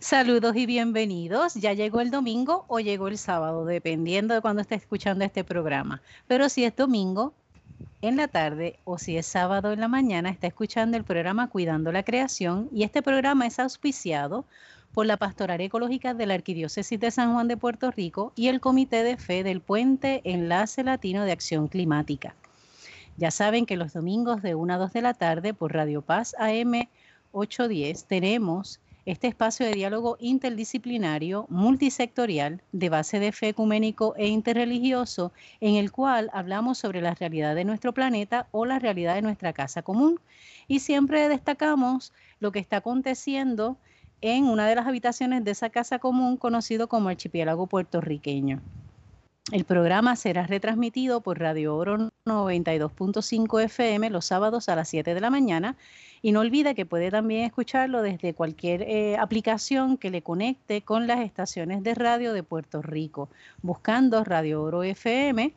Saludos 0.00 0.54
y 0.54 0.64
bienvenidos. 0.64 1.54
Ya 1.54 1.72
llegó 1.72 2.00
el 2.00 2.12
domingo 2.12 2.64
o 2.68 2.78
llegó 2.78 3.08
el 3.08 3.18
sábado, 3.18 3.64
dependiendo 3.64 4.32
de 4.32 4.40
cuando 4.40 4.62
esté 4.62 4.76
escuchando 4.76 5.24
este 5.24 5.42
programa. 5.42 6.00
Pero 6.28 6.48
si 6.48 6.62
es 6.62 6.76
domingo 6.76 7.34
en 8.00 8.16
la 8.16 8.28
tarde 8.28 8.78
o 8.84 8.96
si 8.96 9.16
es 9.16 9.26
sábado 9.26 9.72
en 9.72 9.80
la 9.80 9.88
mañana, 9.88 10.30
está 10.30 10.46
escuchando 10.46 10.96
el 10.96 11.02
programa 11.02 11.48
Cuidando 11.50 11.90
la 11.90 12.04
Creación 12.04 12.68
y 12.72 12.84
este 12.84 13.02
programa 13.02 13.48
es 13.48 13.58
auspiciado 13.58 14.44
por 14.94 15.04
la 15.04 15.16
Pastoral 15.16 15.60
Ecológica 15.60 16.14
de 16.14 16.26
la 16.26 16.34
Arquidiócesis 16.34 17.00
de 17.00 17.10
San 17.10 17.32
Juan 17.32 17.48
de 17.48 17.56
Puerto 17.56 17.90
Rico 17.90 18.32
y 18.36 18.46
el 18.46 18.60
Comité 18.60 19.02
de 19.02 19.16
Fe 19.16 19.42
del 19.42 19.60
Puente 19.60 20.20
Enlace 20.22 20.84
Latino 20.84 21.24
de 21.24 21.32
Acción 21.32 21.66
Climática. 21.66 22.36
Ya 23.16 23.32
saben 23.32 23.66
que 23.66 23.76
los 23.76 23.94
domingos 23.94 24.42
de 24.42 24.54
1 24.54 24.74
a 24.74 24.78
2 24.78 24.92
de 24.92 25.02
la 25.02 25.14
tarde 25.14 25.54
por 25.54 25.74
Radio 25.74 26.02
Paz 26.02 26.36
AM 26.38 26.86
810 27.32 28.04
tenemos 28.04 28.78
este 29.08 29.26
espacio 29.26 29.64
de 29.64 29.72
diálogo 29.72 30.18
interdisciplinario, 30.20 31.46
multisectorial, 31.48 32.60
de 32.72 32.90
base 32.90 33.18
de 33.18 33.32
fe 33.32 33.48
ecuménico 33.48 34.14
e 34.18 34.26
interreligioso, 34.28 35.32
en 35.62 35.76
el 35.76 35.90
cual 35.92 36.28
hablamos 36.34 36.76
sobre 36.76 37.00
la 37.00 37.14
realidad 37.14 37.54
de 37.54 37.64
nuestro 37.64 37.94
planeta 37.94 38.48
o 38.50 38.66
la 38.66 38.78
realidad 38.78 39.14
de 39.14 39.22
nuestra 39.22 39.54
casa 39.54 39.80
común. 39.80 40.20
Y 40.66 40.80
siempre 40.80 41.26
destacamos 41.30 42.12
lo 42.38 42.52
que 42.52 42.58
está 42.58 42.76
aconteciendo 42.76 43.78
en 44.20 44.44
una 44.44 44.66
de 44.66 44.74
las 44.74 44.86
habitaciones 44.86 45.42
de 45.42 45.52
esa 45.52 45.70
casa 45.70 45.98
común 45.98 46.36
conocido 46.36 46.86
como 46.86 47.08
archipiélago 47.08 47.66
puertorriqueño. 47.66 48.60
El 49.50 49.64
programa 49.64 50.14
será 50.14 50.46
retransmitido 50.46 51.22
por 51.22 51.38
Radio 51.38 51.74
Oro 51.74 52.10
92.5 52.26 53.64
FM 53.64 54.10
los 54.10 54.26
sábados 54.26 54.68
a 54.68 54.76
las 54.76 54.90
7 54.90 55.14
de 55.14 55.20
la 55.22 55.30
mañana 55.30 55.74
y 56.20 56.32
no 56.32 56.40
olvide 56.40 56.74
que 56.74 56.84
puede 56.84 57.10
también 57.10 57.44
escucharlo 57.44 58.02
desde 58.02 58.34
cualquier 58.34 58.82
eh, 58.82 59.16
aplicación 59.16 59.96
que 59.96 60.10
le 60.10 60.20
conecte 60.20 60.82
con 60.82 61.06
las 61.06 61.20
estaciones 61.20 61.82
de 61.82 61.94
radio 61.94 62.34
de 62.34 62.42
Puerto 62.42 62.82
Rico, 62.82 63.30
buscando 63.62 64.22
Radio 64.22 64.62
Oro 64.62 64.82
FM 64.82 65.54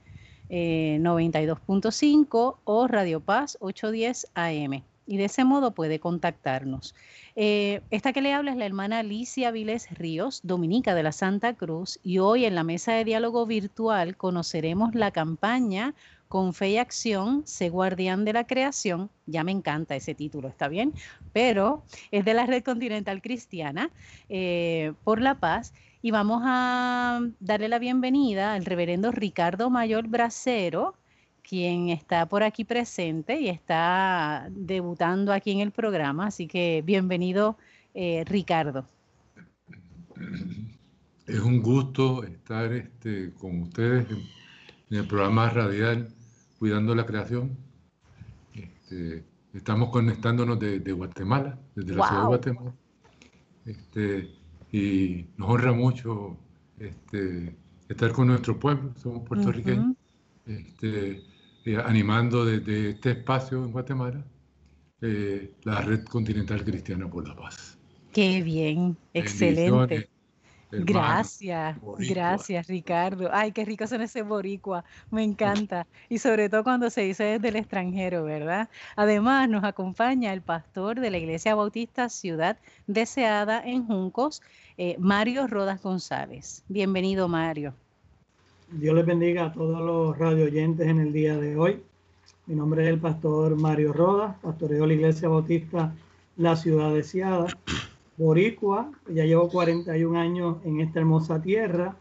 92.5 0.49 2.53
eh, 2.53 2.57
o 2.63 2.87
Radio 2.87 3.19
Paz 3.19 3.57
810 3.59 4.27
AM. 4.35 4.90
Y 5.11 5.17
de 5.17 5.25
ese 5.25 5.43
modo 5.43 5.71
puede 5.71 5.99
contactarnos. 5.99 6.95
Eh, 7.35 7.81
esta 7.89 8.13
que 8.13 8.21
le 8.21 8.31
habla 8.31 8.51
es 8.51 8.57
la 8.57 8.65
hermana 8.65 8.99
Alicia 8.99 9.51
Viles 9.51 9.89
Ríos, 9.91 10.39
dominica 10.41 10.95
de 10.95 11.03
la 11.03 11.11
Santa 11.11 11.53
Cruz, 11.53 11.99
y 12.01 12.19
hoy 12.19 12.45
en 12.45 12.55
la 12.55 12.63
mesa 12.63 12.93
de 12.93 13.03
diálogo 13.03 13.45
virtual 13.45 14.15
conoceremos 14.15 14.95
la 14.95 15.11
campaña 15.11 15.95
Con 16.29 16.53
Fe 16.53 16.69
y 16.69 16.77
Acción, 16.77 17.43
Sé 17.45 17.67
Guardián 17.67 18.23
de 18.23 18.31
la 18.31 18.47
Creación. 18.47 19.09
Ya 19.25 19.43
me 19.43 19.51
encanta 19.51 19.97
ese 19.97 20.15
título, 20.15 20.47
¿está 20.47 20.69
bien? 20.69 20.93
Pero 21.33 21.83
es 22.11 22.23
de 22.23 22.33
la 22.33 22.45
Red 22.45 22.63
Continental 22.63 23.21
Cristiana 23.21 23.89
eh, 24.29 24.93
por 25.03 25.19
la 25.19 25.41
Paz. 25.41 25.73
Y 26.01 26.11
vamos 26.11 26.41
a 26.45 27.19
darle 27.41 27.67
la 27.67 27.79
bienvenida 27.79 28.53
al 28.53 28.63
reverendo 28.63 29.11
Ricardo 29.11 29.69
Mayor 29.69 30.07
Bracero, 30.07 30.95
quien 31.51 31.89
está 31.89 32.27
por 32.27 32.43
aquí 32.43 32.63
presente 32.63 33.37
y 33.41 33.49
está 33.49 34.47
debutando 34.51 35.33
aquí 35.33 35.51
en 35.51 35.59
el 35.59 35.71
programa. 35.71 36.27
Así 36.27 36.47
que 36.47 36.81
bienvenido, 36.85 37.57
eh, 37.93 38.23
Ricardo. 38.25 38.85
Es 41.27 41.41
un 41.41 41.61
gusto 41.61 42.23
estar 42.23 42.71
este, 42.71 43.33
con 43.33 43.63
ustedes 43.63 44.07
en, 44.09 44.97
el 44.97 45.05
programa 45.05 45.49
radial 45.49 46.07
Cuidando 46.57 46.95
la 46.95 47.05
Creación. 47.05 47.57
Este, 48.53 49.25
estamos 49.53 49.89
conectándonos 49.89 50.57
de, 50.57 50.79
Guatemala, 50.93 51.59
desde 51.75 51.95
la 51.95 52.07
ciudad 52.07 52.21
de 52.21 52.27
Guatemala. 52.27 52.73
Este, 53.65 54.31
y 54.71 55.25
nos 55.35 55.49
honra 55.49 55.73
mucho 55.73 56.37
estar 57.89 58.13
con 58.13 58.27
nuestro 58.27 58.57
pueblo, 58.57 58.93
somos 58.95 59.27
puertorriqueños. 59.27 59.97
Eh, 61.63 61.77
animando 61.77 62.43
desde 62.43 62.89
este 62.89 63.11
espacio 63.11 63.63
en 63.63 63.71
Guatemala 63.71 64.23
eh, 64.99 65.53
la 65.63 65.79
Red 65.81 66.05
Continental 66.05 66.63
Cristiana 66.63 67.07
por 67.07 67.27
la 67.27 67.35
Paz. 67.35 67.77
Qué 68.11 68.41
bien, 68.41 68.97
excelente. 69.13 70.09
gracias, 70.71 71.77
gracias 71.99 72.67
Ricardo. 72.67 73.29
Ay, 73.31 73.51
qué 73.51 73.63
rico 73.63 73.85
son 73.85 74.01
ese 74.01 74.23
boricua, 74.23 74.83
me 75.11 75.23
encanta. 75.23 75.85
Y 76.09 76.17
sobre 76.17 76.49
todo 76.49 76.63
cuando 76.63 76.89
se 76.89 77.01
dice 77.01 77.25
desde 77.25 77.49
el 77.49 77.57
extranjero, 77.57 78.23
¿verdad? 78.23 78.67
Además 78.95 79.47
nos 79.47 79.63
acompaña 79.63 80.33
el 80.33 80.41
pastor 80.41 80.99
de 80.99 81.11
la 81.11 81.19
Iglesia 81.19 81.53
Bautista 81.53 82.09
Ciudad 82.09 82.57
Deseada 82.87 83.61
en 83.63 83.85
Juncos, 83.85 84.41
eh, 84.77 84.95
Mario 84.97 85.45
Rodas 85.45 85.83
González. 85.83 86.63
Bienvenido 86.69 87.27
Mario. 87.27 87.75
Dios 88.73 88.95
les 88.95 89.05
bendiga 89.05 89.47
a 89.47 89.51
todos 89.51 89.81
los 89.81 90.17
radio 90.17 90.45
oyentes 90.45 90.87
en 90.87 91.01
el 91.01 91.11
día 91.11 91.35
de 91.37 91.57
hoy. 91.57 91.83
Mi 92.45 92.55
nombre 92.55 92.83
es 92.83 92.89
el 92.89 92.99
pastor 92.99 93.57
Mario 93.57 93.91
Rodas, 93.91 94.37
pastoreo 94.41 94.85
la 94.85 94.93
Iglesia 94.93 95.27
Bautista 95.27 95.93
La 96.37 96.55
Ciudad 96.55 96.93
Deseada, 96.93 97.47
Boricua. 98.15 98.89
Ya 99.09 99.25
llevo 99.25 99.49
41 99.49 100.17
años 100.17 100.57
en 100.63 100.79
esta 100.79 100.99
hermosa 100.99 101.41
tierra, 101.41 101.97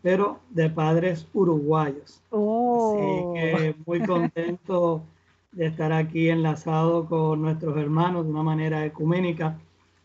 pero 0.00 0.38
de 0.48 0.70
padres 0.70 1.26
uruguayos. 1.34 2.22
Oh. 2.30 3.34
Así 3.36 3.40
que 3.40 3.74
muy 3.84 4.00
contento 4.00 5.02
de 5.52 5.66
estar 5.66 5.92
aquí 5.92 6.30
enlazado 6.30 7.04
con 7.04 7.42
nuestros 7.42 7.76
hermanos 7.76 8.24
de 8.24 8.30
una 8.30 8.42
manera 8.42 8.86
ecuménica 8.86 9.58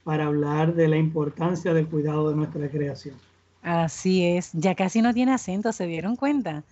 para 0.04 0.26
hablar 0.26 0.76
de 0.76 0.90
la 0.90 0.98
importancia 0.98 1.74
del 1.74 1.88
cuidado 1.88 2.30
de 2.30 2.36
nuestra 2.36 2.70
creación. 2.70 3.16
Así 3.62 4.26
es, 4.26 4.52
ya 4.54 4.74
casi 4.74 5.02
no 5.02 5.14
tiene 5.14 5.34
acento, 5.34 5.74
¿se 5.74 5.86
dieron 5.86 6.16
cuenta? 6.16 6.64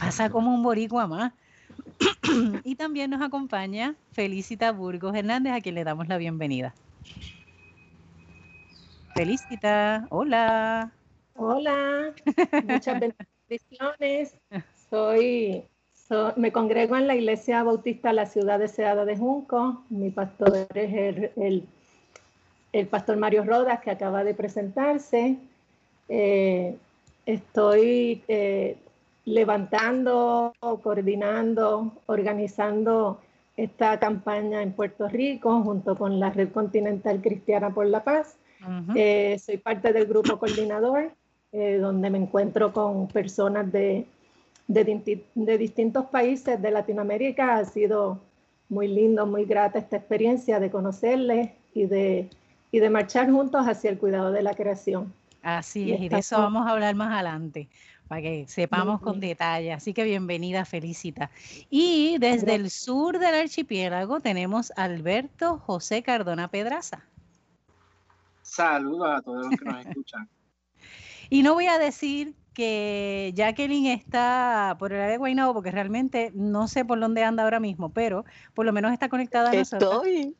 Pasa 0.00 0.30
como 0.30 0.52
un 0.52 0.62
boricua 0.62 1.06
más. 1.06 1.32
y 2.64 2.74
también 2.74 3.10
nos 3.10 3.22
acompaña 3.22 3.94
Felicita 4.12 4.72
Burgos 4.72 5.14
Hernández, 5.14 5.52
a 5.52 5.60
quien 5.60 5.74
le 5.74 5.84
damos 5.84 6.08
la 6.08 6.18
bienvenida. 6.18 6.74
Felicita, 9.14 10.06
hola. 10.10 10.90
Hola, 11.34 12.12
muchas 12.64 13.00
bendiciones. 13.00 14.36
Soy, 14.90 15.64
me 16.36 16.52
congrego 16.52 16.96
en 16.96 17.06
la 17.06 17.14
Iglesia 17.14 17.62
Bautista 17.62 18.12
La 18.12 18.26
Ciudad 18.26 18.58
Deseada 18.58 19.04
de 19.04 19.16
Junco. 19.16 19.84
Mi 19.88 20.10
pastor 20.10 20.66
es 20.74 21.32
el, 21.36 21.66
el 22.72 22.86
pastor 22.88 23.16
Mario 23.16 23.44
Rodas, 23.44 23.80
que 23.80 23.90
acaba 23.90 24.24
de 24.24 24.34
presentarse. 24.34 25.38
Eh, 26.08 26.76
estoy 27.26 28.22
eh, 28.28 28.76
levantando, 29.24 30.52
coordinando, 30.82 31.92
organizando 32.06 33.20
esta 33.56 33.98
campaña 33.98 34.62
en 34.62 34.72
Puerto 34.72 35.08
Rico 35.08 35.62
junto 35.62 35.96
con 35.96 36.18
la 36.18 36.30
Red 36.30 36.52
Continental 36.52 37.20
Cristiana 37.20 37.72
por 37.72 37.86
la 37.86 38.02
Paz. 38.02 38.36
Eh, 38.94 39.40
soy 39.44 39.56
parte 39.56 39.92
del 39.92 40.06
grupo 40.06 40.38
coordinador, 40.38 41.12
donde 41.52 42.10
me 42.10 42.18
encuentro 42.18 42.72
con 42.72 43.08
personas 43.08 43.70
de, 43.72 44.06
de, 44.68 45.58
distintos 45.58 46.06
países 46.06 46.60
de 46.62 46.70
Latinoamérica. 46.70 47.56
Ha 47.56 47.64
sido 47.64 48.20
muy 48.68 48.88
lindo, 48.88 49.26
muy 49.26 49.44
grata 49.44 49.78
esta 49.78 49.96
experiencia 49.96 50.58
de 50.58 50.70
conocerles 50.70 51.50
y 51.74 51.86
de, 51.86 52.28
y 52.70 52.78
de 52.78 52.90
marchar 52.90 53.30
juntos 53.30 53.66
hacia 53.66 53.90
el 53.90 53.98
cuidado 53.98 54.32
de 54.32 54.42
la 54.42 54.54
creación. 54.54 55.12
Así 55.42 55.92
es, 55.92 56.00
y 56.00 56.08
de 56.08 56.18
eso 56.18 56.38
vamos 56.38 56.66
a 56.66 56.70
hablar 56.70 56.94
más 56.94 57.12
adelante, 57.12 57.68
para 58.06 58.22
que 58.22 58.46
sepamos 58.46 59.00
con 59.00 59.18
detalle. 59.18 59.72
Así 59.72 59.92
que 59.92 60.04
bienvenida, 60.04 60.64
Felicita. 60.64 61.30
Y 61.68 62.16
desde 62.18 62.54
el 62.54 62.70
sur 62.70 63.18
del 63.18 63.34
archipiélago 63.34 64.20
tenemos 64.20 64.72
a 64.76 64.84
Alberto 64.84 65.58
José 65.58 66.04
Cardona 66.04 66.48
Pedraza. 66.48 67.04
Saludos 68.42 69.08
a 69.18 69.22
todos 69.22 69.46
los 69.46 69.58
que 69.58 69.64
nos 69.64 69.86
escuchan. 69.86 70.28
y 71.28 71.42
no 71.42 71.54
voy 71.54 71.66
a 71.66 71.78
decir 71.78 72.34
que 72.52 73.32
Jacqueline 73.34 73.92
está 73.92 74.76
por 74.78 74.92
el 74.92 75.00
área 75.00 75.12
de 75.12 75.18
Guaynabo, 75.18 75.54
porque 75.54 75.70
realmente 75.70 76.30
no 76.34 76.68
sé 76.68 76.84
por 76.84 77.00
dónde 77.00 77.24
anda 77.24 77.42
ahora 77.42 77.60
mismo, 77.60 77.92
pero 77.92 78.24
por 78.54 78.66
lo 78.66 78.72
menos 78.72 78.92
está 78.92 79.08
conectada 79.08 79.50
a 79.50 79.54
Estoy, 79.54 80.36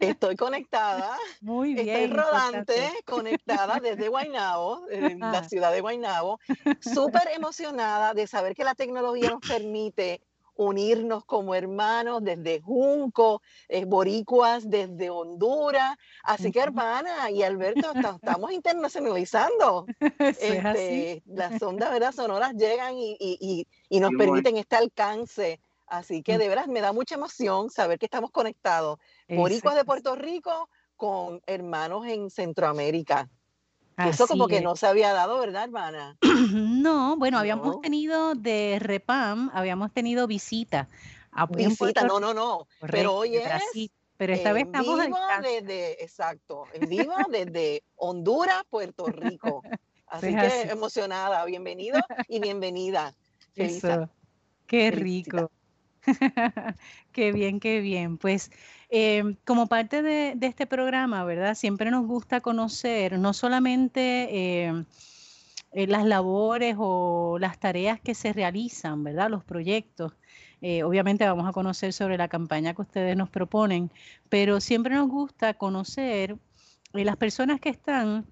estoy 0.00 0.36
conectada. 0.36 1.16
Muy 1.40 1.74
bien. 1.74 1.88
Estoy 1.88 2.06
rodante, 2.16 2.90
conectada 3.04 3.80
desde 3.80 4.08
Guaynabo, 4.08 4.86
la 5.18 5.44
ciudad 5.44 5.72
de 5.72 5.80
Guaynabo, 5.80 6.38
súper 6.80 7.28
emocionada 7.34 8.14
de 8.14 8.26
saber 8.26 8.54
que 8.54 8.64
la 8.64 8.74
tecnología 8.74 9.30
nos 9.30 9.40
permite 9.40 10.22
unirnos 10.56 11.24
como 11.24 11.54
hermanos 11.54 12.22
desde 12.22 12.60
Junco, 12.60 13.42
eh, 13.68 13.84
boricuas 13.84 14.68
desde 14.68 15.10
Honduras. 15.10 15.96
Así 16.22 16.52
que 16.52 16.60
hermana 16.60 17.30
y 17.30 17.42
Alberto, 17.42 17.92
estamos 17.94 18.52
internacionalizando. 18.52 19.86
Este, 20.42 21.22
las 21.26 21.60
ondas 21.62 21.90
¿verdad? 21.90 22.12
sonoras 22.12 22.54
llegan 22.54 22.94
y, 22.96 23.66
nos 23.90 24.10
permiten 24.16 24.56
este 24.56 24.76
alcance. 24.76 25.60
Así 25.86 26.22
que 26.22 26.38
de 26.38 26.48
veras 26.48 26.68
me 26.68 26.80
da 26.80 26.92
mucha 26.92 27.16
emoción 27.16 27.70
saber 27.70 27.98
que 27.98 28.06
estamos 28.06 28.30
conectados. 28.30 28.98
Boricuas 29.28 29.74
de 29.74 29.84
Puerto 29.84 30.14
Rico 30.14 30.68
con 30.96 31.40
hermanos 31.46 32.06
en 32.06 32.30
Centroamérica. 32.30 33.28
Eso 33.98 34.26
como 34.26 34.48
que 34.48 34.60
no 34.60 34.76
se 34.76 34.86
había 34.86 35.12
dado, 35.12 35.38
¿verdad, 35.38 35.64
hermana? 35.64 36.16
No, 36.52 37.16
bueno, 37.16 37.38
habíamos 37.38 37.80
tenido 37.80 38.34
de 38.34 38.78
Repam, 38.80 39.50
habíamos 39.54 39.92
tenido 39.92 40.26
visita. 40.26 40.88
A 41.30 41.46
visita, 41.46 42.04
no, 42.04 42.20
no, 42.20 42.34
no. 42.34 42.66
pero 42.90 43.14
hoy 43.14 43.36
es 43.36 43.90
pero 44.16 44.34
esta 44.34 44.52
vez 44.52 44.66
estamos 44.66 45.04
vivo 45.04 45.18
desde, 45.42 46.04
exacto, 46.04 46.64
en 46.74 46.88
vivo 46.88 47.14
desde 47.30 47.82
Honduras, 47.96 48.62
Puerto 48.68 49.06
Rico. 49.06 49.62
Así 50.06 50.36
que 50.36 50.62
emocionada, 50.70 51.44
bienvenido 51.44 51.98
y 52.28 52.38
bienvenida. 52.38 53.14
Qué 54.66 54.90
rico. 54.90 55.50
qué 57.12 57.32
bien, 57.32 57.60
qué 57.60 57.80
bien. 57.80 58.18
Pues 58.18 58.50
em, 58.90 59.36
como 59.44 59.66
parte 59.66 60.02
de, 60.02 60.36
este 60.40 60.66
programa, 60.66 61.24
¿verdad? 61.24 61.54
Siempre 61.54 61.90
nos 61.90 62.06
gusta 62.06 62.40
conocer 62.40 63.18
no 63.18 63.32
solamente 63.32 64.66
em, 64.66 64.84
eh, 65.72 65.86
las 65.86 66.04
labores 66.04 66.76
o 66.78 67.38
las 67.40 67.58
tareas 67.58 68.00
que 68.00 68.14
se 68.14 68.32
realizan, 68.32 69.04
¿verdad? 69.04 69.30
Los 69.30 69.44
proyectos. 69.44 70.14
Eh, 70.60 70.84
obviamente 70.84 71.26
vamos 71.26 71.48
a 71.48 71.52
conocer 71.52 71.92
sobre 71.92 72.18
la 72.18 72.28
campaña 72.28 72.74
que 72.74 72.82
ustedes 72.82 73.16
nos 73.16 73.30
proponen, 73.30 73.90
pero 74.28 74.60
siempre 74.60 74.94
nos 74.94 75.08
gusta 75.08 75.54
conocer 75.54 76.36
eh, 76.94 77.04
las 77.04 77.16
personas 77.16 77.60
que 77.60 77.70
están 77.70 78.26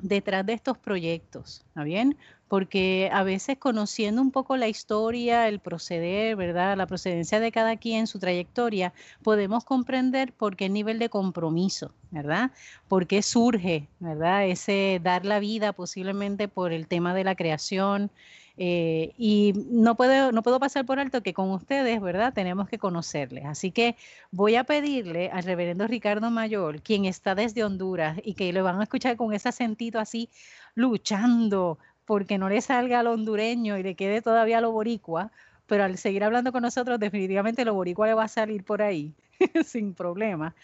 detrás 0.00 0.44
de 0.46 0.54
estos 0.54 0.78
proyectos, 0.78 1.64
¿está 1.68 1.84
bien? 1.84 2.16
Porque 2.48 3.10
a 3.12 3.22
veces 3.24 3.58
conociendo 3.58 4.22
un 4.22 4.30
poco 4.30 4.56
la 4.56 4.68
historia, 4.68 5.48
el 5.48 5.58
proceder, 5.58 6.36
¿verdad? 6.36 6.76
La 6.76 6.86
procedencia 6.86 7.40
de 7.40 7.50
cada 7.50 7.76
quien, 7.76 8.06
su 8.06 8.18
trayectoria, 8.18 8.92
podemos 9.22 9.64
comprender 9.64 10.32
por 10.32 10.56
qué 10.56 10.68
nivel 10.68 10.98
de 10.98 11.08
compromiso, 11.08 11.92
¿verdad? 12.10 12.52
Por 12.88 13.06
qué 13.06 13.22
surge, 13.22 13.88
¿verdad? 13.98 14.46
Ese 14.46 15.00
dar 15.02 15.24
la 15.24 15.40
vida 15.40 15.72
posiblemente 15.72 16.48
por 16.48 16.72
el 16.72 16.86
tema 16.86 17.14
de 17.14 17.24
la 17.24 17.34
creación, 17.34 18.10
eh, 18.58 19.12
y 19.18 19.52
no 19.70 19.96
puedo, 19.96 20.32
no 20.32 20.42
puedo 20.42 20.58
pasar 20.58 20.86
por 20.86 20.98
alto 20.98 21.22
que 21.22 21.34
con 21.34 21.50
ustedes, 21.50 22.00
¿verdad? 22.00 22.32
Tenemos 22.32 22.68
que 22.68 22.78
conocerles. 22.78 23.44
Así 23.44 23.70
que 23.70 23.96
voy 24.30 24.56
a 24.56 24.64
pedirle 24.64 25.30
al 25.30 25.44
reverendo 25.44 25.86
Ricardo 25.86 26.30
Mayor, 26.30 26.80
quien 26.82 27.04
está 27.04 27.34
desde 27.34 27.64
Honduras 27.64 28.18
y 28.24 28.34
que 28.34 28.52
lo 28.52 28.64
van 28.64 28.80
a 28.80 28.84
escuchar 28.84 29.16
con 29.16 29.32
ese 29.34 29.50
acentito 29.50 29.98
así, 29.98 30.30
luchando 30.74 31.78
porque 32.06 32.38
no 32.38 32.48
le 32.48 32.60
salga 32.60 33.00
al 33.00 33.08
hondureño 33.08 33.76
y 33.76 33.82
le 33.82 33.94
quede 33.94 34.22
todavía 34.22 34.60
lo 34.60 34.72
boricua, 34.72 35.30
pero 35.66 35.84
al 35.84 35.98
seguir 35.98 36.24
hablando 36.24 36.52
con 36.52 36.62
nosotros, 36.62 36.98
definitivamente 36.98 37.64
lo 37.64 37.74
boricua 37.74 38.06
le 38.06 38.14
va 38.14 38.24
a 38.24 38.28
salir 38.28 38.64
por 38.64 38.80
ahí, 38.82 39.12
sin 39.64 39.94
problema. 39.94 40.54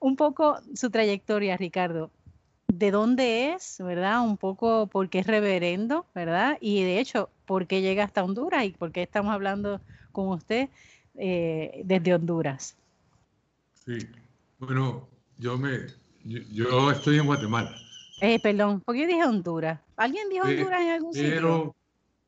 Un 0.00 0.16
poco 0.16 0.58
su 0.74 0.90
trayectoria, 0.90 1.56
Ricardo 1.56 2.10
de 2.72 2.90
dónde 2.90 3.52
es, 3.52 3.76
¿verdad? 3.80 4.22
Un 4.22 4.36
poco 4.36 4.86
porque 4.86 5.18
es 5.18 5.26
reverendo, 5.26 6.06
¿verdad? 6.14 6.56
Y 6.60 6.82
de 6.82 7.00
hecho, 7.00 7.28
por 7.44 7.66
qué 7.66 7.82
llega 7.82 8.04
hasta 8.04 8.24
Honduras 8.24 8.64
y 8.64 8.70
por 8.70 8.92
qué 8.92 9.02
estamos 9.02 9.32
hablando 9.32 9.80
con 10.10 10.28
usted 10.28 10.68
eh, 11.16 11.82
desde 11.84 12.14
Honduras. 12.14 12.76
Sí, 13.84 13.98
bueno, 14.58 15.08
yo 15.38 15.58
me, 15.58 15.86
yo, 16.24 16.90
estoy 16.90 17.18
en 17.18 17.26
Guatemala. 17.26 17.76
Eh, 18.20 18.38
perdón, 18.40 18.80
¿por 18.80 18.94
qué 18.94 19.06
dije 19.06 19.24
Honduras? 19.24 19.80
¿Alguien 20.02 20.28
dijo 20.28 20.46
Honduras 20.46 20.80
en 20.82 20.90
algún 20.90 21.14
sitio? 21.14 21.76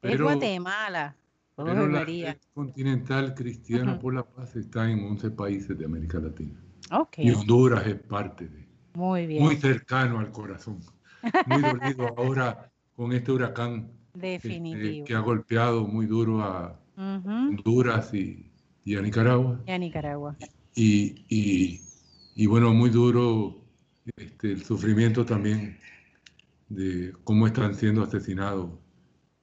es 0.03 0.21
Guatemala. 0.21 1.17
Pero 1.57 1.89
la 1.89 2.37
continental 2.53 3.35
cristiana 3.35 3.99
por 3.99 4.15
la 4.15 4.25
paz 4.25 4.55
está 4.55 4.89
en 4.89 5.05
11 5.05 5.31
países 5.33 5.77
de 5.77 5.85
América 5.85 6.21
Latina. 6.21 6.61
Okay. 6.91 7.27
Y 7.27 7.31
Honduras 7.33 7.85
es 7.87 7.97
parte 7.97 8.49
de 8.49 8.65
muy 8.95 9.27
bien. 9.27 9.43
Muy 9.43 9.57
cercano 9.57 10.21
al 10.21 10.31
corazón. 10.31 10.81
Muy 11.47 11.63
dolido 11.63 12.15
ahora 12.17 12.71
con 12.95 13.13
este 13.13 13.33
huracán 13.33 13.91
este, 14.21 15.03
que 15.05 15.15
ha 15.15 15.19
golpeado 15.19 15.85
muy 15.85 16.07
duro 16.07 16.43
a 16.43 16.81
Honduras 16.97 18.15
y, 18.15 18.53
a 18.97 19.03
Nicaragua. 19.03 19.61
Y 19.67 19.73
a 19.73 19.79
Nicaragua. 19.79 20.37
Y, 20.77 22.47
bueno, 22.47 22.73
muy 22.73 22.91
duro 22.91 23.65
este, 24.17 24.53
el 24.53 24.65
sufrimiento 24.65 25.25
también 25.25 25.77
de 26.69 27.15
cómo 27.25 27.47
están 27.47 27.75
siendo 27.75 28.03
asesinados 28.03 28.71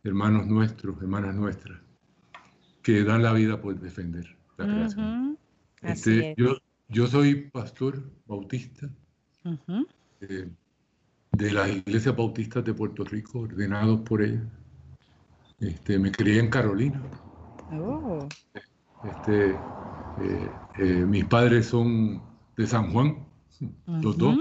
hermanos 0.04 0.48
nuestros, 0.48 1.02
hermanas 1.02 1.36
nuestras, 1.36 1.80
que 2.82 3.04
dan 3.04 3.24
la 3.24 3.34
vida 3.34 3.62
por 3.62 3.80
defender 3.80 4.26
la 4.58 4.66
creación. 4.66 5.38
Este, 5.82 6.34
yo, 6.38 6.58
yo 6.90 7.08
soy 7.08 7.50
pastor 7.52 8.04
bautista 8.26 8.90
eh, 10.22 10.50
de 11.32 11.52
las 11.52 11.70
iglesias 11.70 12.16
bautistas 12.16 12.64
de 12.64 12.74
Puerto 12.74 13.04
Rico, 13.04 13.42
ordenados 13.42 14.02
por 14.02 14.22
ella. 14.22 14.44
Este, 15.60 16.00
me 16.00 16.12
crié 16.12 16.40
en 16.40 16.50
Carolina. 16.50 17.02
Oh. 17.72 18.28
Este, 19.04 19.52
eh, 19.52 20.50
eh, 20.80 21.06
mis 21.06 21.26
padres 21.26 21.68
son 21.68 22.22
de 22.58 22.68
San 22.68 22.92
Juan, 22.92 23.26
los 23.88 24.18
dos, 24.18 24.38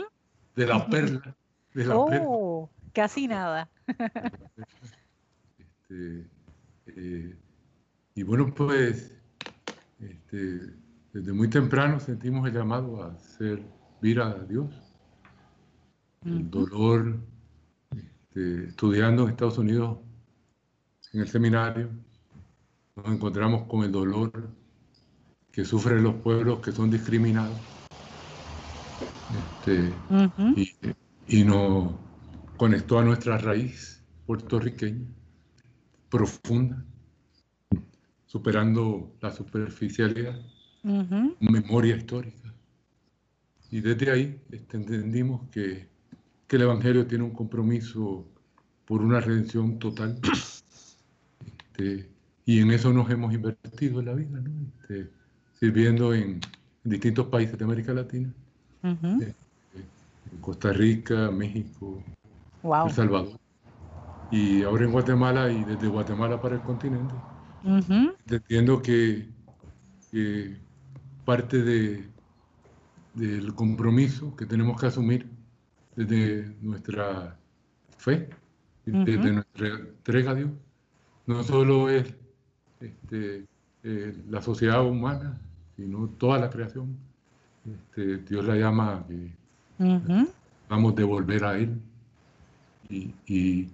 de 0.56 0.66
la 0.66 0.86
perla. 0.88 1.36
De 1.74 1.84
la 1.84 1.96
oh, 1.96 2.70
casi 2.92 3.26
nada. 3.28 3.68
Este, 5.88 7.36
y 8.14 8.22
bueno, 8.22 8.52
pues 8.54 9.12
este, 10.00 10.60
desde 11.12 11.32
muy 11.32 11.48
temprano 11.48 12.00
sentimos 12.00 12.46
el 12.48 12.54
llamado 12.54 13.02
a 13.02 13.18
servir 13.18 14.20
a 14.20 14.34
Dios 14.44 14.74
el 16.24 16.50
dolor, 16.50 17.18
este, 17.96 18.68
estudiando 18.68 19.24
en 19.24 19.30
Estados 19.30 19.58
Unidos 19.58 19.98
en 21.12 21.20
el 21.20 21.28
seminario, 21.28 21.90
nos 22.94 23.06
encontramos 23.06 23.66
con 23.66 23.84
el 23.84 23.90
dolor 23.90 24.50
que 25.50 25.64
sufren 25.64 26.02
los 26.02 26.14
pueblos 26.16 26.60
que 26.60 26.72
son 26.72 26.90
discriminados. 26.90 27.58
Este, 29.58 29.92
y, 30.56 30.94
nos 31.44 31.94
conectó 32.56 32.98
a 32.98 33.04
nuestra 33.04 33.38
raíz 33.38 34.04
puertorriqueña, 34.26 35.06
profunda, 36.08 36.84
superando 38.26 39.16
la 39.20 39.30
superficialidad, 39.30 40.40
memoria 41.40 41.96
histórica. 41.96 42.54
Y 43.70 43.80
desde 43.80 44.10
ahí 44.10 44.42
este, 44.50 44.76
entendimos 44.76 45.48
que 45.50 45.90
que 46.50 46.56
el 46.56 46.62
Evangelio 46.62 47.06
tiene 47.06 47.22
un 47.22 47.30
compromiso 47.30 48.26
por 48.84 49.02
una 49.02 49.20
redención 49.20 49.78
total. 49.78 50.18
Este, 51.46 52.10
y 52.44 52.58
en 52.58 52.72
eso 52.72 52.92
nos 52.92 53.08
hemos 53.08 53.32
invertido 53.32 54.00
en 54.00 54.06
la 54.06 54.14
vida, 54.14 54.42
este, 54.80 55.10
sirviendo 55.60 56.12
en, 56.12 56.40
distintos 56.82 57.28
países 57.28 57.56
de 57.56 57.64
América 57.64 57.92
Latina, 57.92 58.34
en 58.82 59.34
Costa 60.40 60.72
Rica, 60.72 61.30
México, 61.30 62.02
El 62.62 62.92
Salvador, 62.92 63.38
y 64.30 64.62
ahora 64.62 64.84
en 64.84 64.92
Guatemala 64.92 65.50
y 65.50 65.64
desde 65.64 65.88
Guatemala 65.88 66.40
para 66.40 66.56
el 66.56 66.62
continente. 66.62 67.14
Entiendo 68.28 68.80
que, 68.80 69.28
parte 71.24 71.62
de, 71.62 72.08
del 73.14 73.54
compromiso 73.54 74.34
que 74.36 74.46
tenemos 74.46 74.80
que 74.80 74.86
asumir 74.86 75.28
desde 75.96 76.56
nuestra 76.60 77.36
fe, 77.98 78.30
desde 78.86 79.32
nuestra 79.32 79.68
entrega 79.68 80.30
a 80.30 80.34
Dios. 80.34 80.50
No 81.26 81.42
solo 81.44 81.88
es 81.88 82.14
este, 82.80 83.46
eh, 83.82 84.24
la 84.28 84.40
sociedad 84.40 84.84
humana, 84.84 85.40
sino 85.76 86.08
toda 86.08 86.38
la 86.38 86.50
creación. 86.50 86.96
Este, 87.64 88.18
Dios 88.18 88.44
la 88.44 88.56
llama 88.56 89.04
vamos 90.68 90.92
a 90.92 90.96
devolver 90.96 91.44
a 91.44 91.58
Él. 91.58 91.80
Y, 92.88 93.68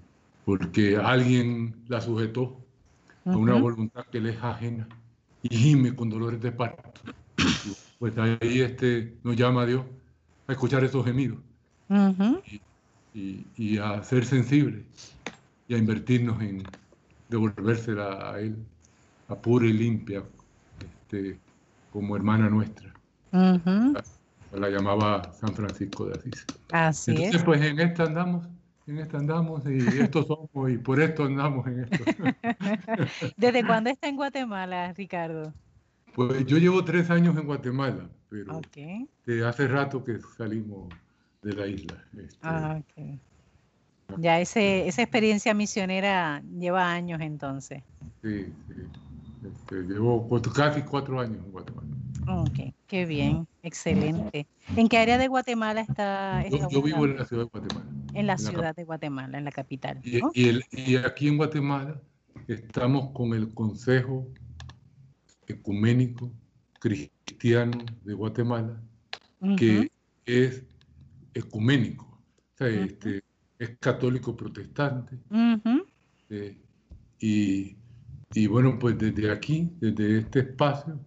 porque 0.44 0.96
alguien 0.96 1.74
la 1.88 2.00
sujetó 2.00 2.56
a 3.24 3.36
una 3.36 3.54
voluntad 3.54 4.04
que 4.12 4.20
le 4.20 4.30
es 4.30 4.42
ajena 4.42 4.86
y 5.42 5.56
gime 5.56 5.94
con 5.94 6.10
dolores 6.10 6.40
de 6.40 6.52
parto. 6.52 7.00
Pues 7.98 8.18
ahí 8.18 8.60
este, 8.60 9.16
nos 9.24 9.36
llama 9.36 9.62
a 9.62 9.66
Dios 9.66 9.82
a 10.48 10.52
escuchar 10.52 10.84
esos 10.84 11.02
gemidos 11.02 11.38
y, 13.14 13.78
a 13.78 14.02
ser 14.02 14.26
sensibles 14.26 14.84
y 15.66 15.74
a 15.74 15.78
invertirnos 15.78 16.38
en 16.42 16.62
devolvérsela 17.30 18.32
a 18.32 18.40
Él, 18.40 18.54
a 19.28 19.34
pura 19.34 19.66
y 19.66 19.72
limpia, 19.72 20.22
este, 20.78 21.38
como 21.90 22.16
hermana 22.16 22.50
nuestra. 22.50 22.92
La, 24.56 24.70
llamaba 24.70 25.32
San 25.32 25.54
Francisco 25.54 26.06
de 26.06 26.18
Asís. 26.18 26.44
Así 26.72 27.10
Entonces, 27.12 27.42
pues 27.44 27.62
en 27.62 27.78
esta 27.80 28.04
andamos, 28.04 28.46
en 28.86 28.98
esta 28.98 29.18
andamos 29.18 29.62
y 29.66 29.78
esto 30.00 30.22
somos 30.24 30.70
y 30.70 30.78
por 30.78 31.00
esto 31.00 31.24
andamos 31.24 31.66
en 31.66 31.80
esto. 31.84 32.04
¿Desde 33.36 33.66
cuándo 33.66 33.90
está 33.90 34.08
en 34.08 34.16
Guatemala, 34.16 34.92
Ricardo? 34.92 35.52
Pues 36.14 36.46
yo 36.46 36.58
llevo 36.58 36.84
tres 36.84 37.10
años 37.10 37.36
en 37.36 37.44
Guatemala, 37.46 38.08
pero 38.30 38.60
de 39.26 39.46
hace 39.46 39.68
rato 39.68 40.02
que 40.02 40.18
salimos 40.36 40.88
de 41.42 41.52
la 41.52 41.66
isla. 41.66 42.02
Este, 42.16 42.38
Ah. 42.42 42.80
Ya 44.18 44.40
ese, 44.40 44.86
esa 44.86 45.02
experiencia 45.02 45.52
misionera 45.52 46.40
lleva 46.58 46.90
años 46.90 47.20
entonces. 47.20 47.82
sí, 48.22 48.46
sí. 48.68 48.82
Este, 49.46 49.82
llevo 49.82 50.26
cuatro- 50.26 50.52
casi 50.52 50.82
cuatro 50.82 51.20
años 51.20 51.44
en 51.44 51.52
Guatemala. 51.52 51.86
Ok, 52.28 52.72
qué 52.86 53.04
bien, 53.04 53.46
excelente. 53.66 54.46
¿En 54.76 54.88
qué 54.88 54.98
área 54.98 55.18
de 55.18 55.28
Guatemala 55.28 55.80
está? 55.80 56.42
Yo, 56.48 56.56
está 56.56 56.68
yo 56.70 56.82
vivo 56.82 57.04
en 57.04 57.16
la 57.16 57.24
ciudad 57.24 57.44
de 57.44 57.48
Guatemala. 57.52 57.86
En 57.90 58.14
la 58.14 58.20
en 58.20 58.26
la 58.26 58.36
ciudad 58.38 58.76
de 58.76 58.84
Guatemala, 58.84 59.38
en 59.38 59.44
la 59.44 59.52
capital. 59.52 60.00
Y, 60.02 60.18
¿no? 60.20 60.30
y 60.34 60.48
el- 60.48 60.64
y 60.70 60.96
aquí 60.96 61.28
en 61.28 61.36
Guatemala 61.36 62.00
estamos 62.48 63.10
con 63.12 63.34
el 63.34 63.52
Consejo 63.52 64.28
Ecuménico 65.46 66.32
Cristiano 66.80 67.78
de 68.04 68.14
Guatemala, 68.14 68.80
que 69.56 69.90
es 70.24 70.64
ecuménico, 71.34 72.04
o 72.04 72.56
sea, 72.56 72.68
Ujú. 72.68 72.84
este, 72.84 73.22
es 73.58 73.76
católico 73.78 74.36
protestante. 74.36 75.18
Eh, 76.28 76.56
y, 77.20 77.76
y 78.34 78.46
bueno, 78.46 78.78
pues 78.78 78.98
desde 78.98 79.30
aquí, 79.30 79.70
desde 79.78 80.18
este 80.18 80.40
espacio, 80.40 80.98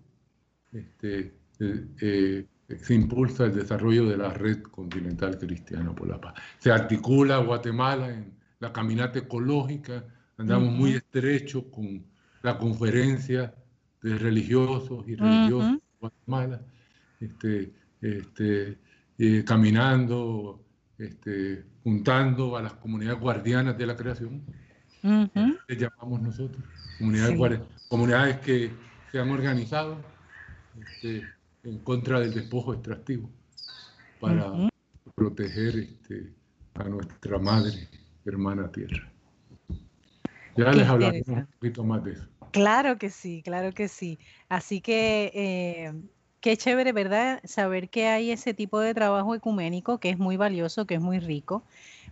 este, 0.72 1.34
eh, 1.60 1.88
eh, 2.01 2.46
se 2.78 2.94
impulsa 2.94 3.46
el 3.46 3.56
desarrollo 3.56 4.06
de 4.06 4.18
la 4.18 4.30
red 4.34 4.62
continental 4.62 5.38
cristiana 5.38 5.94
por 5.94 6.08
la 6.08 6.22
paz. 6.22 6.36
Se 6.60 6.72
articula 6.72 7.38
Guatemala 7.38 8.10
en 8.10 8.38
la 8.60 8.72
caminata 8.72 9.20
ecológica, 9.20 10.06
andamos 10.38 10.72
muy 10.72 10.92
Ujú. 10.92 10.98
estrechos 10.98 11.63
con 11.72 12.06
la 12.44 12.58
conferencia 12.58 13.54
de 14.01 14.18
religiosos 14.18 15.06
y 15.08 15.16
religiosas 15.16 15.72
Ujú. 15.72 15.80
de 15.80 15.98
Guatemala, 16.00 16.62
este, 17.20 17.74
este, 18.01 18.78
eh, 19.18 19.44
caminando, 19.46 20.63
este, 20.98 21.66
juntando 21.84 22.56
a 22.56 22.62
las 22.62 22.74
comunidades 22.75 23.20
guardianas 23.20 23.78
de 23.78 23.86
la 23.86 23.96
creación, 23.96 24.44
ujú. 25.04 25.58
le 25.68 25.75
llamamos 25.75 26.22
nosotros, 26.22 26.63
comunidades, 26.98 27.60
Sí. 27.60 27.86
comunidades 27.89 28.38
que 28.39 28.72
se 29.12 29.20
han 29.20 29.30
organizado 29.32 29.98
este, 30.80 31.24
en 31.63 31.80
contra 31.80 32.20
del 32.20 32.34
despojo 32.34 32.74
extractivo 32.74 33.30
para 34.20 34.51
proteger 35.16 35.75
este, 35.78 36.34
a 36.75 36.84
nuestra 36.84 37.39
madre 37.39 37.89
hermana 38.25 38.72
tierra. 38.72 39.12
Ya 40.56 40.72
Qué 40.72 40.78
les 40.78 40.88
hablaremos 40.88 41.28
un 41.28 41.48
poquito 41.60 41.84
más 41.84 42.04
de 42.04 42.13
eso. 42.13 42.28
Claro 42.51 42.98
que 42.98 43.10
sí, 43.10 43.42
claro 43.44 43.74
que 43.74 43.88
sí. 43.88 44.20
Así 44.50 44.82
que 44.82 45.32
eh, 45.34 45.94
qué 46.42 46.58
chévere, 46.58 46.94
¿verdad? 46.94 47.42
Saber 47.44 47.89
que 47.89 48.08
hay 48.08 48.32
ese 48.32 48.54
tipo 48.54 48.80
de 48.80 48.94
trabajo 48.94 49.36
ecuménico 49.36 50.00
que 50.00 50.10
es 50.10 50.18
muy 50.18 50.38
valioso, 50.38 50.86
que 50.86 50.96
es 50.96 51.01
muy 51.01 51.20
rico, 51.20 51.63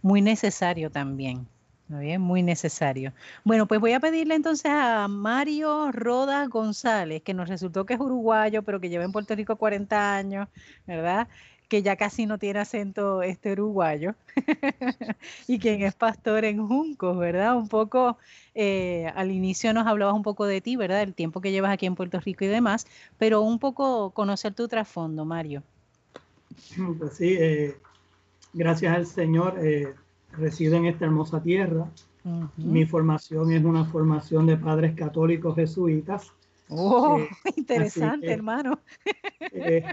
muy 0.02 0.22
necesario 0.22 0.92
también. 0.92 1.48
¿No 1.88 2.00
bien? 2.00 2.22
Muy 2.22 2.44
necesario. 2.44 3.14
Bueno, 3.44 3.68
pues 3.68 3.80
voy 3.80 3.94
a 3.94 4.00
pedirle 4.00 4.36
entonces 4.36 4.72
a 4.72 5.08
Mario 5.08 5.92
Rodas 5.92 6.50
González, 6.50 7.22
que 7.22 7.34
nos 7.34 7.50
resultó 7.50 7.86
que 7.86 7.94
es 7.94 8.00
uruguayo, 8.00 8.64
pero 8.64 8.80
que 8.80 8.90
lleva 8.90 9.04
en 9.04 9.12
Puerto 9.12 9.36
Rico 9.36 9.56
40 9.56 10.16
años, 10.16 10.48
¿verdad? 10.86 11.28
Que 11.70 11.82
ya 11.82 11.96
casi 11.96 12.26
no 12.26 12.38
tiene 12.38 12.60
acento 12.60 13.22
este 13.22 13.54
uruguayo, 13.54 14.16
y 15.48 15.60
quien 15.60 15.82
es 15.82 15.96
pastor 15.96 16.46
en 16.46 16.66
Juncos, 16.66 17.18
¿verdad? 17.18 17.58
Un 17.58 17.68
poco 17.68 18.18
eh, 18.56 19.12
al 19.16 19.32
inicio 19.32 19.74
nos 19.74 19.88
hablabas 19.88 20.16
un 20.16 20.24
poco 20.24 20.46
de 20.46 20.62
ti, 20.62 20.76
¿verdad? 20.76 21.02
El 21.02 21.14
tiempo 21.14 21.42
que 21.42 21.52
llevas 21.52 21.72
aquí 21.72 21.86
en 21.86 21.96
Puerto 21.96 22.20
Rico 22.20 22.46
y 22.46 22.48
demás, 22.48 22.88
pero 23.18 23.42
un 23.42 23.60
poco 23.60 24.12
conocer 24.12 24.54
tu 24.54 24.68
trasfondo, 24.68 25.26
Mario. 25.26 25.64
Pues 26.98 27.14
sí, 27.18 27.36
eh, 27.40 27.76
gracias 28.54 28.96
al 28.96 29.06
Señor 29.06 29.58
eh, 29.62 29.94
resido 30.38 30.76
en 30.78 30.86
esta 30.86 31.06
hermosa 31.06 31.42
tierra. 31.42 31.88
Ujú. 32.24 32.50
Mi 32.58 32.86
formación 32.86 33.52
es 33.52 33.64
una 33.64 33.86
formación 33.86 34.46
de 34.48 34.58
padres 34.58 34.96
católicos 34.96 35.56
jesuitas. 35.56 36.32
Oh, 36.70 37.18
eh, 37.20 37.28
interesante, 37.58 38.28
que- 38.28 38.34
hermano. 38.34 38.80
Eh, 39.52 39.84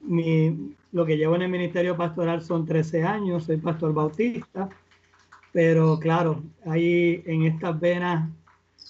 mi- 0.00 0.74
lo 0.92 1.04
que 1.04 1.16
llevo 1.16 1.34
en 1.36 1.42
el 1.42 1.50
ministerio 1.50 1.96
pastoral 1.96 2.42
son 2.42 2.64
13 2.66 3.02
años, 3.04 3.44
soy 3.44 3.56
pastor 3.56 3.92
bautista, 3.92 4.68
pero 5.52 5.98
claro, 5.98 6.42
ahí 6.66 7.22
en 7.26 7.42
estas 7.44 7.78
venas, 7.80 8.30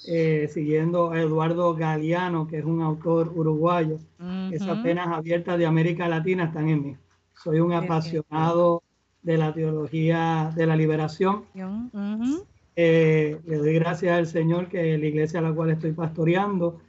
eh, 0.07 0.49
siguiendo 0.53 1.11
a 1.13 1.21
Eduardo 1.21 1.75
Galeano, 1.75 2.47
que 2.47 2.59
es 2.59 2.65
un 2.65 2.83
autor 2.83 3.33
uruguayo, 3.35 3.99
esas 4.51 4.75
Ujú. 4.77 4.83
venas 4.83 5.09
abiertas 5.09 5.59
de 5.59 5.67
América 5.67 6.09
Latina 6.09 6.45
están 6.45 6.69
en 6.69 6.83
mí. 6.85 6.97
Soy 7.35 7.61
un 7.61 7.73
apasionado 7.73 8.83
de 9.23 9.39
la 9.39 9.53
teología 9.53 10.53
de 10.55 10.67
la 10.67 10.77
liberación. 10.77 11.45
Eh, 12.75 13.39
le 13.45 13.57
doy 13.57 13.75
gracias 13.75 14.17
al 14.17 14.27
Señor 14.27 14.69
que 14.69 14.97
la 14.99 15.07
iglesia 15.07 15.41
a 15.41 15.43
la 15.43 15.53
cual 15.53 15.71
estoy 15.71 15.93
pastoreando 15.93 16.81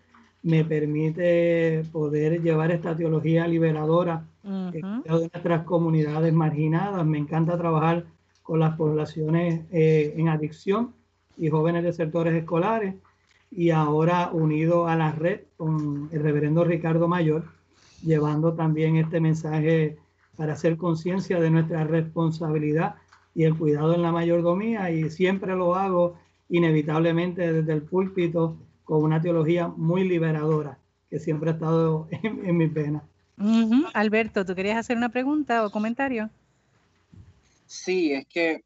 me 0.42 0.66
permite 0.66 1.84
poder 1.92 2.42
llevar 2.42 2.72
esta 2.72 2.96
teología 2.96 3.48
liberadora 3.48 4.26
Ujú. 4.44 4.72
cuidado 4.72 5.20
de 5.20 5.30
nuestras 5.34 5.64
comunidades 5.64 6.34
marginadas. 6.34 7.06
Me 7.06 7.18
encanta 7.18 7.58
trabajar 7.58 8.06
con 8.42 8.60
las 8.60 8.76
poblaciones 8.76 9.62
eh, 9.72 10.14
en 10.18 10.28
adicción 10.28 10.94
y 11.38 11.50
jóvenes 11.50 11.84
de 11.84 11.94
sectores 11.94 12.34
escolares. 12.34 12.96
Y 13.52 13.70
ahora 13.70 14.32
unido 14.34 14.88
a 14.88 14.96
la 14.96 15.12
red 15.12 15.42
con 15.58 16.10
el 16.12 16.22
reverendo 16.24 16.64
Ricardo 16.64 17.08
Mayor, 17.08 17.46
llevando 18.02 18.54
también 18.54 18.98
este 18.98 19.20
mensaje 19.20 19.98
para 20.36 20.54
hacer 20.54 20.78
conciencia 20.78 21.40
de 21.40 21.50
nuestra 21.50 21.84
responsabilidad 21.84 22.96
y 23.36 23.44
el 23.44 23.58
cuidado 23.58 23.94
en 23.96 24.02
la 24.02 24.12
mayordomía. 24.12 24.90
Y 24.92 25.10
siempre 25.10 25.56
lo 25.56 25.76
hago 25.76 26.18
inevitablemente 26.50 27.52
desde 27.54 27.74
el 27.74 27.82
púlpito 27.84 28.58
con 28.84 29.04
una 29.04 29.22
teología 29.22 29.68
muy 29.68 30.08
liberadora 30.08 30.78
que 31.10 31.20
siempre 31.20 31.52
ha 31.52 31.54
estado 31.54 32.08
en, 32.12 32.46
en 32.46 32.58
mis 32.58 32.74
venas. 32.74 33.04
Ujú. 33.38 33.86
Alberto, 33.94 34.46
¿tú 34.46 34.54
querías 34.56 34.78
hacer 34.78 34.98
una 34.98 35.10
pregunta 35.10 35.66
o 35.66 35.72
comentario? 35.72 36.30
Sí, 37.66 38.12
es 38.14 38.28
que 38.28 38.64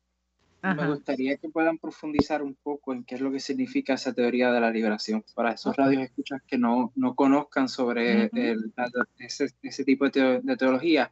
me 0.62 0.70
Ajá. 0.70 0.88
gustaría 0.88 1.38
que 1.38 1.50
puedan 1.50 1.78
profundizar 1.78 2.42
un 2.42 2.56
poco 2.62 2.92
en 2.92 3.04
qué 3.06 3.16
es 3.16 3.22
lo 3.22 3.32
que 3.32 3.40
significa 3.40 3.94
esa 3.94 4.12
teoría 4.14 4.52
de 4.52 4.60
la 4.60 4.72
liberación 4.72 5.24
para 5.36 5.52
esos 5.54 5.76
radios 5.76 6.04
escuchas 6.04 6.42
que 6.46 6.58
no, 6.58 6.92
no 6.96 7.16
conozcan 7.16 7.70
sobre 7.70 8.26
Ujú. 8.26 8.38
el- 8.38 8.74
la- 8.76 8.90
ese, 9.20 9.50
ese 9.62 9.86
tipo 9.86 10.06
de, 10.06 10.12
teo- 10.12 10.42
de 10.42 10.58
teología. 10.58 11.12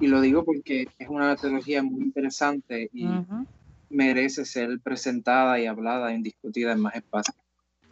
Y 0.00 0.06
lo 0.08 0.20
digo 0.20 0.44
porque 0.44 0.88
es 0.98 1.08
una 1.08 1.36
teología 1.36 1.82
muy 1.82 2.02
interesante 2.02 2.90
y 2.92 3.06
merece 3.88 4.44
ser 4.44 4.80
presentada 4.80 5.60
y 5.60 5.66
hablada 5.66 6.12
y 6.12 6.22
discutida 6.22 6.72
en 6.72 6.80
más 6.80 6.94
espacios. 6.94 7.36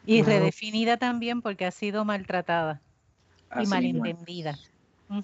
Y 0.06 0.22
redefinida 0.22 0.96
también 0.96 1.42
porque 1.42 1.66
ha 1.66 1.70
sido 1.70 2.04
maltratada 2.04 2.80
y 3.50 3.60
Así 3.60 3.70
malentendida. 3.70 4.58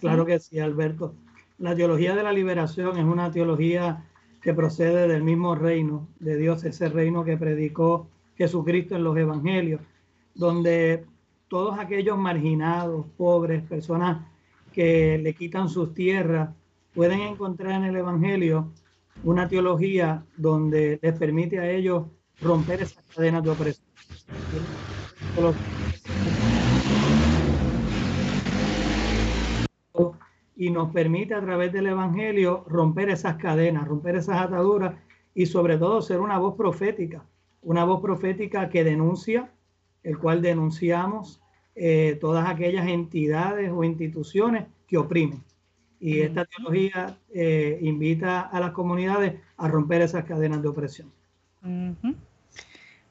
Claro 0.00 0.26
que 0.26 0.38
sí, 0.38 0.58
Alberto. 0.58 1.14
La 1.58 1.74
teología 1.74 2.14
de 2.14 2.22
la 2.22 2.32
liberación 2.32 2.98
es 2.98 3.04
una 3.04 3.30
teología 3.30 4.04
que 4.42 4.52
procede 4.52 5.08
del 5.08 5.24
mismo 5.24 5.54
reino 5.54 6.08
de 6.20 6.36
Dios, 6.36 6.64
ese 6.64 6.88
reino 6.88 7.24
que 7.24 7.36
predicó 7.36 8.08
Jesucristo 8.36 8.94
en 8.94 9.04
los 9.04 9.16
evangelios, 9.16 9.80
donde 10.34 11.04
todos 11.48 11.78
aquellos 11.78 12.18
marginados, 12.18 13.06
pobres, 13.16 13.62
personas 13.62 14.26
que 14.72 15.18
le 15.18 15.34
quitan 15.34 15.68
sus 15.68 15.94
tierras, 15.94 16.50
pueden 16.96 17.20
encontrar 17.20 17.72
en 17.72 17.84
el 17.84 17.96
evangelio 17.96 18.72
una 19.22 19.46
teología 19.46 20.24
donde 20.38 20.98
les 21.02 21.18
permite 21.18 21.60
a 21.60 21.70
ellos 21.70 22.06
romper 22.40 22.82
esas 22.82 23.04
cadenas 23.14 23.44
de 23.44 23.50
opresión. 23.50 23.86
y 30.58 30.70
nos 30.70 30.90
permite 30.90 31.34
a 31.34 31.40
través 31.42 31.70
del 31.70 31.86
Evangelio 31.86 32.64
romper 32.66 33.10
esas 33.10 33.36
cadenas, 33.36 33.86
romper 33.86 34.16
esas 34.16 34.40
ataduras 34.40 34.94
y 35.34 35.44
sobre 35.44 35.76
todo 35.76 36.00
ser 36.00 36.18
una 36.18 36.38
voz 36.38 36.54
profética, 36.56 37.26
una 37.60 37.84
voz 37.84 38.00
profética 38.00 38.70
que 38.70 38.82
denuncia, 38.82 39.52
el 40.02 40.16
cual 40.16 40.40
denunciamos 40.40 41.42
eh, 41.74 42.16
todas 42.22 42.48
aquellas 42.48 42.88
entidades 42.88 43.70
o 43.70 43.84
instituciones 43.84 44.64
que 44.86 44.96
oprimen. 44.96 45.44
Y 46.00 46.20
esta 46.20 46.44
teología 46.44 47.18
eh, 47.34 47.78
invita 47.82 48.40
a 48.42 48.60
las 48.60 48.72
comunidades 48.72 49.40
a 49.56 49.68
romper 49.68 50.02
esas 50.02 50.24
cadenas 50.24 50.62
de 50.62 50.68
opresión. 50.68 51.12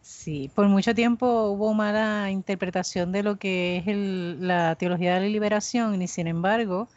Sí, 0.02 0.52
por 0.54 0.68
mucho 0.68 0.94
tiempo 0.94 1.50
hubo 1.50 1.74
mala 1.74 2.30
interpretación 2.32 3.12
de 3.12 3.24
lo 3.24 3.38
que 3.38 3.78
es 3.78 3.88
el- 3.88 4.48
la 4.48 4.76
teología 4.76 5.16
de 5.16 5.22
la 5.22 5.28
liberación 5.28 6.02
y 6.02 6.08
sin 6.08 6.28
embargo 6.28 6.90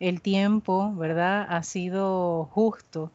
el 0.00 0.20
tiempo, 0.22 0.94
¿verdad? 0.96 1.46
Ha 1.50 1.62
sido 1.62 2.46
justo 2.46 3.12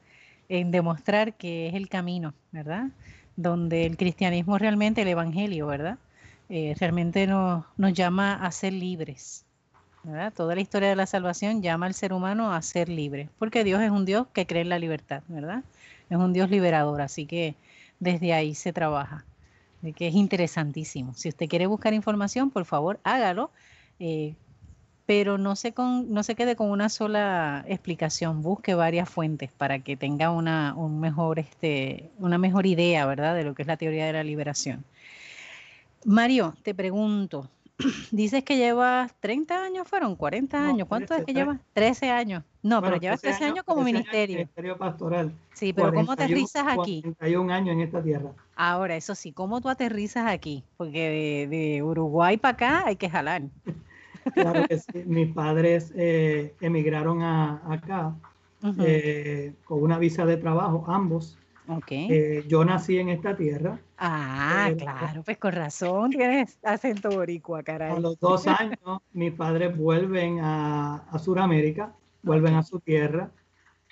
en 0.50 0.72
demostrar 0.72 1.36
que 1.36 1.68
es 1.68 1.76
el 1.76 1.90
camino, 1.90 2.34
¿verdad? 2.52 2.90
Donde 3.36 3.86
el 3.86 3.98
cristianismo 3.98 4.58
realmente, 4.58 5.02
el 5.04 5.10
evangelio, 5.10 5.68
¿verdad? 5.68 6.00
Eh, 6.50 6.76
realmente 6.80 7.28
nos, 7.28 7.66
nos 7.78 7.94
llama 7.94 8.36
a 8.36 8.52
ser 8.52 8.74
libres, 8.74 9.45
Toda 10.36 10.54
la 10.54 10.62
historia 10.62 10.90
de 10.90 10.96
la 10.96 11.08
salvación 11.08 11.64
llama 11.64 11.88
al 11.88 11.96
ser 11.96 12.14
humano 12.14 12.54
a 12.54 12.62
ser 12.62 12.90
libre, 12.90 13.30
porque 13.40 13.64
Dios 13.64 13.82
es 13.82 13.90
un 13.90 14.06
Dios 14.06 14.28
que 14.34 14.46
cree 14.46 14.62
en 14.62 14.70
la 14.70 14.78
libertad, 14.78 15.24
¿verdad? 15.28 15.64
Es 16.10 16.18
un 16.18 16.32
Dios 16.32 16.52
liberador, 16.52 17.02
así 17.02 17.26
que 17.26 17.56
desde 18.00 18.34
ahí 18.34 18.54
se 18.54 18.72
trabaja, 18.72 19.26
que 19.96 20.08
es 20.08 20.14
interesantísimo. 20.14 21.16
Si 21.16 21.30
usted 21.30 21.48
quiere 21.48 21.66
buscar 21.66 21.94
información, 21.94 22.52
por 22.52 22.66
favor, 22.66 23.00
hágalo, 23.04 23.50
eh, 24.00 24.36
pero 25.08 25.40
no 25.40 25.56
se, 25.56 25.74
con, 25.74 26.12
no 26.14 26.22
se 26.22 26.36
quede 26.36 26.56
con 26.56 26.70
una 26.70 26.90
sola 26.90 27.66
explicación, 27.68 28.44
busque 28.44 28.76
varias 28.76 29.10
fuentes 29.10 29.52
para 29.52 29.80
que 29.80 29.98
tenga 29.98 30.30
una, 30.30 30.76
un 30.76 31.00
mejor, 31.00 31.40
este, 31.40 32.12
una 32.20 32.38
mejor 32.38 32.68
idea, 32.68 33.08
¿verdad?, 33.08 33.36
de 33.36 33.44
lo 33.44 33.56
que 33.56 33.64
es 33.64 33.68
la 33.68 33.78
teoría 33.78 34.06
de 34.06 34.14
la 34.14 34.24
liberación. 34.24 34.84
Mario, 36.06 36.56
te 36.62 36.76
pregunto, 36.76 37.50
dices 38.12 38.44
que 38.44 38.58
llevas 38.58 39.14
30 39.20 39.64
años, 39.64 39.88
fueron 39.88 40.16
40 40.16 40.68
años. 40.68 40.88
¿Cuánto 40.88 41.14
es 41.16 41.26
que 41.26 41.34
llevas? 41.34 41.60
13 41.74 42.10
años. 42.10 42.44
No, 42.64 42.82
pero 42.82 42.98
llevas 42.98 43.22
13 43.22 43.46
años, 43.46 43.66
como 43.66 43.84
ministerio. 43.84 44.38
ministerio 44.38 44.78
pastoral. 44.78 45.32
Sí, 45.54 45.74
pero 45.74 45.94
¿cómo 45.94 46.14
aterrizas 46.14 46.66
aquí? 46.68 47.02
41 47.02 47.54
años 47.54 47.74
en 47.74 47.82
esta 47.82 48.02
tierra. 48.02 48.32
Ahora, 48.56 48.96
eso 48.96 49.14
sí, 49.14 49.32
¿cómo 49.32 49.62
tú 49.62 49.70
aterrizas 49.70 50.28
aquí? 50.28 50.64
Porque 50.78 51.48
de, 51.50 51.84
Uruguay 51.84 52.38
para 52.38 52.54
acá 52.54 52.84
hay 52.88 52.96
que 52.96 53.10
jalar. 53.10 53.44
claro 54.34 54.68
que 54.68 54.80
sí. 54.80 55.04
Mis 55.06 55.32
padres 55.34 55.94
eh, 55.96 56.56
emigraron 56.62 57.22
a, 57.22 57.62
acá 57.72 58.16
eh, 58.80 59.54
con 59.66 59.84
una 59.84 60.00
visa 60.00 60.26
de 60.26 60.38
trabajo, 60.38 60.86
ambos. 60.88 61.38
Okay. 61.68 62.08
Eh, 62.10 62.46
yo 62.48 62.64
nací 62.64 62.98
en 62.98 63.10
esta 63.10 63.36
tierra. 63.36 63.80
Ah, 63.98 64.72
claro, 64.78 65.24
pues 65.24 65.38
con 65.38 65.54
razón 65.54 66.12
tienes 66.12 66.60
acento 66.64 67.10
boricua, 67.10 67.64
caray. 67.64 67.92
A 67.92 68.00
los 68.00 68.20
dos 68.20 68.46
años, 68.48 69.00
mis 69.14 69.32
padres 69.32 69.76
vuelven 69.76 70.40
a, 70.42 70.98
a 71.10 71.20
Sudamérica, 71.20 71.96
vuelven 72.22 72.56
a 72.56 72.64
su 72.64 72.80
tierra. 72.80 73.32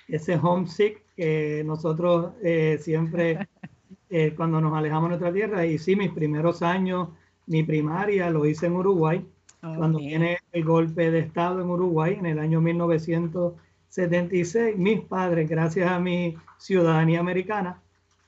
Ese 0.06 0.36
homesick 0.36 1.02
que 1.16 1.62
nosotros 1.64 2.32
eh, 2.42 2.78
siempre, 2.80 3.48
eh, 4.10 4.34
cuando 4.36 4.60
nos 4.60 4.76
alejamos 4.76 5.04
de 5.04 5.08
nuestra 5.08 5.32
tierra, 5.32 5.64
y 5.64 5.78
sí, 5.78 5.96
mis 5.96 6.12
primeros 6.12 6.62
años, 6.62 7.08
mi 7.46 7.62
primaria 7.62 8.30
lo 8.30 8.44
hice 8.46 8.66
en 8.66 8.76
Uruguay, 8.76 9.26
cuando 9.60 9.98
viene 9.98 10.38
el 10.52 10.62
golpe 10.62 11.10
de 11.10 11.20
Estado 11.20 11.62
en 11.62 11.70
Uruguay 11.70 12.16
en 12.18 12.26
el 12.26 12.38
año 12.38 12.60
1900 12.60 13.54
76, 13.94 14.76
mis 14.76 15.02
padres, 15.02 15.48
gracias 15.48 15.88
a 15.88 16.00
mi 16.00 16.36
ciudadanía 16.58 17.20
americana, 17.20 17.80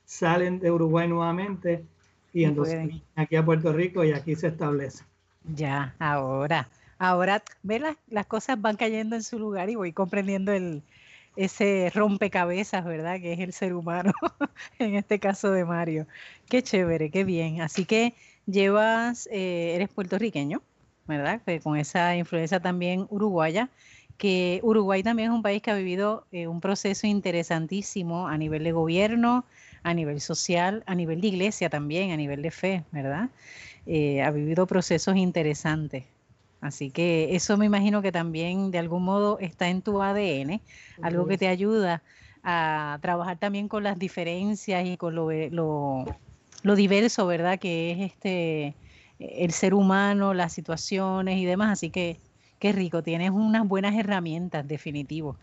salen 0.07 0.59
de 0.59 0.71
Uruguay 0.71 1.07
nuevamente 1.07 1.83
y 2.33 2.45
entonces 2.45 2.89
aquí 3.15 3.35
a 3.35 3.45
Puerto 3.45 3.73
Rico 3.73 4.03
y 4.03 4.13
aquí 4.13 4.35
se 4.35 4.47
establece. 4.47 5.03
Ya, 5.53 5.95
ahora, 5.99 6.69
ahora, 6.97 7.43
ve 7.61 7.79
las, 7.79 7.97
las 8.07 8.25
cosas 8.25 8.59
van 8.59 8.77
cayendo 8.77 9.15
en 9.15 9.23
su 9.23 9.37
lugar 9.37 9.69
y 9.69 9.75
voy 9.75 9.91
comprendiendo 9.91 10.53
el, 10.53 10.81
ese 11.35 11.91
rompecabezas, 11.93 12.85
¿verdad? 12.85 13.19
Que 13.19 13.33
es 13.33 13.39
el 13.39 13.53
ser 13.53 13.73
humano, 13.73 14.13
en 14.79 14.95
este 14.95 15.19
caso 15.19 15.51
de 15.51 15.65
Mario. 15.65 16.07
Qué 16.49 16.63
chévere, 16.63 17.11
qué 17.11 17.23
bien. 17.23 17.61
Así 17.61 17.85
que 17.85 18.13
llevas, 18.45 19.27
eh, 19.31 19.73
eres 19.75 19.89
puertorriqueño, 19.89 20.61
¿verdad? 21.05 21.41
con 21.63 21.77
esa 21.77 22.15
influencia 22.15 22.61
también 22.61 23.07
uruguaya 23.09 23.69
que 24.17 24.59
Uruguay 24.63 25.03
también 25.03 25.29
es 25.29 25.35
un 25.35 25.43
país 25.43 25.61
que 25.61 25.71
ha 25.71 25.75
vivido 25.75 26.25
eh, 26.31 26.47
un 26.47 26.59
proceso 26.59 27.07
interesantísimo 27.07 28.27
a 28.27 28.37
nivel 28.37 28.63
de 28.63 28.71
gobierno, 28.71 29.45
a 29.87 29.93
nivel 29.93 30.19
social, 30.19 30.83
a 30.85 30.95
nivel 30.95 31.21
de 31.21 31.29
iglesia 31.29 31.69
también, 31.69 32.11
a 32.11 32.17
nivel 32.17 32.41
de 32.41 32.51
fe, 32.51 32.83
¿verdad? 32.91 33.29
Eh, 33.85 34.21
ha 34.21 34.31
vivido 34.31 34.67
procesos 34.67 35.15
interesantes. 35.15 36.03
Así 36.59 36.91
que 36.91 37.35
eso 37.35 37.55
me 37.55 37.65
imagino 37.65 38.01
que 38.01 38.11
también 38.11 38.69
de 38.71 38.79
algún 38.79 39.03
modo 39.03 39.39
está 39.39 39.69
en 39.69 39.81
tu 39.81 40.01
ADN, 40.01 40.61
algo 41.01 41.25
que 41.25 41.37
te 41.37 41.47
ayuda 41.47 42.03
a 42.43 42.99
trabajar 43.01 43.37
también 43.37 43.69
con 43.69 43.83
las 43.83 43.97
diferencias 43.97 44.85
y 44.85 44.97
con 44.97 45.15
lo, 45.15 45.31
lo, 45.31 46.05
lo 46.63 46.75
diverso, 46.75 47.25
¿verdad? 47.25 47.57
Que 47.57 47.91
es 47.91 48.11
este 48.11 48.75
el 49.19 49.51
ser 49.51 49.73
humano, 49.73 50.33
las 50.33 50.51
situaciones 50.51 51.37
y 51.37 51.45
demás. 51.45 51.71
Así 51.71 51.89
que 51.89 52.19
Qué 52.59 52.71
rico, 52.71 53.03
tienes 53.03 53.31
unas 53.31 53.67
buenas 53.67 53.95
herramientas, 53.95 54.67
definitivo, 54.67 55.35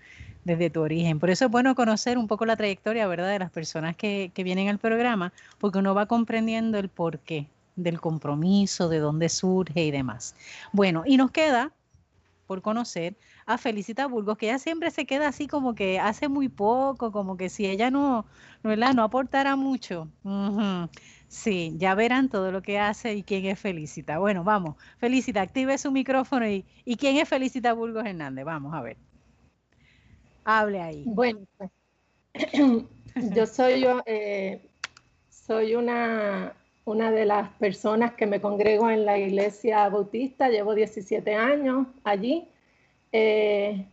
desde 0.44 0.70
tu 0.70 0.80
origen. 0.80 1.20
Por 1.20 1.30
eso 1.30 1.44
es 1.46 1.50
bueno 1.50 1.74
conocer 1.74 2.18
un 2.18 2.26
poco 2.26 2.44
la 2.44 2.56
trayectoria, 2.56 3.06
¿verdad?, 3.06 3.30
de 3.30 3.38
las 3.38 3.50
personas 3.50 3.96
que, 3.96 4.32
que 4.34 4.44
vienen 4.44 4.68
al 4.68 4.78
programa, 4.78 5.32
porque 5.58 5.78
uno 5.78 5.94
va 5.94 6.06
comprendiendo 6.06 6.78
el 6.78 6.88
porqué 6.88 7.46
del 7.76 8.00
compromiso, 8.00 8.88
de 8.88 8.98
dónde 8.98 9.28
surge 9.28 9.84
y 9.84 9.90
demás. 9.90 10.34
Bueno, 10.72 11.04
y 11.06 11.16
nos 11.16 11.30
queda 11.30 11.72
por 12.46 12.62
conocer 12.62 13.16
a 13.46 13.58
Felicita 13.58 14.06
Burgos, 14.06 14.36
que 14.38 14.46
ella 14.46 14.58
siempre 14.58 14.90
se 14.90 15.06
queda 15.06 15.28
así 15.28 15.46
como 15.46 15.74
que 15.74 15.98
hace 15.98 16.28
muy 16.28 16.48
poco, 16.48 17.10
como 17.12 17.36
que 17.36 17.48
si 17.48 17.66
ella 17.66 17.90
no, 17.90 18.26
¿verdad? 18.62 18.92
no 18.94 19.02
aportara 19.02 19.56
mucho. 19.56 20.08
Sí, 21.34 21.74
ya 21.78 21.96
verán 21.96 22.28
todo 22.28 22.52
lo 22.52 22.62
que 22.62 22.78
hace 22.78 23.14
y 23.14 23.24
quién 23.24 23.44
es 23.46 23.58
Felicita. 23.58 24.18
Bueno, 24.18 24.44
vamos, 24.44 24.76
Felicita, 24.98 25.40
active 25.40 25.76
su 25.78 25.90
micrófono 25.90 26.48
y, 26.48 26.64
y 26.84 26.96
quién 26.96 27.16
es 27.16 27.28
Felicita 27.28 27.72
Burgos 27.72 28.06
Hernández. 28.06 28.44
Vamos 28.44 28.72
a 28.72 28.80
ver. 28.80 28.96
Hable 30.44 30.80
ahí. 30.80 31.02
Bueno, 31.04 31.40
pues, 31.58 31.70
yo 33.34 33.46
soy 33.48 33.80
yo, 33.80 34.00
eh, 34.06 34.64
soy 35.28 35.74
una, 35.74 36.54
una 36.84 37.10
de 37.10 37.26
las 37.26 37.48
personas 37.54 38.14
que 38.14 38.28
me 38.28 38.40
congrego 38.40 38.88
en 38.88 39.04
la 39.04 39.18
iglesia 39.18 39.88
bautista, 39.88 40.48
llevo 40.48 40.72
17 40.72 41.34
años 41.34 41.88
allí. 42.04 42.46
Eh, 43.10 43.84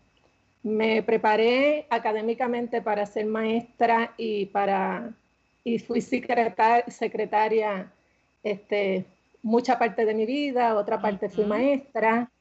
me 0.62 1.02
preparé 1.02 1.88
académicamente 1.90 2.84
para 2.84 3.08
ser 3.08 3.26
maestra 3.26 4.14
y 4.16 4.46
para 4.46 5.16
y 5.64 5.80
fui 5.80 6.02
secretaria 6.02 7.92
este, 8.44 9.06
mucha 9.44 9.78
parte 9.78 10.06
de 10.06 10.14
mi 10.14 10.26
vida, 10.26 10.76
otra 10.76 11.02
parte 11.02 11.30
fui 11.30 11.46
maestra, 11.46 12.32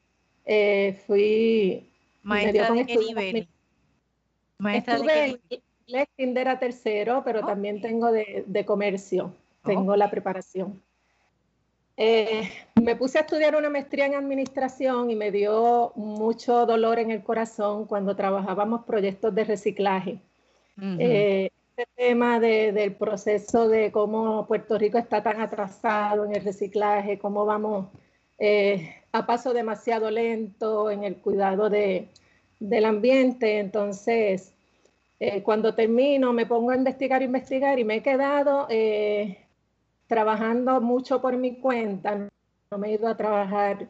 eh, 0.45 0.99
fui... 1.05 1.87
¿Maestra 2.23 2.71
de 2.71 2.85
qué 2.85 2.97
nivel? 2.97 3.47
Maestra 4.57 4.95
Estuve 4.95 5.39
de 5.87 6.07
qué 6.17 6.57
tercero, 6.59 7.23
pero 7.25 7.45
también 7.45 7.81
tengo 7.81 8.11
de, 8.11 8.43
de 8.45 8.65
comercio, 8.65 9.33
tengo 9.63 9.95
la 9.95 10.09
preparación. 10.09 10.81
Eh, 11.97 12.49
me 12.81 12.95
puse 12.95 13.17
a 13.17 13.21
estudiar 13.21 13.55
una 13.55 13.69
maestría 13.69 14.05
en 14.05 14.15
administración 14.15 15.11
y 15.11 15.15
me 15.15 15.31
dio 15.31 15.91
mucho 15.95 16.65
dolor 16.65 16.99
en 16.99 17.11
el 17.11 17.21
corazón 17.21 17.85
cuando 17.85 18.15
trabajábamos 18.15 18.85
proyectos 18.85 19.35
de 19.35 19.43
reciclaje 19.43 20.19
este 21.81 22.09
tema 22.09 22.39
del 22.39 22.93
proceso 22.93 23.67
de 23.67 23.91
cómo 23.91 24.45
Puerto 24.45 24.77
Rico 24.77 24.99
está 24.99 25.23
tan 25.23 25.41
atrasado 25.41 26.25
en 26.25 26.35
el 26.35 26.43
reciclaje, 26.43 27.17
cómo 27.17 27.43
vamos 27.45 27.87
eh, 28.37 28.95
a 29.11 29.25
paso 29.25 29.51
demasiado 29.51 30.11
lento 30.11 30.91
en 30.91 31.03
el 31.03 31.15
cuidado 31.17 31.71
de, 31.71 32.09
del 32.59 32.85
ambiente. 32.85 33.57
Entonces, 33.57 34.53
eh, 35.19 35.41
cuando 35.41 35.73
termino, 35.73 36.33
me 36.33 36.45
pongo 36.45 36.69
a 36.69 36.75
investigar, 36.75 37.23
investigar 37.23 37.79
y 37.79 37.83
me 37.83 37.95
he 37.95 38.03
quedado 38.03 38.67
eh, 38.69 39.39
trabajando 40.05 40.81
mucho 40.81 41.19
por 41.19 41.35
mi 41.35 41.55
cuenta. 41.55 42.29
No 42.69 42.77
me 42.77 42.89
he 42.89 42.93
ido 42.93 43.07
a 43.07 43.17
trabajar 43.17 43.87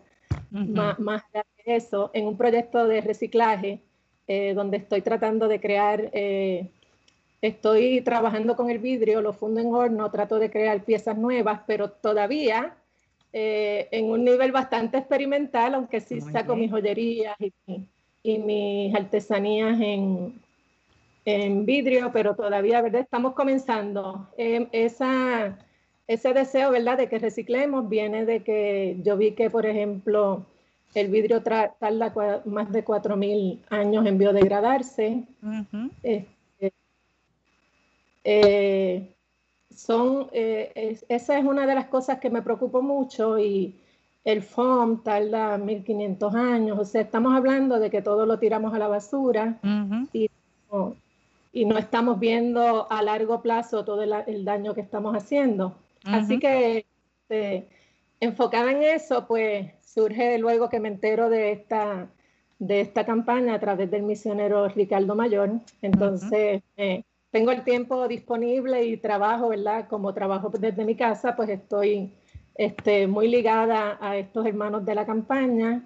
más, 0.49 0.97
más 0.97 1.23
de 1.33 1.43
eso 1.65 2.09
en 2.13 2.25
un 2.25 2.37
proyecto 2.37 2.87
de 2.87 3.01
reciclaje 3.01 3.81
donde 4.55 4.77
estoy 4.77 5.01
tratando 5.01 5.49
de 5.49 5.59
crear 5.59 6.09
Estoy 7.41 8.01
trabajando 8.01 8.55
con 8.55 8.69
el 8.69 8.77
vidrio, 8.77 9.21
lo 9.21 9.33
fundo 9.33 9.61
en 9.61 9.73
horno, 9.73 10.11
trato 10.11 10.37
de 10.37 10.51
crear 10.51 10.83
piezas 10.83 11.17
nuevas, 11.17 11.61
pero 11.65 11.89
todavía 11.89 12.75
eh, 13.33 13.87
en 13.91 14.11
un 14.11 14.23
nivel 14.23 14.51
bastante 14.51 14.97
experimental, 14.97 15.73
aunque 15.73 16.01
sí 16.01 16.21
saco 16.21 16.55
mis 16.55 16.69
joyerías 16.69 17.35
y, 18.23 18.37
mis 18.37 18.93
artesanías 18.93 19.79
en, 19.81 20.39
en, 21.25 21.65
vidrio, 21.65 22.11
pero 22.13 22.35
todavía, 22.35 22.81
¿verdad? 22.81 23.01
Estamos 23.01 23.33
comenzando. 23.33 24.27
Em, 24.37 24.67
esa, 24.71 25.57
ese 26.07 26.33
deseo, 26.33 26.69
¿verdad?, 26.71 26.97
de 26.97 27.07
que 27.07 27.17
reciclemos 27.17 27.89
viene 27.89 28.25
de 28.25 28.41
que 28.43 28.97
yo 29.01 29.17
vi 29.17 29.31
que, 29.31 29.49
por 29.49 29.65
ejemplo, 29.65 30.45
el 30.93 31.07
vidrio 31.07 31.41
tarda 31.41 32.13
más 32.45 32.71
de 32.71 32.85
4.000 32.85 33.61
años 33.69 34.05
en 34.05 34.17
biodegradarse. 34.17 35.23
Eh, 36.03 36.25
son, 39.75 40.27
eh, 40.31 40.99
esa 41.09 41.37
es 41.37 41.45
una 41.45 41.65
de 41.65 41.75
las 41.75 41.87
cosas 41.87 42.19
que 42.19 42.29
me 42.29 42.41
preocupa 42.41 42.81
mucho 42.81 43.39
y 43.39 43.75
el 44.23 44.43
FOM 44.43 45.01
tarda 45.03 45.57
1500 45.57 46.35
años, 46.35 46.79
o 46.79 46.85
sea, 46.85 47.01
estamos 47.01 47.35
hablando 47.35 47.79
de 47.79 47.89
que 47.89 48.01
todo 48.01 48.25
lo 48.25 48.37
tiramos 48.37 48.73
a 48.73 48.79
la 48.79 48.87
basura 48.87 49.59
y, 50.13 50.29
no, 50.71 50.95
y, 51.51 51.65
no, 51.65 51.77
estamos 51.77 52.19
viendo 52.19 52.91
a 52.91 53.01
largo 53.01 53.41
plazo 53.41 53.83
todo 53.83 54.03
el, 54.03 54.45
daño 54.45 54.75
que 54.75 54.81
estamos 54.81 55.15
haciendo. 55.15 55.75
Así 56.03 56.39
que 56.39 56.85
este, 57.29 57.67
enfocada 58.19 58.71
en 58.71 58.83
eso, 58.83 59.25
pues 59.27 59.71
surge 59.83 60.37
luego 60.37 60.69
que 60.69 60.79
me 60.79 60.89
entero 60.89 61.29
de 61.29 61.51
esta, 61.51 62.07
de 62.59 62.81
esta 62.81 63.05
campaña 63.05 63.55
a 63.55 63.59
través 63.59 63.89
del 63.89 64.03
misionero 64.03 64.67
Ricardo 64.69 65.15
Mayor. 65.15 65.59
Entonces, 65.81 66.61
eh, 66.77 67.03
tengo 67.31 67.51
el 67.51 67.63
tiempo 67.63 68.07
disponible 68.07 68.83
y 68.85 68.97
trabajo, 68.97 69.49
¿verdad? 69.49 69.87
Como 69.87 70.13
trabajo 70.13 70.49
desde 70.49 70.85
mi 70.85 70.95
casa, 70.95 71.35
pues 71.35 71.49
estoy 71.49 72.11
este, 72.55 73.07
muy 73.07 73.29
ligada 73.29 73.97
a 74.01 74.17
estos 74.17 74.45
hermanos 74.45 74.85
de 74.85 74.95
la 74.95 75.05
campaña, 75.05 75.83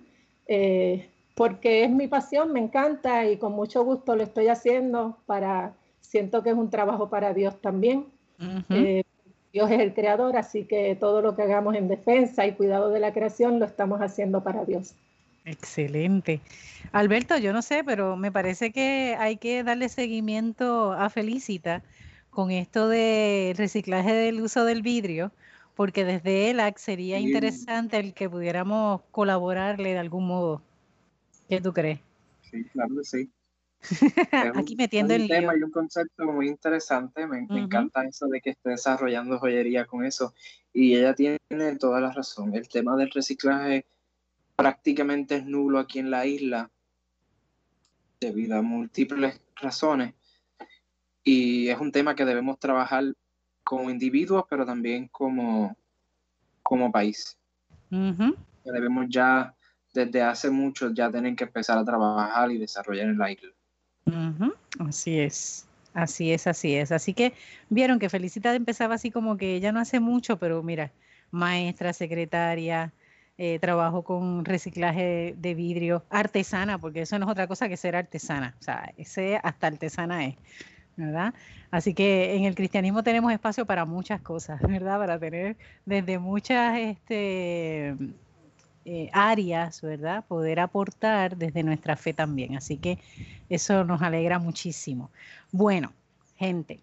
eh, 0.47 1.07
porque 1.35 1.83
es 1.83 1.91
mi 1.91 2.07
pasión, 2.07 2.51
me 2.51 2.59
encanta 2.59 3.25
y 3.25 3.37
con 3.37 3.53
mucho 3.53 3.83
gusto 3.83 4.15
lo 4.15 4.23
estoy 4.23 4.47
haciendo 4.47 5.17
para, 5.25 5.73
siento 6.01 6.41
que 6.41 6.49
es 6.49 6.55
un 6.55 6.69
trabajo 6.69 7.09
para 7.09 7.33
Dios 7.33 7.61
también. 7.61 8.07
Eh, 8.69 9.03
Dios 9.53 9.71
es 9.71 9.79
el 9.79 9.93
creador, 9.93 10.35
así 10.37 10.65
que 10.65 10.95
todo 10.95 11.21
lo 11.21 11.35
que 11.35 11.43
hagamos 11.43 11.75
en 11.75 11.87
defensa 11.87 12.45
y 12.45 12.53
cuidado 12.53 12.89
de 12.89 12.99
la 12.99 13.13
creación 13.13 13.59
lo 13.59 13.65
estamos 13.65 14.01
haciendo 14.01 14.43
para 14.43 14.65
Dios. 14.65 14.95
Excelente. 15.45 16.41
Alberto, 16.91 17.37
yo 17.37 17.53
no 17.53 17.61
sé, 17.61 17.83
pero 17.83 18.17
me 18.17 18.31
parece 18.31 18.71
que 18.71 19.15
hay 19.19 19.37
que 19.37 19.63
darle 19.63 19.89
seguimiento 19.89 20.93
a 20.93 21.09
Felicita 21.09 21.83
con 22.31 22.51
esto 22.51 22.89
de 22.89 23.53
reciclaje 23.55 24.11
del 24.11 24.41
uso 24.41 24.65
del 24.65 24.81
vidrio, 24.81 25.31
porque 25.75 26.03
desde 26.03 26.49
ELAC 26.49 26.77
sería 26.77 27.19
interesante 27.19 27.97
el 27.97 28.13
que 28.13 28.29
pudiéramos 28.29 29.01
colaborarle 29.11 29.93
de 29.93 29.99
algún 29.99 30.27
modo. 30.27 30.61
¿Qué 31.47 31.61
tú 31.61 31.73
crees? 31.73 31.99
Sí, 32.49 32.63
claro 32.73 32.95
que 32.97 33.03
sí. 33.03 33.31
Aquí 34.55 34.75
metiendo 34.75 35.13
el 35.13 35.27
tema 35.27 35.55
y 35.55 35.61
un 35.61 35.69
concepto 35.69 36.25
muy 36.25 36.47
interesante. 36.47 37.27
Me, 37.27 37.45
me 37.47 37.59
encanta 37.59 38.03
eso 38.03 38.27
de 38.27 38.41
que 38.41 38.51
esté 38.51 38.71
desarrollando 38.71 39.37
joyería 39.37 39.85
con 39.85 40.03
eso. 40.03 40.33
Y 40.73 40.95
ella 40.95 41.13
tiene 41.13 41.37
toda 41.79 42.01
la 42.01 42.11
razón. 42.11 42.55
El 42.55 42.67
tema 42.67 42.97
del 42.97 43.11
reciclaje 43.11 43.85
prácticamente 44.55 45.35
es 45.35 45.45
nulo 45.45 45.79
aquí 45.79 45.99
en 45.99 46.09
la 46.09 46.25
isla 46.25 46.69
debido 48.19 48.57
a 48.57 48.61
múltiples 48.61 49.41
razones. 49.55 50.13
Y 51.23 51.69
es 51.69 51.79
un 51.79 51.91
tema 51.91 52.15
que 52.15 52.25
debemos 52.25 52.59
trabajar 52.59 53.03
como 53.63 53.89
individuos, 53.89 54.45
pero 54.49 54.65
también 54.65 55.07
como, 55.07 55.75
como 56.61 56.91
país. 56.91 57.37
Debemos 58.63 59.05
ya, 59.09 59.55
desde 59.93 60.21
hace 60.21 60.49
mucho, 60.49 60.91
ya 60.91 61.11
tener 61.11 61.35
que 61.35 61.45
empezar 61.45 61.77
a 61.77 61.85
trabajar 61.85 62.51
y 62.51 62.57
desarrollar 62.57 63.07
en 63.07 63.17
la 63.17 63.31
isla. 63.31 63.49
Así 64.79 65.19
es, 65.19 65.67
así 65.93 66.31
es, 66.31 66.45
así 66.47 66.75
es. 66.75 66.91
Así 66.91 67.13
que 67.13 67.33
vieron 67.69 67.97
que 67.97 68.09
Felicita 68.09 68.53
empezaba 68.53 68.95
así 68.95 69.09
como 69.09 69.37
que 69.37 69.55
ella 69.55 69.71
no 69.71 69.79
hace 69.79 69.99
mucho, 69.99 70.37
pero 70.37 70.61
mira, 70.61 70.91
maestra, 71.31 71.93
secretaria, 71.93 72.93
eh, 73.37 73.59
trabajo 73.59 74.03
con 74.03 74.45
reciclaje 74.45 75.35
de 75.37 75.53
vidrio, 75.53 76.03
artesana, 76.09 76.77
porque 76.77 77.01
eso 77.01 77.19
no 77.19 77.25
es 77.25 77.31
otra 77.31 77.47
cosa 77.47 77.67
que 77.67 77.77
ser 77.77 77.95
artesana, 77.95 78.55
o 78.59 78.63
sea, 78.63 78.93
ese 78.97 79.39
hasta 79.43 79.67
artesana 79.67 80.25
es, 80.25 80.35
¿verdad? 80.95 81.33
Así 81.71 81.93
que 81.93 82.35
en 82.35 82.45
el 82.45 82.55
cristianismo 82.55 83.03
tenemos 83.03 83.33
espacio 83.33 83.65
para 83.65 83.85
muchas 83.85 84.21
cosas, 84.21 84.61
¿verdad? 84.61 84.97
Para 84.97 85.19
tener 85.19 85.57
desde 85.85 86.19
muchas 86.19 86.77
este, 86.77 87.95
eh, 88.85 89.09
áreas, 89.13 89.81
¿verdad? 89.81 90.23
Poder 90.25 90.59
aportar 90.59 91.35
desde 91.35 91.63
nuestra 91.63 91.95
fe 91.95 92.13
también. 92.13 92.55
Así 92.55 92.77
que 92.77 92.99
eso 93.49 93.83
nos 93.83 94.01
alegra 94.03 94.37
muchísimo. 94.37 95.09
Bueno, 95.51 95.91
gente, 96.37 96.79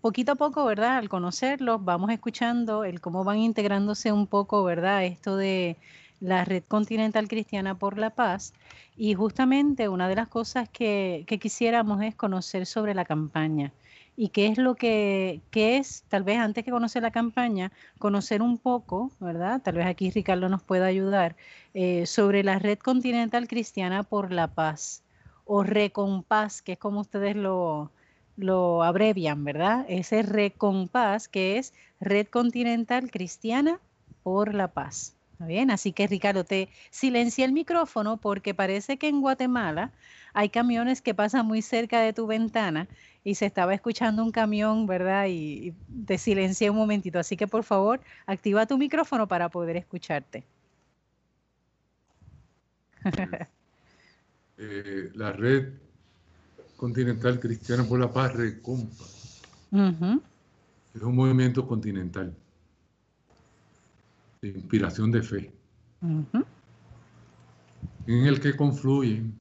poquito 0.00 0.32
a 0.32 0.34
poco, 0.36 0.64
¿verdad? 0.64 0.96
Al 0.98 1.08
conocerlos, 1.08 1.84
vamos 1.84 2.10
escuchando 2.10 2.84
el 2.84 3.00
cómo 3.00 3.24
van 3.24 3.38
integrándose 3.38 4.12
un 4.12 4.26
poco, 4.26 4.64
¿verdad? 4.64 5.04
Esto 5.04 5.36
de 5.36 5.76
la 6.20 6.44
Red 6.44 6.64
Continental 6.68 7.28
Cristiana 7.28 7.78
por 7.78 7.98
la 7.98 8.10
Paz. 8.10 8.52
Y 8.96 9.14
justamente 9.14 9.88
una 9.88 10.08
de 10.08 10.16
las 10.16 10.28
cosas 10.28 10.68
que, 10.68 11.24
que 11.26 11.38
quisiéramos 11.38 12.02
es 12.02 12.14
conocer 12.14 12.66
sobre 12.66 12.94
la 12.94 13.04
campaña 13.04 13.72
y 14.16 14.28
qué 14.28 14.46
es 14.48 14.58
lo 14.58 14.74
que, 14.74 15.40
es, 15.52 16.04
tal 16.08 16.22
vez 16.22 16.38
antes 16.38 16.64
que 16.64 16.70
conocer 16.70 17.02
la 17.02 17.10
campaña, 17.10 17.72
conocer 17.98 18.42
un 18.42 18.58
poco, 18.58 19.10
¿verdad? 19.20 19.62
Tal 19.62 19.74
vez 19.74 19.86
aquí 19.86 20.10
Ricardo 20.10 20.48
nos 20.48 20.62
pueda 20.62 20.86
ayudar, 20.86 21.36
eh, 21.74 22.06
sobre 22.06 22.44
la 22.44 22.58
Red 22.58 22.78
Continental 22.78 23.48
Cristiana 23.48 24.02
por 24.02 24.32
la 24.32 24.48
Paz 24.48 25.02
o 25.44 25.62
Recompaz, 25.62 26.62
que 26.62 26.72
es 26.72 26.78
como 26.78 27.00
ustedes 27.00 27.36
lo, 27.36 27.90
lo 28.36 28.82
abrevian, 28.82 29.44
¿verdad? 29.44 29.84
Ese 29.88 30.22
Recompaz, 30.22 31.28
que 31.28 31.58
es 31.58 31.74
Red 32.00 32.28
Continental 32.28 33.10
Cristiana 33.10 33.80
por 34.22 34.54
la 34.54 34.68
Paz. 34.68 35.14
bien? 35.38 35.70
Así 35.70 35.92
que 35.92 36.06
Ricardo, 36.06 36.44
te 36.44 36.68
silencia 36.90 37.44
el 37.44 37.52
micrófono 37.52 38.16
porque 38.18 38.54
parece 38.54 38.96
que 38.96 39.08
en 39.08 39.20
Guatemala 39.20 39.90
hay 40.34 40.48
camiones 40.48 41.02
que 41.02 41.14
pasan 41.14 41.46
muy 41.46 41.62
cerca 41.62 42.00
de 42.00 42.12
tu 42.12 42.26
ventana 42.26 42.88
y 43.24 43.34
se 43.34 43.46
estaba 43.46 43.74
escuchando 43.74 44.22
un 44.22 44.32
camión, 44.32 44.86
¿verdad? 44.86 45.26
Y, 45.28 45.74
te 46.06 46.18
silencié 46.18 46.70
un 46.70 46.76
momentito. 46.76 47.18
Así 47.18 47.36
que 47.36 47.46
por 47.46 47.64
favor, 47.64 48.00
activa 48.26 48.66
tu 48.66 48.78
micrófono 48.78 49.28
para 49.28 49.48
poder 49.48 49.76
escucharte. 49.76 50.44
Eh, 54.58 55.10
la 55.14 55.32
red 55.32 55.72
continental 56.82 57.38
cristiana 57.38 57.84
por 57.84 58.00
la 58.00 58.12
paz, 58.12 58.34
Recompa, 58.34 59.04
es 60.92 61.00
un 61.00 61.14
movimiento 61.14 61.64
continental 61.64 62.36
de 64.40 64.48
inspiración 64.48 65.12
de 65.12 65.22
fe, 65.22 65.52
en 66.00 66.26
el 68.26 68.40
que 68.40 68.56
confluyen 68.56 69.38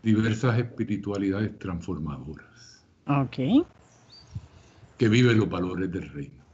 diversas 0.00 0.56
espiritualidades 0.56 1.58
transformadoras. 1.58 2.84
Ok. 3.08 3.66
Que 4.96 5.08
vive 5.08 5.34
los 5.34 5.50
valores 5.50 5.90
del 5.90 6.08
reino. 6.08 6.44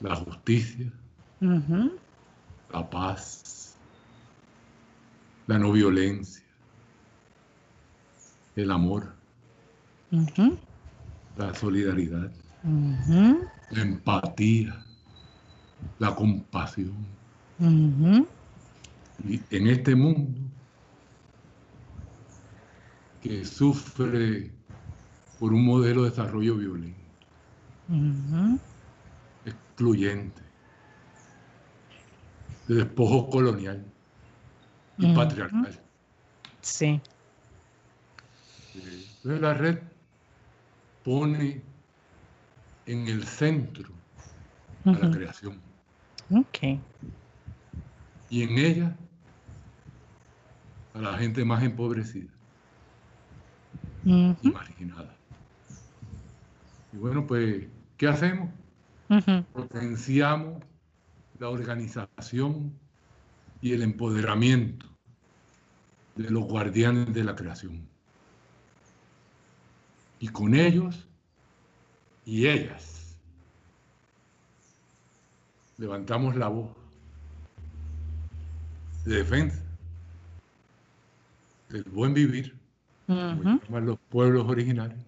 La 0.00 0.14
justicia, 0.14 0.92
la 1.40 2.90
paz, 2.90 3.78
la 5.46 5.58
no 5.58 5.72
violencia, 5.72 6.44
el 8.56 8.70
amor, 8.70 9.14
la 11.36 11.54
solidaridad, 11.54 12.32
la 13.70 13.82
empatía, 13.82 14.84
la 15.98 16.14
compasión. 16.14 16.96
Y 19.28 19.40
en 19.50 19.66
este 19.66 19.94
mundo 19.94 20.40
que 23.22 23.44
sufre 23.44 24.50
por 25.38 25.52
un 25.52 25.64
modelo 25.64 26.04
de 26.04 26.10
desarrollo 26.10 26.56
violento, 26.56 27.00
excluyente, 29.44 30.42
de 32.68 32.74
despojo 32.76 33.28
colonial 33.28 33.84
y 34.98 35.14
patriarcal. 35.14 35.78
Sí. 36.62 37.00
Entonces 38.76 39.40
la 39.40 39.54
red 39.54 39.78
pone 41.04 41.62
en 42.86 43.08
el 43.08 43.24
centro 43.24 43.90
a 44.84 44.92
la 44.92 45.10
creación. 45.10 45.60
Okay. 46.30 46.80
Y 48.30 48.42
en 48.42 48.58
ella 48.58 48.96
a 50.94 50.98
la 50.98 51.18
gente 51.18 51.44
más 51.44 51.62
empobrecida 51.62 52.30
y 54.04 54.50
marginada. 54.52 55.14
Y 56.92 56.96
bueno, 56.96 57.26
pues, 57.26 57.66
¿qué 57.96 58.08
hacemos? 58.08 58.50
Potenciamos 59.52 60.62
la 61.38 61.48
organización 61.48 62.72
y 63.60 63.72
el 63.72 63.82
empoderamiento 63.82 64.86
de 66.14 66.30
los 66.30 66.44
guardianes 66.44 67.12
de 67.12 67.24
la 67.24 67.34
creación. 67.34 67.86
Y 70.18 70.28
con 70.28 70.54
ellos 70.54 71.06
y 72.24 72.46
ellas. 72.46 73.16
Levantamos 75.78 76.36
la 76.36 76.48
voz 76.48 76.70
de 79.04 79.16
defensa 79.16 79.62
del 81.68 81.82
buen 81.84 82.14
vivir 82.14 82.56
los 83.06 83.98
pueblos 84.08 84.46
originales, 84.48 84.98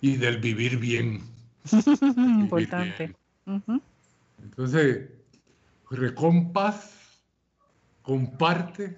y 0.00 0.16
del 0.16 0.38
vivir 0.38 0.78
bien. 0.78 1.22
Importante. 2.16 3.14
Entonces, 4.42 5.08
Recompas 5.90 6.92
comparte 8.02 8.96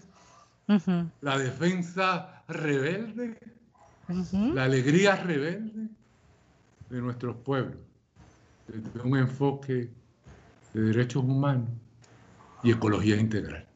la 1.20 1.38
defensa 1.38 2.42
rebelde, 2.48 3.38
la 4.08 4.64
alegría 4.64 5.16
rebelde 5.16 5.88
de 6.90 7.00
nuestros 7.00 7.36
pueblos, 7.36 7.78
desde 8.68 9.00
un 9.02 9.16
enfoque 9.18 9.90
de 10.72 10.80
derechos 10.80 11.24
humanos 11.24 11.68
y 12.62 12.70
ecología 12.70 13.16
integral. 13.16 13.66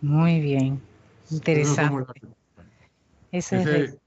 Muy 0.00 0.40
bien, 0.40 0.80
interesante. 1.30 2.12
Ese, 3.30 3.84
es 3.84 3.98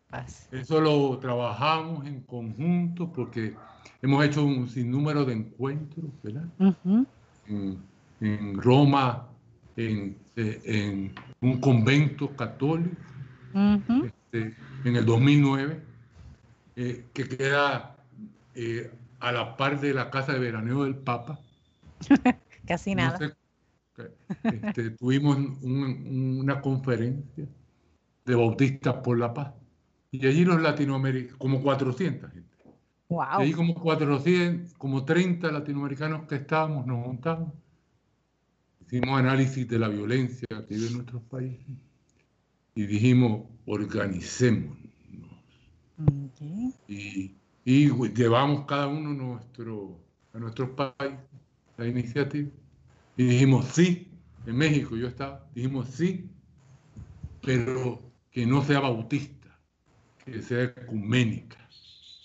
eso 0.51 0.79
lo 0.79 1.17
trabajamos 1.19 2.05
en 2.05 2.21
conjunto 2.21 3.11
porque 3.11 3.53
hemos 4.01 4.23
hecho 4.25 4.45
un 4.45 4.69
sinnúmero 4.69 5.25
de 5.25 5.33
encuentros, 5.33 6.05
¿verdad? 6.23 6.45
en, 8.19 8.57
Roma, 8.61 9.27
en, 9.75 10.17
eh, 10.35 11.11
un 11.41 11.59
convento 11.59 12.35
católico, 12.35 12.95
este, 14.05 14.55
en 14.83 14.95
el 14.95 15.05
2009, 15.05 15.81
eh, 16.75 17.05
que 17.13 17.27
queda 17.27 17.95
eh, 18.55 18.91
a 19.19 19.31
la 19.31 19.57
par 19.57 19.79
de 19.79 19.93
la 19.93 20.09
casa 20.09 20.33
de 20.33 20.39
veraneo 20.39 20.83
del 20.83 20.95
Papa. 20.95 21.39
Casi 22.67 22.95
nada. 22.95 23.17
Este, 24.43 24.91
tuvimos 24.99 25.37
una 25.63 26.61
conferencia 26.61 27.47
de 28.25 28.35
bautistas 28.35 28.95
por 28.95 29.17
la 29.17 29.33
paz. 29.33 29.53
Y 30.11 30.25
allí 30.27 30.45
los 30.45 30.61
latinoamericanos, 30.61 31.37
como 31.37 31.61
400 31.61 32.31
gente. 32.31 32.57
Wow. 33.09 33.39
Y 33.39 33.41
allí 33.43 33.53
como 33.53 33.73
400, 33.73 34.73
como 34.75 35.05
30 35.05 35.51
latinoamericanos 35.51 36.27
que 36.27 36.35
estábamos, 36.35 36.85
nos 36.85 37.05
juntamos. 37.05 37.53
Hicimos 38.81 39.19
análisis 39.19 39.67
de 39.67 39.79
la 39.79 39.87
violencia 39.87 40.47
que 40.49 40.75
vive 40.75 40.87
en 40.87 40.93
nuestros 40.93 41.23
países. 41.23 41.75
Y 42.77 42.85
dijimos, 42.85 43.41
organicémonos. 43.65 44.77
Y, 46.87 47.35
y, 47.65 47.89
llevamos 48.13 48.65
cada 48.67 48.85
uno 48.85 49.13
nuestro, 49.13 49.99
a 50.31 50.37
nuestros 50.37 50.69
países 50.69 51.17
la 51.75 51.87
iniciativa. 51.87 52.51
Y 53.17 53.23
dijimos 53.23 53.65
sí, 53.69 54.11
en 54.45 54.57
México 54.57 54.95
yo 54.95 55.07
estaba, 55.07 55.43
dijimos 55.55 55.87
sí, 55.89 56.29
pero 57.41 57.99
que 58.29 58.45
no 58.45 58.63
sea 58.63 58.81
bautista, 58.81 59.59
que 60.23 60.39
sea 60.43 60.65
ecuménica. 60.65 61.57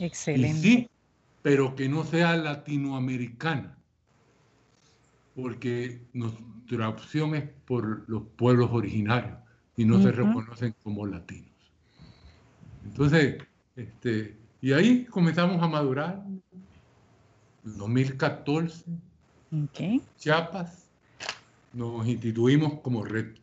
Excelente. 0.00 0.60
sí, 0.60 0.90
pero 1.40 1.74
que 1.74 1.88
no 1.88 2.04
sea 2.04 2.36
latinoamericana, 2.36 3.78
porque 5.34 6.02
nuestra 6.12 6.90
opción 6.90 7.36
es 7.36 7.48
por 7.64 8.06
los 8.06 8.24
pueblos 8.36 8.68
originarios 8.70 9.41
y 9.76 9.85
no 9.85 10.00
se 10.02 10.12
reconocen 10.12 10.74
como 10.82 11.06
latinos. 11.06 11.50
Entonces, 12.85 13.42
este, 13.76 14.37
y 14.61 14.72
ahí 14.72 15.04
comenzamos 15.04 15.62
a 15.62 15.68
madurar. 15.68 16.22
En 17.64 17.78
2014, 17.78 18.85
okay. 19.64 20.02
Chiapas, 20.18 20.90
nos 21.72 22.04
instituimos 22.08 22.80
como 22.80 23.04
red 23.04 23.37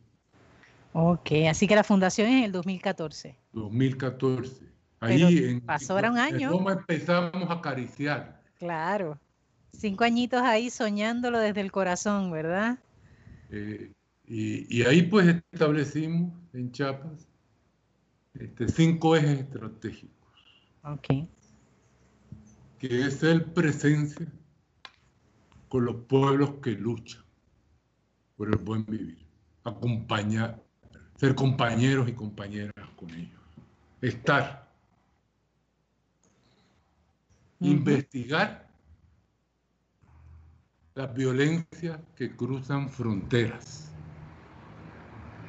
Ok, 0.94 1.32
así 1.50 1.68
que 1.68 1.76
la 1.76 1.84
fundación 1.84 2.28
es 2.28 2.34
en 2.34 2.44
el 2.46 2.52
2014. 2.52 3.36
2014. 3.54 4.66
Ahí 5.00 5.22
en, 5.22 5.62
pasó 5.62 5.94
ahora 5.94 6.12
un 6.12 6.18
año. 6.18 6.52
¿Cómo 6.52 6.72
empezamos 6.72 7.50
a 7.50 7.54
acariciar? 7.54 8.42
Claro. 8.58 9.20
Cinco 9.72 10.04
añitos 10.04 10.42
ahí 10.42 10.70
soñándolo 10.70 11.40
desde 11.40 11.62
el 11.62 11.72
corazón, 11.72 12.32
¿verdad? 12.32 12.80
Eh, 13.52 13.92
y, 14.30 14.84
ahí 14.84 15.02
pues 15.02 15.42
establecimos 15.52 16.32
en 16.54 16.72
Chiapas 16.72 17.28
este, 18.36 18.68
cinco 18.70 19.16
ejes 19.16 19.40
estratégicos. 19.40 20.30
Que 22.78 23.08
es 23.08 23.24
el 23.24 23.44
presencia 23.44 24.32
con 25.68 25.86
los 25.86 25.96
pueblos 26.06 26.52
que 26.62 26.72
luchan 26.72 27.24
por 28.38 28.50
el 28.50 28.58
buen 28.58 28.86
vivir. 28.86 29.26
Acompañar 29.64 30.64
ser 31.20 31.36
compañeros 31.36 32.08
y 32.08 32.14
compañeras 32.14 32.90
con 32.96 33.10
ellos, 33.14 33.42
estar, 34.02 34.72
investigar 37.60 38.70
las 40.96 41.14
violencias 41.14 42.00
que 42.16 42.34
cruzan 42.38 42.88
fronteras. 42.90 43.89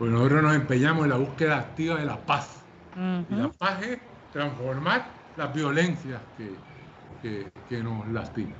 Pues 0.00 0.10
nosotros 0.10 0.42
nos 0.42 0.54
empeñamos 0.54 1.04
en 1.04 1.10
la 1.10 1.18
búsqueda 1.18 1.58
activa 1.58 1.96
de 1.96 2.06
la 2.06 2.24
paz. 2.24 2.64
Y 2.96 3.34
la 3.34 3.52
paz 3.52 3.82
es 3.82 3.98
transformar 4.32 5.12
las 5.36 5.54
violencias 5.54 6.22
que, 7.68 7.82
nos 7.82 8.08
lastiman. 8.08 8.56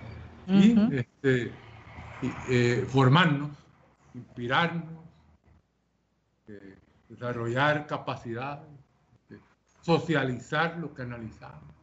Y 0.46 0.94
este, 0.94 1.50
eh, 2.50 2.86
formarnos, 2.86 3.52
inspirarnos, 4.12 4.84
eh, 6.46 6.76
desarrollar 7.08 7.86
capacidades, 7.86 8.68
socializar 9.80 10.76
lo 10.76 10.92
que 10.92 11.00
analizamos 11.00 11.74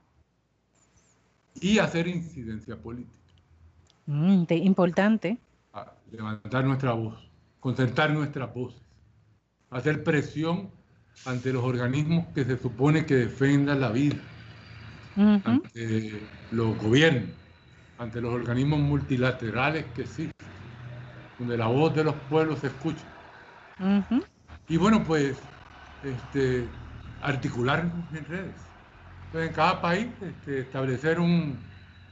y 1.55 1.79
hacer 1.79 2.07
incidencia 2.07 2.75
política. 2.77 3.33
Mm, 4.05 4.43
importante. 4.51 5.39
levantar 6.11 6.63
nuestra 6.63 6.93
voz, 6.93 7.27
concertar 7.59 8.11
nuestras 8.11 8.53
voces, 8.53 8.86
hacer 9.69 10.03
presión 10.03 10.69
ante 11.25 11.51
los 11.51 11.63
organismos 11.63 12.25
que 12.33 12.45
se 12.45 12.57
supone 12.57 13.05
que 13.05 13.15
defendan 13.15 13.81
la 13.81 13.91
vida, 13.91 14.15
ante 15.43 16.21
los 16.51 16.77
gobiernos, 16.77 17.29
ante 17.97 18.21
los 18.21 18.33
organismos 18.33 18.79
multilaterales 18.79 19.85
que 19.95 20.03
existen, 20.03 20.33
donde 21.39 21.57
la 21.57 21.67
voz 21.67 21.93
de 21.95 22.03
los 22.03 22.15
pueblos 22.29 22.59
se 22.59 22.67
escucha. 22.67 23.03
Y 24.69 24.77
bueno, 24.77 25.03
pues 25.03 25.37
este, 26.03 26.67
articularnos 27.21 27.93
en 28.13 28.25
redes. 28.25 28.55
Entonces, 29.25 29.49
en 29.49 29.55
cada 29.55 29.81
país 29.81 30.07
este, 30.21 30.59
establecer 30.61 31.19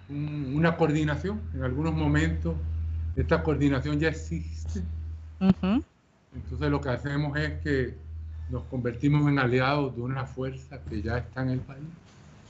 una 0.09 0.75
coordinación. 0.75 1.41
En 1.53 1.63
algunos 1.63 1.93
momentos 1.93 2.55
esta 3.15 3.41
coordinación 3.43 3.99
ya 3.99 4.09
existe. 4.09 4.81
Entonces 6.35 6.69
lo 6.69 6.81
que 6.81 6.89
hacemos 6.89 7.37
es 7.37 7.53
que 7.61 7.95
nos 8.49 8.63
convertimos 8.63 9.27
en 9.29 9.39
aliados 9.39 9.95
de 9.95 10.01
una 10.01 10.25
fuerza 10.25 10.81
que 10.83 11.01
ya 11.01 11.17
está 11.17 11.41
en 11.41 11.49
el 11.49 11.59
país. 11.59 11.85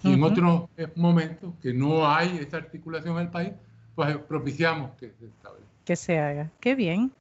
Y 0.03 0.13
en 0.13 0.23
otros 0.23 0.69
momentos 0.95 1.53
que 1.61 1.73
no 1.73 2.07
hay 2.07 2.37
esa 2.37 2.57
articulación 2.57 3.15
en 3.15 3.23
el 3.23 3.29
país, 3.29 3.51
pues 3.95 4.15
propiciamos 4.17 4.91
que 4.99 5.11
se 5.11 5.25
establezca. 5.25 5.69
Que 5.83 5.95
se 5.95 6.19
haga. 6.19 6.51
Qué 6.59 6.75
bien. 6.75 7.11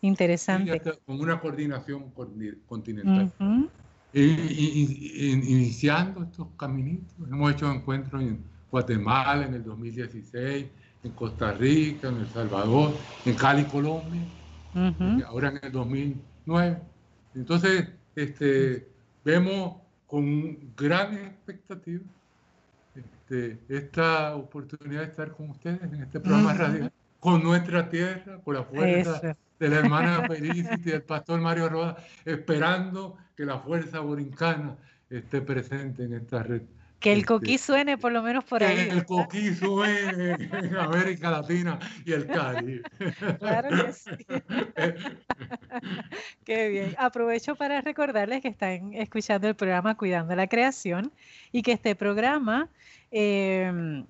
Interesante. 0.00 0.80
con 1.06 1.20
una 1.20 1.40
coordinación 1.40 2.10
continental. 2.66 3.32
iniciando 4.12 6.22
estos 6.22 6.48
caminitos, 6.56 7.14
hemos 7.26 7.52
hecho 7.52 7.72
encuentros 7.72 8.22
en 8.22 8.44
Guatemala 8.70 9.46
en 9.46 9.54
el 9.54 9.64
2016, 9.64 10.66
en 11.04 11.12
Costa 11.12 11.52
Rica, 11.52 12.08
en 12.08 12.18
El 12.18 12.28
Salvador, 12.28 12.94
en 13.24 13.34
Cali, 13.34 13.64
Colombia, 13.64 14.22
ahora 15.26 15.48
en 15.50 15.60
el 15.62 15.72
2009. 15.72 16.78
Entonces, 17.34 17.88
este, 18.14 18.88
vemos 19.24 19.76
con 20.06 20.74
gran 20.76 21.14
expectativa 21.14 22.04
este, 22.94 23.58
esta 23.68 24.34
oportunidad 24.34 25.00
de 25.00 25.06
estar 25.06 25.32
con 25.32 25.50
ustedes 25.50 25.82
en 25.82 26.02
este 26.02 26.18
programa 26.20 26.54
radial, 26.54 26.92
con 27.20 27.42
nuestra 27.42 27.88
tierra, 27.88 28.40
con 28.42 28.54
la 28.54 28.64
fuerza 28.64 29.36
de 29.58 29.68
la 29.68 29.76
hermana 29.76 30.22
Felicity, 30.28 30.90
del 30.90 31.02
pastor 31.02 31.40
Mario 31.40 31.68
Roda, 31.68 31.96
esperando 32.24 33.16
que 33.36 33.44
la 33.44 33.58
fuerza 33.58 34.00
borincana 34.00 34.76
esté 35.10 35.42
presente 35.42 36.04
en 36.04 36.14
esta 36.14 36.42
red. 36.42 36.62
Que 37.00 37.12
el 37.12 37.20
este, 37.20 37.28
coquí 37.28 37.56
suene 37.58 37.96
por 37.96 38.10
lo 38.12 38.22
menos 38.22 38.44
por 38.44 38.64
ahí. 38.64 38.76
Que 38.76 38.90
el 38.90 39.04
coquí 39.04 39.54
suene 39.54 40.32
en 40.32 40.76
América 40.76 41.30
Latina 41.30 41.78
y 42.04 42.12
el 42.12 42.26
Caribe. 42.26 42.82
Claro 43.38 43.86
que 43.86 43.92
sí. 43.92 44.10
Qué 46.44 46.68
bien. 46.68 46.94
Aprovecho 46.98 47.54
para 47.54 47.80
recordarles 47.80 48.42
que 48.42 48.48
están 48.48 48.92
escuchando 48.94 49.48
el 49.48 49.54
programa 49.54 49.96
Cuidando 49.96 50.34
la 50.34 50.48
Creación 50.48 51.12
y 51.52 51.62
que 51.62 51.72
este 51.72 51.94
programa 51.94 52.68
eh, 53.12 54.04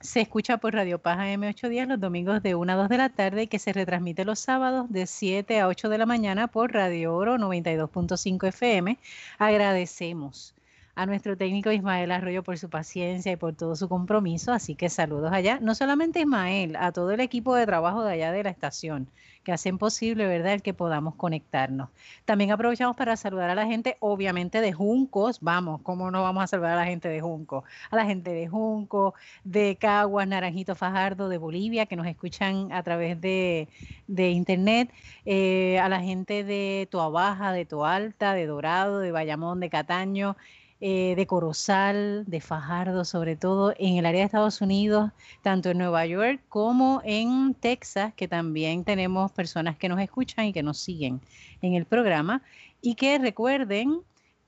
se 0.00 0.22
escucha 0.22 0.56
por 0.56 0.72
Radio 0.72 0.98
Paja 0.98 1.26
M8 1.26 1.68
días 1.68 1.86
los 1.86 2.00
domingos 2.00 2.42
de 2.42 2.54
1 2.54 2.72
a 2.72 2.76
2 2.76 2.88
de 2.88 2.96
la 2.96 3.10
tarde 3.10 3.42
y 3.42 3.46
que 3.46 3.58
se 3.58 3.74
retransmite 3.74 4.24
los 4.24 4.40
sábados 4.40 4.90
de 4.90 5.06
7 5.06 5.60
a 5.60 5.68
8 5.68 5.90
de 5.90 5.98
la 5.98 6.06
mañana 6.06 6.48
por 6.48 6.72
Radio 6.72 7.14
Oro 7.14 7.36
92.5 7.36 8.48
FM. 8.48 8.98
Agradecemos 9.38 10.54
a 10.94 11.06
nuestro 11.06 11.36
técnico 11.36 11.70
Ismael 11.70 12.10
Arroyo 12.10 12.42
por 12.42 12.58
su 12.58 12.68
paciencia 12.68 13.32
y 13.32 13.36
por 13.36 13.54
todo 13.54 13.76
su 13.76 13.88
compromiso. 13.88 14.52
Así 14.52 14.74
que 14.74 14.88
saludos 14.88 15.32
allá. 15.32 15.58
No 15.60 15.74
solamente 15.74 16.20
Ismael, 16.20 16.76
a 16.76 16.92
todo 16.92 17.10
el 17.12 17.20
equipo 17.20 17.54
de 17.54 17.66
trabajo 17.66 18.02
de 18.02 18.12
allá 18.12 18.32
de 18.32 18.42
la 18.42 18.50
estación 18.50 19.08
que 19.44 19.52
hacen 19.52 19.78
posible, 19.78 20.26
¿verdad?, 20.26 20.52
el 20.52 20.62
que 20.62 20.74
podamos 20.74 21.14
conectarnos. 21.14 21.88
También 22.24 22.50
aprovechamos 22.52 22.96
para 22.96 23.16
saludar 23.16 23.48
a 23.50 23.54
la 23.54 23.66
gente, 23.66 23.96
obviamente, 24.00 24.60
de 24.60 24.72
Juncos. 24.72 25.38
Vamos, 25.40 25.80
¿cómo 25.82 26.10
no 26.10 26.22
vamos 26.22 26.44
a 26.44 26.46
saludar 26.46 26.72
a 26.72 26.76
la 26.76 26.84
gente 26.84 27.08
de 27.08 27.20
Junco? 27.20 27.64
A 27.90 27.96
la 27.96 28.04
gente 28.04 28.32
de 28.32 28.48
Junco, 28.48 29.14
de 29.44 29.76
Caguas, 29.76 30.28
Naranjito 30.28 30.74
Fajardo, 30.74 31.28
de 31.28 31.38
Bolivia, 31.38 31.86
que 31.86 31.96
nos 31.96 32.06
escuchan 32.06 32.70
a 32.72 32.82
través 32.82 33.20
de, 33.20 33.68
internet. 34.08 34.92
Eh, 35.24 35.78
a 35.78 35.88
la 35.88 36.00
gente 36.00 36.44
de 36.44 36.86
Toabaja, 36.90 37.52
de 37.52 37.64
Toalta, 37.64 38.34
de 38.34 38.46
Dorado, 38.46 38.98
de 38.98 39.12
Bayamón, 39.12 39.60
de 39.60 39.70
Cataño 39.70 40.36
eh, 40.80 41.14
de 41.16 41.26
Corozal, 41.26 42.24
de 42.26 42.40
Fajardo, 42.40 43.04
sobre 43.04 43.36
todo 43.36 43.74
en 43.78 43.96
el 43.96 44.06
área 44.06 44.20
de 44.20 44.26
Estados 44.26 44.60
Unidos, 44.60 45.10
tanto 45.42 45.70
en 45.70 45.78
Nueva 45.78 46.06
York 46.06 46.40
como 46.48 47.02
en 47.04 47.54
Texas, 47.54 48.14
que 48.14 48.28
también 48.28 48.84
tenemos 48.84 49.30
personas 49.32 49.76
que 49.76 49.88
nos 49.88 50.00
escuchan 50.00 50.46
y 50.46 50.52
que 50.52 50.62
nos 50.62 50.78
siguen 50.78 51.20
en 51.60 51.74
el 51.74 51.84
programa. 51.84 52.42
Y 52.82 52.94
que 52.94 53.18
recuerden 53.18 54.00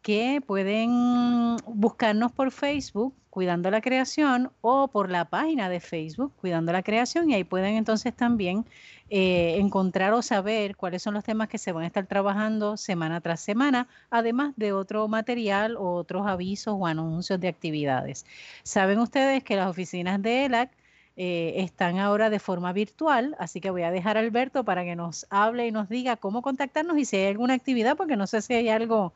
que 0.02 0.42
pueden 0.46 1.56
buscarnos 1.66 2.32
por 2.32 2.50
Facebook 2.50 3.14
Cuidando 3.30 3.70
la 3.70 3.80
Creación 3.80 4.50
o 4.60 4.88
por 4.88 5.10
la 5.10 5.24
página 5.24 5.70
de 5.70 5.80
Facebook 5.80 6.32
Cuidando 6.40 6.72
la 6.72 6.82
Creación 6.82 7.30
y 7.30 7.34
ahí 7.34 7.44
pueden 7.44 7.76
entonces 7.76 8.14
también 8.14 8.66
eh, 9.08 9.56
encontrar 9.58 10.12
o 10.12 10.22
saber 10.22 10.76
cuáles 10.76 11.02
son 11.02 11.14
los 11.14 11.24
temas 11.24 11.48
que 11.48 11.58
se 11.58 11.72
van 11.72 11.84
a 11.84 11.86
estar 11.86 12.06
trabajando 12.06 12.76
semana 12.76 13.20
tras 13.20 13.40
semana, 13.40 13.88
además 14.10 14.54
de 14.56 14.72
otro 14.72 15.06
material 15.08 15.76
o 15.76 15.94
otros 15.94 16.26
avisos 16.26 16.74
o 16.78 16.86
anuncios 16.86 17.40
de 17.40 17.48
actividades. 17.48 18.26
Saben 18.62 18.98
ustedes 18.98 19.44
que 19.44 19.56
las 19.56 19.68
oficinas 19.68 20.20
de 20.20 20.46
ELAC 20.46 20.70
eh, 21.16 21.54
están 21.58 21.98
ahora 21.98 22.30
de 22.30 22.38
forma 22.38 22.72
virtual, 22.72 23.36
así 23.38 23.60
que 23.60 23.70
voy 23.70 23.82
a 23.82 23.90
dejar 23.90 24.16
a 24.16 24.20
Alberto 24.20 24.64
para 24.64 24.82
que 24.82 24.96
nos 24.96 25.26
hable 25.28 25.66
y 25.66 25.72
nos 25.72 25.90
diga 25.90 26.16
cómo 26.16 26.40
contactarnos 26.40 26.96
y 26.96 27.04
si 27.04 27.16
hay 27.18 27.26
alguna 27.26 27.52
actividad, 27.52 27.98
porque 27.98 28.16
no 28.16 28.26
sé 28.26 28.40
si 28.40 28.54
hay 28.54 28.70
algo, 28.70 29.12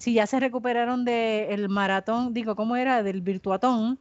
si 0.00 0.14
ya 0.14 0.26
se 0.26 0.40
recuperaron 0.40 1.04
del 1.04 1.68
maratón, 1.68 2.32
digo, 2.32 2.56
¿cómo 2.56 2.74
era? 2.76 3.02
Del 3.02 3.20
virtuatón 3.20 4.00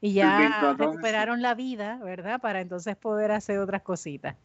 y 0.00 0.12
ya 0.12 0.74
recuperaron 0.76 1.42
la 1.42 1.54
vida, 1.54 2.00
¿verdad? 2.02 2.40
Para 2.40 2.60
entonces 2.60 2.96
poder 2.96 3.30
hacer 3.30 3.60
otras 3.60 3.82
cositas. 3.82 4.36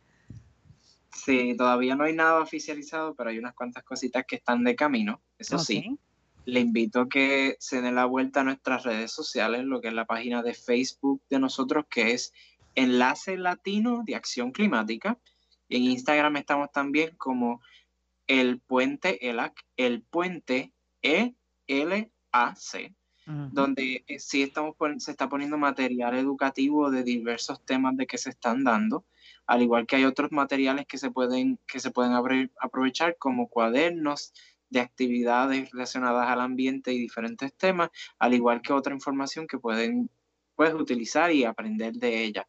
Sí, 1.11 1.55
todavía 1.57 1.95
no 1.95 2.03
hay 2.03 2.13
nada 2.13 2.39
oficializado, 2.39 3.15
pero 3.15 3.31
hay 3.31 3.39
unas 3.39 3.55
cuantas 3.55 3.83
cositas 3.83 4.23
que 4.27 4.35
están 4.35 4.63
de 4.63 4.75
camino. 4.75 5.19
Eso 5.39 5.57
sí, 5.57 5.97
le 6.45 6.59
invito 6.59 7.01
a 7.01 7.09
que 7.09 7.55
se 7.59 7.81
den 7.81 7.95
la 7.95 8.05
vuelta 8.05 8.41
a 8.41 8.43
nuestras 8.43 8.83
redes 8.83 9.11
sociales, 9.11 9.63
lo 9.63 9.81
que 9.81 9.87
es 9.87 9.95
la 9.95 10.05
página 10.05 10.43
de 10.43 10.53
Facebook 10.53 11.23
de 11.27 11.39
nosotros, 11.39 11.85
que 11.89 12.11
es 12.11 12.31
Enlace 12.75 13.35
Latino 13.37 14.03
de 14.05 14.15
Acción 14.15 14.51
Climática. 14.51 15.17
en 15.69 15.83
Instagram 15.85 16.35
estamos 16.35 16.71
también 16.71 17.15
como 17.17 17.61
el 18.27 18.59
puente 18.59 19.27
ELAC, 19.27 19.53
el 19.75 20.03
puente 20.03 20.72
ELAC, 21.03 22.95
donde 23.25 24.03
eh, 24.07 24.19
sí 24.19 24.43
estamos 24.43 24.75
se 24.97 25.11
está 25.11 25.29
poniendo 25.29 25.57
material 25.57 26.17
educativo 26.17 26.89
de 26.89 27.03
diversos 27.03 27.63
temas 27.63 27.95
de 27.95 28.07
que 28.07 28.17
se 28.17 28.31
están 28.31 28.63
dando 28.63 29.05
al 29.45 29.61
igual 29.61 29.85
que 29.85 29.97
hay 29.97 30.05
otros 30.05 30.31
materiales 30.31 30.85
que 30.87 30.97
se 30.97 31.11
pueden, 31.11 31.59
que 31.67 31.79
se 31.79 31.91
pueden 31.91 32.13
aprovechar 32.59 33.17
como 33.17 33.49
cuadernos 33.49 34.33
de 34.69 34.79
actividades 34.79 35.71
relacionadas 35.71 36.29
al 36.29 36.41
ambiente 36.41 36.93
y 36.93 36.99
diferentes 36.99 37.53
temas, 37.53 37.89
al 38.17 38.33
igual 38.33 38.61
que 38.61 38.73
otra 38.73 38.93
información 38.93 39.47
que 39.47 39.59
pueden 39.59 40.09
puedes 40.55 40.73
utilizar 40.75 41.31
y 41.31 41.45
aprender 41.45 41.93
de 41.93 42.23
ella. 42.23 42.47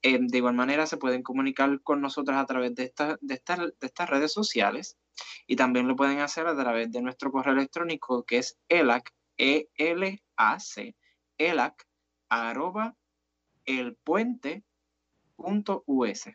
Eh, 0.00 0.18
de 0.20 0.38
igual 0.38 0.54
manera, 0.54 0.86
se 0.86 0.96
pueden 0.96 1.22
comunicar 1.22 1.80
con 1.82 2.00
nosotros 2.00 2.36
a 2.36 2.46
través 2.46 2.74
de, 2.74 2.84
esta, 2.84 3.18
de, 3.20 3.40
de 3.46 3.86
estas 3.86 4.08
redes 4.08 4.32
sociales 4.32 4.96
y 5.46 5.56
también 5.56 5.88
lo 5.88 5.96
pueden 5.96 6.20
hacer 6.20 6.46
a 6.46 6.56
través 6.56 6.90
de 6.92 7.02
nuestro 7.02 7.30
correo 7.30 7.54
electrónico 7.54 8.24
que 8.24 8.38
es 8.38 8.58
elac, 8.68 9.12
e 9.36 9.68
-L 9.78 10.22
-A 10.36 10.56
-C, 10.56 10.94
elac, 11.38 11.86
arroba, 12.28 12.94
el 13.64 13.96
puente 13.96 14.64
.us. 15.38 16.28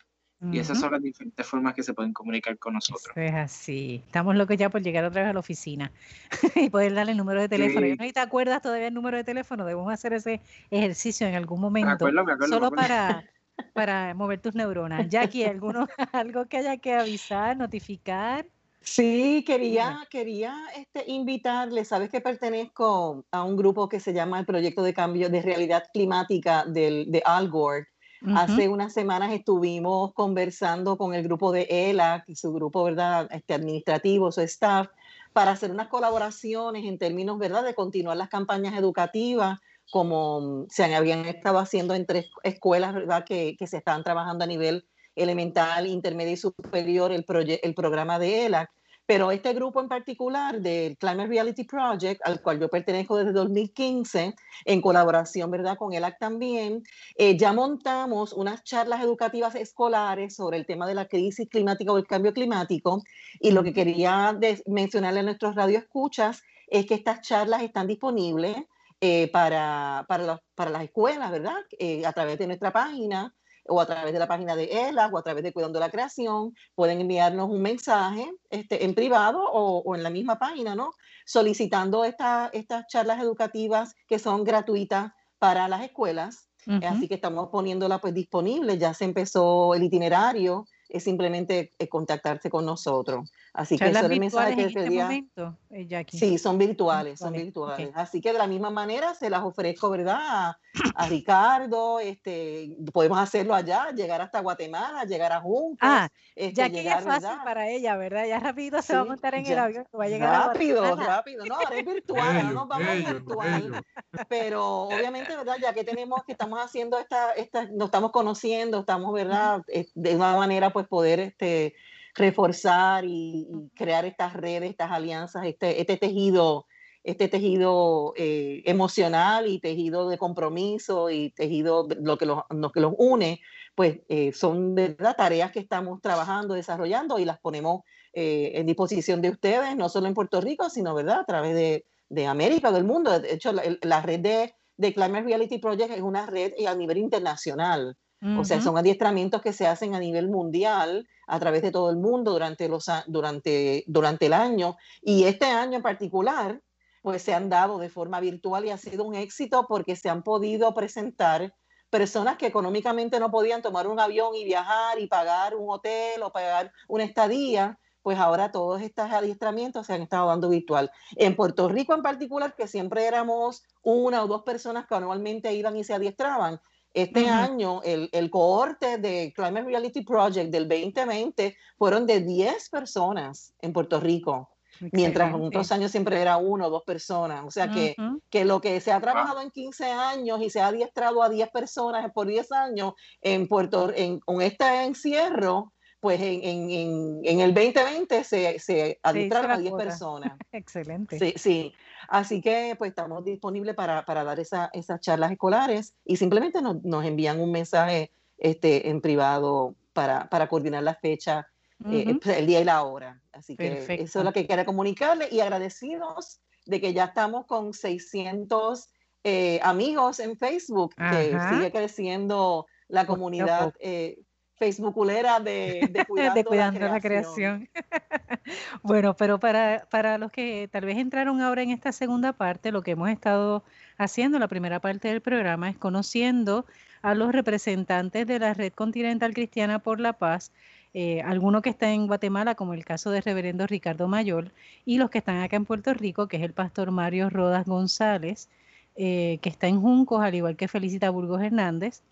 Y 0.51 0.59
esas 0.59 0.77
son 0.79 0.91
las 0.91 1.01
diferentes 1.01 1.45
formas 1.45 1.73
que 1.73 1.83
se 1.83 1.93
pueden 1.93 2.11
comunicar 2.11 2.57
con 2.57 2.73
nosotros. 2.73 3.15
es 3.15 3.33
así. 3.33 4.03
Estamos 4.05 4.35
locos 4.35 4.57
ya 4.57 4.69
por 4.69 4.81
llegar 4.81 5.05
otra 5.05 5.21
vez 5.21 5.29
a 5.29 5.33
la 5.33 5.39
oficina 5.39 5.91
y 6.55 6.69
poder 6.69 6.93
darle 6.93 7.13
el 7.13 7.17
número 7.17 7.39
de 7.39 7.47
teléfono. 7.47 7.85
Yo 7.85 7.95
no 7.95 8.11
te 8.11 8.19
acuerdas 8.19 8.61
todavía 8.61 8.87
el 8.87 8.93
número 8.93 9.15
de 9.15 9.23
teléfono. 9.23 9.63
Debemos 9.65 9.93
hacer 9.93 10.11
ese 10.11 10.41
ejercicio 10.69 11.27
en 11.27 11.35
algún 11.35 11.61
momento. 11.61 12.09
solo 12.49 12.71
para, 12.71 13.23
para 13.73 14.13
mover 14.15 14.41
tus 14.41 14.53
neuronas. 14.53 15.07
Jackie, 15.07 15.45
¿alguno, 15.45 15.87
¿algo 16.11 16.45
que 16.47 16.57
haya 16.57 16.75
que 16.77 16.93
avisar, 16.93 17.55
notificar? 17.55 18.45
Sí, 18.83 19.43
quería, 19.47 20.07
quería 20.09 20.55
este, 20.75 21.05
invitarle, 21.07 21.85
sabes 21.85 22.09
que 22.09 22.21
pertenezco 22.21 23.25
a 23.31 23.43
un 23.43 23.55
grupo 23.55 23.87
que 23.87 23.99
se 23.99 24.13
llama 24.13 24.39
el 24.39 24.45
Proyecto 24.45 24.83
de 24.83 24.93
Cambio 24.93 25.29
de 25.29 25.41
Realidad 25.41 25.85
Climática 25.93 26.65
del, 26.65 27.09
de 27.09 27.23
Al 27.25 27.49
Gore, 27.49 27.87
Hace 28.35 28.69
unas 28.69 28.93
semanas 28.93 29.33
estuvimos 29.33 30.13
conversando 30.13 30.97
con 30.97 31.13
el 31.13 31.23
grupo 31.23 31.51
de 31.51 31.67
ELA, 31.69 32.23
su 32.33 32.53
grupo 32.53 32.83
¿verdad? 32.85 33.27
Este, 33.31 33.53
administrativo, 33.53 34.31
su 34.31 34.41
staff, 34.41 34.87
para 35.33 35.51
hacer 35.51 35.71
unas 35.71 35.89
colaboraciones 35.89 36.85
en 36.85 36.97
términos 36.97 37.37
¿verdad? 37.37 37.63
de 37.63 37.75
continuar 37.75 38.15
las 38.15 38.29
campañas 38.29 38.75
educativas 38.75 39.59
como 39.91 40.65
se 40.69 40.95
habían 40.95 41.25
estado 41.25 41.59
haciendo 41.59 41.93
entre 41.93 42.29
escuelas 42.43 42.93
¿verdad? 42.93 43.25
Que, 43.25 43.57
que 43.57 43.67
se 43.67 43.77
están 43.77 44.03
trabajando 44.03 44.45
a 44.45 44.47
nivel 44.47 44.87
elemental, 45.15 45.87
intermedio 45.87 46.33
y 46.33 46.37
superior, 46.37 47.11
el, 47.11 47.25
el 47.61 47.73
programa 47.73 48.19
de 48.19 48.45
ELAC 48.45 48.69
pero 49.05 49.31
este 49.31 49.53
grupo 49.53 49.81
en 49.81 49.89
particular 49.89 50.61
del 50.61 50.97
Climate 50.97 51.27
Reality 51.27 51.65
Project, 51.65 52.21
al 52.23 52.41
cual 52.41 52.59
yo 52.59 52.69
pertenezco 52.69 53.17
desde 53.17 53.33
2015, 53.33 54.33
en 54.65 54.81
colaboración 54.81 55.51
¿verdad? 55.51 55.77
con 55.77 55.93
ELAC 55.93 56.19
también, 56.19 56.83
eh, 57.15 57.37
ya 57.37 57.51
montamos 57.51 58.31
unas 58.31 58.63
charlas 58.63 59.03
educativas 59.03 59.55
escolares 59.55 60.35
sobre 60.35 60.57
el 60.57 60.65
tema 60.65 60.87
de 60.87 60.95
la 60.95 61.07
crisis 61.07 61.49
climática 61.49 61.91
o 61.91 61.97
el 61.97 62.07
cambio 62.07 62.33
climático. 62.33 63.03
Y 63.39 63.51
lo 63.51 63.63
que 63.63 63.73
quería 63.73 64.37
mencionarle 64.67 65.19
a 65.19 65.23
nuestros 65.23 65.55
radioescuchas 65.55 66.41
es 66.67 66.85
que 66.85 66.93
estas 66.93 67.21
charlas 67.21 67.61
están 67.61 67.87
disponibles 67.87 68.55
eh, 69.01 69.29
para, 69.33 70.05
para, 70.07 70.41
para, 70.55 70.71
las 70.71 70.83
escuelas, 70.83 71.29
¿verdad? 71.29 71.57
Eh, 71.77 72.05
a 72.05 72.13
través 72.13 72.37
de 72.37 72.47
nuestra 72.47 72.71
página 72.71 73.35
o 73.67 73.79
a 73.79 73.85
través 73.85 74.13
de 74.13 74.19
la 74.19 74.27
página 74.27 74.55
de 74.55 74.65
ELA 74.65 75.07
o 75.07 75.17
a 75.17 75.23
través 75.23 75.43
de 75.43 75.53
Cuidando 75.53 75.79
la 75.79 75.89
Creación, 75.89 76.53
pueden 76.75 77.01
enviarnos 77.01 77.49
un 77.49 77.61
mensaje 77.61 78.29
este, 78.49 78.83
en 78.85 78.93
privado 78.93 79.41
o, 79.41 79.95
en 79.95 80.03
la 80.03 80.09
misma 80.09 80.37
página, 80.37 80.75
¿no? 80.75 80.91
Solicitando 81.25 82.03
estas 82.03 82.51
charlas 82.87 83.21
educativas 83.21 83.95
que 84.07 84.19
son 84.19 84.43
gratuitas 84.43 85.11
para 85.39 85.67
las 85.67 85.83
escuelas. 85.83 86.49
Así 86.87 87.09
que 87.09 87.15
estamos 87.15 87.49
poniéndola 87.49 87.99
pues 87.99 88.13
disponible, 88.13 88.77
ya 88.77 88.93
se 88.93 89.03
empezó 89.03 89.73
el 89.73 89.83
itinerario 89.83 90.65
es 90.93 91.03
simplemente 91.03 91.73
eh, 91.79 91.89
contactarse 91.89 92.49
con 92.49 92.65
nosotros. 92.65 93.29
Así 93.53 93.77
que 93.77 93.85
eso 93.85 93.99
es 93.99 94.11
el 94.11 94.19
mensaje 94.19 94.55
que 94.55 94.63
este 94.63 94.89
Momento, 94.89 95.57
eh, 95.69 96.05
sí, 96.11 96.39
son 96.39 96.57
virtuales, 96.57 97.19
son 97.19 97.33
virtuales. 97.33 97.91
Así 97.93 98.19
que 98.19 98.33
de 98.33 98.39
la 98.39 98.47
misma 98.47 98.71
manera 98.71 99.13
se 99.13 99.29
las 99.29 99.43
ofrezco, 99.43 99.91
¿verdad? 99.91 100.55
A, 100.95 101.07
Ricardo, 101.07 101.99
este, 101.99 102.75
podemos 102.91 103.19
hacerlo 103.19 103.53
allá, 103.53 103.91
llegar 103.91 104.21
hasta 104.21 104.39
Guatemala, 104.39 105.03
llegar 105.03 105.31
a 105.31 105.39
Juntos. 105.39 105.77
Ah, 105.81 106.09
este, 106.35 106.55
ya 106.55 106.69
que 106.71 106.83
ya 106.83 106.97
es 106.97 107.05
fácil 107.05 107.29
para 107.43 107.69
ella, 107.69 107.95
¿verdad? 107.95 108.25
Ya 108.25 108.39
rápido 108.39 108.81
se 108.81 108.95
va 108.95 109.01
a 109.01 109.05
montar 109.05 109.35
en 109.35 109.45
el 109.45 109.59
avión, 109.59 109.85
va 109.99 110.05
a 110.05 110.07
llegar 110.07 110.47
Rápido, 110.47 110.95
rápido. 110.95 111.45
No, 111.45 111.55
ahora 111.55 111.77
es 111.77 111.85
virtual, 111.85 112.47
no 112.47 112.53
nos 112.53 112.67
vamos 112.67 112.87
virtual. 113.05 113.85
Pero 114.29 114.83
obviamente, 114.85 115.37
¿verdad? 115.37 115.57
Ya 115.61 115.73
que 115.73 115.83
tenemos, 115.83 116.23
que 116.23 116.31
estamos 116.31 116.59
haciendo 116.59 116.97
esta, 116.97 117.33
esta, 117.33 117.65
nos 117.65 117.85
estamos 117.85 118.09
conociendo, 118.09 118.79
estamos, 118.79 119.13
¿verdad? 119.13 119.63
De 119.93 120.15
una 120.15 120.35
manera, 120.37 120.73
pues, 120.73 120.87
poder 120.87 121.19
este, 121.19 121.75
reforzar 122.13 123.05
y, 123.05 123.47
crear 123.75 124.05
estas 124.05 124.33
redes, 124.33 124.69
estas 124.69 124.91
alianzas, 124.91 125.45
este, 125.45 125.81
este 125.81 125.97
tejido, 125.97 126.65
este 127.03 127.27
tejido 127.27 128.13
eh, 128.15 128.61
emocional 128.65 129.47
y 129.47 129.59
tejido 129.59 130.09
de 130.09 130.17
compromiso 130.17 131.09
y 131.09 131.31
tejido 131.31 131.87
lo 131.99 132.17
que 132.17 132.25
los, 132.25 132.43
lo 132.49 132.71
que 132.71 132.79
los 132.79 132.93
une, 132.97 133.41
pues 133.75 133.99
eh, 134.07 134.31
son 134.33 134.75
¿verdad? 134.75 135.15
tareas 135.17 135.51
que 135.51 135.59
estamos 135.59 136.01
trabajando, 136.01 136.53
desarrollando 136.53 137.19
y 137.19 137.25
las 137.25 137.39
ponemos 137.39 137.81
eh, 138.13 138.51
en 138.55 138.67
disposición 138.67 139.21
de 139.21 139.29
ustedes, 139.29 139.75
no 139.75 139.89
solo 139.89 140.07
en 140.07 140.13
Puerto 140.13 140.39
Rico, 140.39 140.69
sino 140.69 140.93
¿verdad? 140.93 141.21
a 141.21 141.25
través 141.25 141.55
de, 141.55 141.85
de 142.09 142.27
América, 142.27 142.71
del 142.71 142.83
mundo. 142.83 143.19
De 143.19 143.33
hecho, 143.33 143.51
la, 143.51 144.01
red 144.01 144.19
de, 144.19 144.55
de 144.77 144.93
Climate 144.93 145.23
Reality 145.23 145.57
Project 145.57 145.91
es 145.91 146.01
una 146.01 146.27
red 146.27 146.53
a 146.67 146.75
nivel 146.75 146.97
internacional. 146.99 147.97
O 148.37 148.45
sea, 148.45 148.61
son 148.61 148.77
adiestramientos 148.77 149.41
que 149.41 149.51
se 149.51 149.67
hacen 149.67 149.95
a 149.95 149.99
nivel 149.99 150.29
mundial, 150.29 151.07
a 151.27 151.39
través 151.39 151.61
de 151.61 151.71
todo 151.71 151.89
el 151.89 151.97
mundo 151.97 152.31
durante, 152.31 152.69
los, 152.69 152.85
durante, 153.07 153.83
durante 153.87 154.27
el 154.27 154.33
año. 154.33 154.77
Y 155.01 155.25
este 155.25 155.45
año 155.45 155.77
en 155.77 155.81
particular, 155.81 156.61
pues 157.01 157.21
se 157.21 157.33
han 157.33 157.49
dado 157.49 157.79
de 157.79 157.89
forma 157.89 158.21
virtual 158.21 158.65
y 158.65 158.69
ha 158.69 158.77
sido 158.77 159.03
un 159.03 159.15
éxito 159.15 159.65
porque 159.67 159.97
se 159.97 160.09
han 160.09 160.23
podido 160.23 160.73
presentar 160.73 161.53
personas 161.89 162.37
que 162.37 162.47
económicamente 162.47 163.19
no 163.19 163.29
podían 163.29 163.61
tomar 163.61 163.87
un 163.87 163.99
avión 163.99 164.33
y 164.35 164.45
viajar 164.45 164.99
y 164.99 165.07
pagar 165.07 165.55
un 165.55 165.69
hotel 165.69 166.23
o 166.23 166.31
pagar 166.31 166.71
una 166.87 167.03
estadía, 167.03 167.77
pues 168.01 168.17
ahora 168.17 168.51
todos 168.51 168.81
estos 168.81 169.11
adiestramientos 169.11 169.87
se 169.87 169.93
han 169.93 170.01
estado 170.01 170.27
dando 170.27 170.49
virtual. 170.49 170.91
En 171.17 171.35
Puerto 171.35 171.67
Rico 171.67 171.93
en 171.93 172.01
particular, 172.01 172.55
que 172.55 172.67
siempre 172.67 173.05
éramos 173.05 173.63
una 173.83 174.23
o 174.23 174.27
dos 174.27 174.43
personas 174.43 174.87
que 174.87 174.95
anualmente 174.95 175.53
iban 175.53 175.75
y 175.77 175.83
se 175.83 175.93
adiestraban, 175.93 176.59
este 176.93 177.27
año 177.27 177.81
el, 177.83 178.09
el, 178.11 178.29
cohorte 178.29 178.97
de 178.97 179.33
Climate 179.35 179.65
Reality 179.65 180.01
Project 180.01 180.51
del 180.51 180.67
2020 180.67 181.57
fueron 181.77 182.05
de 182.05 182.21
10 182.21 182.69
personas 182.69 183.53
en 183.61 183.73
Puerto 183.73 183.99
Rico. 183.99 184.49
Mientras 184.91 185.33
en 185.33 185.41
otros 185.41 185.71
años 185.71 185.91
siempre 185.91 186.19
era 186.19 186.37
uno 186.37 186.67
o 186.67 186.69
dos 186.69 186.83
personas. 186.83 187.43
O 187.45 187.51
sea 187.51 187.69
que, 187.69 187.95
que 188.29 188.45
lo 188.45 188.59
que 188.59 188.79
se 188.81 188.91
ha 188.91 188.99
trabajado 188.99 189.41
en 189.41 189.51
15 189.51 189.85
años 189.85 190.41
y 190.41 190.49
se 190.49 190.61
ha 190.61 190.67
adiestrado 190.67 191.23
a 191.23 191.29
10 191.29 191.49
personas 191.49 192.11
por 192.11 192.27
10 192.27 192.51
años 192.51 192.93
en 193.21 193.47
Puerto 193.47 193.91
en, 193.95 194.19
con 194.19 194.41
este 194.41 194.83
encierro, 194.83 195.73
pues 195.99 196.19
en, 196.19 196.43
en, 196.43 197.21
en, 197.23 197.39
el 197.39 197.53
2020 197.53 198.23
se, 198.23 198.59
se 198.59 198.99
adiestraron 199.03 199.51
a 199.51 199.57
10 199.57 199.73
personas. 199.75 200.33
Excelente. 200.51 201.19
Sí, 201.19 201.33
sí. 201.37 201.73
Así 202.07 202.41
que 202.41 202.75
pues 202.77 202.89
estamos 202.89 203.23
disponibles 203.23 203.75
para, 203.75 204.05
para 204.05 204.23
dar 204.23 204.39
esa, 204.39 204.69
esas 204.73 204.99
charlas 204.99 205.31
escolares 205.31 205.95
y 206.05 206.17
simplemente 206.17 206.61
nos, 206.61 206.83
nos, 206.83 207.05
envían 207.05 207.39
un 207.39 207.51
mensaje 207.51 208.11
este, 208.37 208.89
en 208.89 209.01
privado 209.01 209.75
para, 209.93 210.29
para 210.29 210.47
coordinar 210.47 210.83
la 210.83 210.95
fecha, 210.95 211.47
eh, 211.89 212.17
el 212.37 212.47
día 212.47 212.61
y 212.61 212.63
la 212.63 212.83
hora. 212.83 213.21
Así 213.31 213.55
que 213.55 213.85
eso 213.89 214.19
es 214.19 214.25
lo 214.25 214.31
que 214.31 214.47
quería 214.47 214.65
comunicarle 214.65 215.27
y 215.31 215.39
agradecidos 215.39 216.39
de 216.65 216.79
que 216.79 216.93
ya 216.93 217.05
estamos 217.05 217.45
con 217.45 217.73
600 217.73 218.89
eh, 219.25 219.59
amigos 219.63 220.19
en 220.19 220.37
Facebook, 220.37 220.95
que 220.95 221.37
sigue 221.49 221.71
creciendo 221.71 222.67
la 222.87 223.05
comunidad 223.05 223.73
eh, 223.79 224.19
Facebookulera 224.55 225.39
de, 225.39 225.89
de 225.91 226.05
cuidando, 226.05 226.33
de 226.35 226.45
cuidando 226.45 226.79
la 226.81 226.99
creación. 226.99 227.69
bueno, 228.83 229.15
pero 229.15 229.39
para, 229.39 229.87
para 229.89 230.17
los 230.17 230.31
que 230.31 230.69
tal 230.71 230.85
vez 230.85 230.97
entraron 230.97 231.41
ahora 231.41 231.63
en 231.63 231.71
esta 231.71 231.91
segunda 231.91 232.33
parte, 232.33 232.71
lo 232.71 232.81
que 232.81 232.91
hemos 232.91 233.09
estado 233.09 233.63
haciendo, 233.97 234.39
la 234.39 234.47
primera 234.47 234.79
parte 234.79 235.07
del 235.07 235.21
programa, 235.21 235.69
es 235.69 235.77
conociendo 235.77 236.65
a 237.01 237.15
los 237.15 237.31
representantes 237.31 238.25
de 238.27 238.39
la 238.39 238.53
Red 238.53 238.73
Continental 238.73 239.33
Cristiana 239.33 239.79
por 239.79 239.99
la 239.99 240.13
Paz 240.13 240.51
eh, 240.93 241.21
alguno 241.21 241.61
que 241.63 241.69
está 241.71 241.91
en 241.91 242.05
Guatemala, 242.05 242.53
como 242.55 242.73
el 242.73 242.85
caso 242.85 243.09
del 243.09 243.23
reverendo 243.23 243.65
Ricardo 243.65 244.07
Mayor, 244.07 244.51
y 244.85 244.97
los 244.99 245.09
que 245.09 245.17
están 245.19 245.37
acá 245.41 245.55
en 245.55 245.65
Puerto 245.65 245.93
Rico, 245.93 246.27
que 246.27 246.37
es 246.37 246.43
el 246.43 246.53
pastor 246.53 246.91
Mario 246.91 247.29
Rodas 247.31 247.65
González, 247.65 248.49
eh, 248.95 249.39
que 249.41 249.49
está 249.49 249.67
en 249.67 249.81
Juncos, 249.81 250.21
al 250.21 250.35
igual 250.35 250.55
que 250.55 250.67
Felicita 250.67 251.09
Burgos 251.09 251.41
Hernández, 251.41 252.03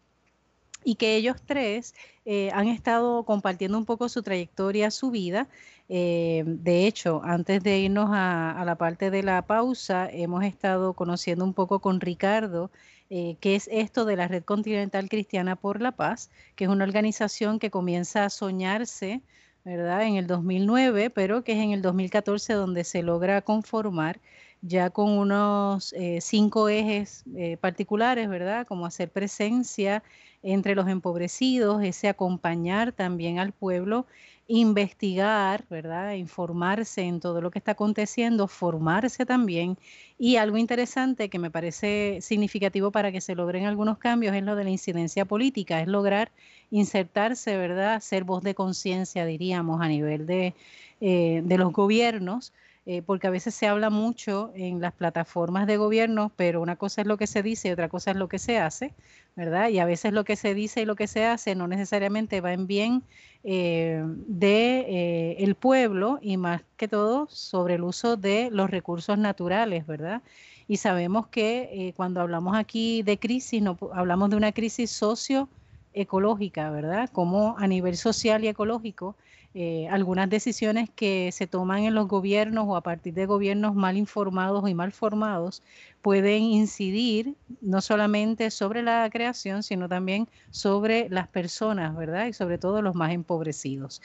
y 0.84 0.96
que 0.96 1.16
ellos 1.16 1.38
tres 1.46 1.94
eh, 2.26 2.50
han 2.54 2.68
estado 2.68 3.24
compartiendo 3.24 3.78
un 3.78 3.86
poco 3.86 4.10
su 4.10 4.24
trayectoria, 4.24 4.92
su 4.92 5.12
vida. 5.12 5.48
de 5.90 6.88
hecho, 6.88 7.22
antes 7.24 7.62
de 7.64 7.80
irnos 7.80 8.10
a, 8.14 8.64
la 8.66 8.76
parte 8.76 9.12
de 9.12 9.24
la 9.24 9.42
pausa, 9.42 10.10
hemos 10.10 10.44
estado 10.46 10.94
conociendo 10.94 11.44
un 11.44 11.54
poco 11.54 11.80
con 11.80 12.00
Ricardo 12.00 12.72
eh, 13.14 13.36
que 13.42 13.56
es 13.56 13.68
esto 13.74 14.06
de 14.06 14.16
la 14.16 14.30
Red 14.30 14.46
Continental 14.46 15.10
Cristiana 15.10 15.58
por 15.58 15.82
la 15.82 15.92
Paz, 15.92 16.32
que 16.56 16.64
es 16.64 16.70
una 16.70 16.86
organización 16.86 17.60
que 17.60 17.70
comienza 17.70 18.24
a 18.24 18.30
soñarse, 18.30 19.22
¿verdad? 19.66 20.04
En 20.04 20.16
el 20.16 20.28
2009, 20.28 21.10
pero 21.10 21.44
que 21.44 21.52
es 21.52 21.58
en 21.58 21.72
el 21.72 21.82
2014 21.82 22.54
donde 22.54 22.86
se 22.86 23.04
logra 23.04 23.42
conformar 23.42 24.22
ya 24.62 24.90
con 24.92 25.10
unos 25.18 25.94
eh, 25.94 26.20
cinco 26.22 26.70
ejes 26.70 27.24
eh, 27.36 27.58
particulares, 27.58 28.30
¿verdad? 28.30 28.68
Como 28.68 28.86
hacer 28.86 29.12
presencia 29.12 30.04
entre 30.44 30.76
los 30.76 30.88
empobrecidos, 30.88 31.84
ese 31.84 32.08
acompañar 32.10 32.92
también 32.92 33.40
al 33.40 33.52
pueblo 33.54 34.06
investigar, 34.48 35.66
¿verdad? 35.70 36.14
Informarse 36.14 37.04
en 37.04 37.20
todo 37.22 37.42
lo 37.42 37.52
que 37.52 37.60
está 37.60 37.72
aconteciendo, 37.72 38.48
formarse 38.48 39.26
también. 39.26 39.78
Y 40.18 40.36
algo 40.36 40.58
interesante 40.58 41.30
que 41.30 41.40
me 41.40 41.50
parece 41.52 42.20
significativo 42.22 42.92
para 42.92 43.12
que 43.12 43.22
se 43.22 43.36
logren 43.36 43.66
algunos 43.66 43.98
cambios 43.98 44.36
es 44.36 44.44
lo 44.44 44.56
de 44.56 44.66
la 44.66 44.70
incidencia 44.70 45.26
política, 45.26 45.82
es 45.82 45.88
lograr 45.88 46.32
insertarse, 46.70 47.56
¿verdad? 47.58 48.02
Ser 48.02 48.24
voz 48.26 48.44
de 48.44 48.54
conciencia, 48.56 49.26
diríamos, 49.26 49.82
a 49.82 49.88
nivel 49.88 50.26
de, 50.26 50.54
eh, 51.00 51.42
de 51.46 51.58
los 51.58 51.72
gobiernos 51.72 52.52
eh, 52.88 53.04
porque 53.04 53.28
a 53.28 53.30
veces 53.30 53.54
se 53.54 53.68
habla 53.68 53.92
mucho 53.92 54.52
en 54.56 54.82
las 54.82 54.94
plataformas 54.94 55.68
de 55.68 55.78
gobierno, 55.78 56.32
pero 56.36 56.62
una 56.62 56.78
cosa 56.78 57.02
es 57.02 57.08
lo 57.08 57.16
que 57.16 57.28
se 57.28 57.44
dice 57.44 57.68
y 57.68 57.72
otra 57.72 57.90
cosa 57.90 58.10
es 58.12 58.18
lo 58.18 58.28
que 58.28 58.40
se 58.40 58.58
hace, 58.58 58.92
¿verdad? 59.36 59.70
Y 59.70 59.78
a 59.78 59.86
veces 59.86 60.14
lo 60.14 60.24
que 60.24 60.36
se 60.36 60.56
dice 60.56 60.82
y 60.82 60.86
lo 60.86 60.96
que 60.96 61.06
se 61.06 61.26
hace 61.26 61.54
no 61.54 61.68
necesariamente 61.68 62.42
va 62.42 62.54
en 62.54 62.66
bien 62.66 63.04
eh, 63.44 64.04
de 64.28 64.80
eh, 64.80 65.36
el 65.44 65.54
pueblo 65.54 66.18
y 66.24 66.38
más 66.38 66.64
que 66.76 66.88
todo 66.88 67.28
sobre 67.30 67.76
el 67.76 67.84
uso 67.84 68.18
de 68.18 68.50
los 68.52 68.72
recursos 68.72 69.16
naturales, 69.16 69.86
¿verdad? 69.86 70.24
Y 70.68 70.78
sabemos 70.78 71.28
que 71.28 71.94
cuando 71.98 72.22
hablamos 72.22 72.56
aquí 72.58 73.04
de 73.04 73.20
crisis, 73.20 73.62
no, 73.62 73.78
hablamos 73.94 74.30
de 74.32 74.38
una 74.38 74.54
crisis 74.54 74.90
socioecológica, 74.90 76.72
¿verdad? 76.72 77.10
Como 77.12 77.58
a 77.60 77.68
nivel 77.68 77.98
social 77.98 78.44
y 78.44 78.48
ecológico, 78.48 79.18
eh, 79.54 79.90
algunas 79.90 80.30
decisiones 80.30 80.90
que 80.90 81.30
se 81.34 81.46
toman 81.46 81.84
en 81.84 81.94
los 81.94 82.08
gobiernos 82.08 82.66
o 82.70 82.78
a 82.78 82.82
partir 82.82 83.14
de 83.14 83.26
gobiernos 83.26 83.76
mal 83.76 83.98
informados 83.98 84.70
y 84.70 84.74
mal 84.74 84.94
formados 84.94 85.62
pueden 86.02 86.44
incidir 86.44 87.36
no 87.60 87.82
solamente 87.82 88.50
sobre 88.50 88.82
la 88.82 89.10
creación, 89.12 89.62
sino 89.62 89.90
también 89.90 90.30
sobre 90.52 91.10
las 91.10 91.28
personas, 91.28 91.96
¿verdad? 91.98 92.28
Y 92.28 92.34
sobre 92.34 92.58
todo 92.58 92.82
los 92.82 92.96
más 92.96 93.12
empobrecidos. 93.12 94.02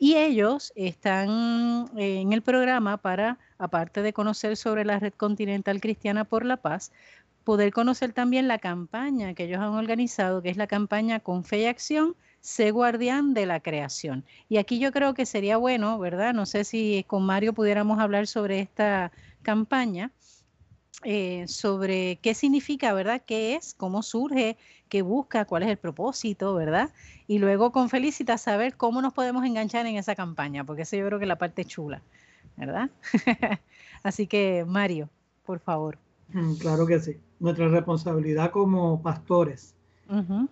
Y 0.00 0.16
ellos 0.16 0.72
están 0.74 1.88
eh, 1.96 2.20
en 2.20 2.32
el 2.32 2.42
programa 2.42 2.96
para, 2.96 3.38
aparte 3.58 4.02
de 4.02 4.12
conocer 4.12 4.56
sobre 4.56 4.84
la 4.84 4.98
Red 4.98 5.14
Continental 5.14 5.80
Cristiana 5.80 6.24
por 6.24 6.44
la 6.44 6.56
Paz, 6.56 6.90
poder 7.44 7.72
conocer 7.72 8.12
también 8.12 8.48
la 8.48 8.58
campaña 8.58 9.32
que 9.34 9.44
ellos 9.44 9.60
han 9.60 9.74
organizado, 9.74 10.42
que 10.42 10.50
es 10.50 10.56
la 10.56 10.66
campaña 10.66 11.20
Con 11.20 11.44
Fe 11.44 11.60
y 11.60 11.64
Acción, 11.66 12.16
sé 12.40 12.70
guardián 12.70 13.34
de 13.34 13.46
la 13.46 13.60
creación. 13.60 14.24
Y 14.48 14.58
aquí 14.58 14.78
yo 14.78 14.92
creo 14.92 15.14
que 15.14 15.26
sería 15.26 15.56
bueno, 15.56 15.98
¿verdad? 15.98 16.34
No 16.34 16.46
sé 16.46 16.64
si 16.64 17.04
con 17.06 17.24
Mario 17.24 17.52
pudiéramos 17.52 17.98
hablar 17.98 18.26
sobre 18.26 18.60
esta 18.60 19.12
campaña, 19.42 20.12
eh, 21.04 21.46
sobre 21.46 22.16
qué 22.16 22.34
significa, 22.34 22.92
¿verdad? 22.92 23.22
¿Qué 23.24 23.54
es? 23.54 23.74
¿Cómo 23.74 24.02
surge? 24.02 24.56
¿Qué 24.88 25.02
busca? 25.02 25.44
¿Cuál 25.44 25.62
es 25.64 25.68
el 25.68 25.76
propósito? 25.76 26.54
¿Verdad? 26.54 26.90
Y 27.26 27.38
luego 27.38 27.72
con 27.72 27.88
Felicita 27.88 28.38
saber 28.38 28.76
cómo 28.76 29.00
nos 29.02 29.12
podemos 29.12 29.44
enganchar 29.44 29.86
en 29.86 29.96
esa 29.96 30.14
campaña, 30.14 30.64
porque 30.64 30.82
eso 30.82 30.96
yo 30.96 31.06
creo 31.06 31.18
que 31.18 31.24
es 31.24 31.28
la 31.28 31.38
parte 31.38 31.64
chula, 31.64 32.02
¿verdad? 32.56 32.90
Así 34.02 34.26
que, 34.26 34.64
Mario, 34.66 35.08
por 35.44 35.60
favor. 35.60 35.98
Mm, 36.32 36.54
claro 36.54 36.86
que 36.86 36.98
sí. 36.98 37.16
Nuestra 37.38 37.68
responsabilidad 37.68 38.50
como 38.50 39.00
pastores 39.00 39.74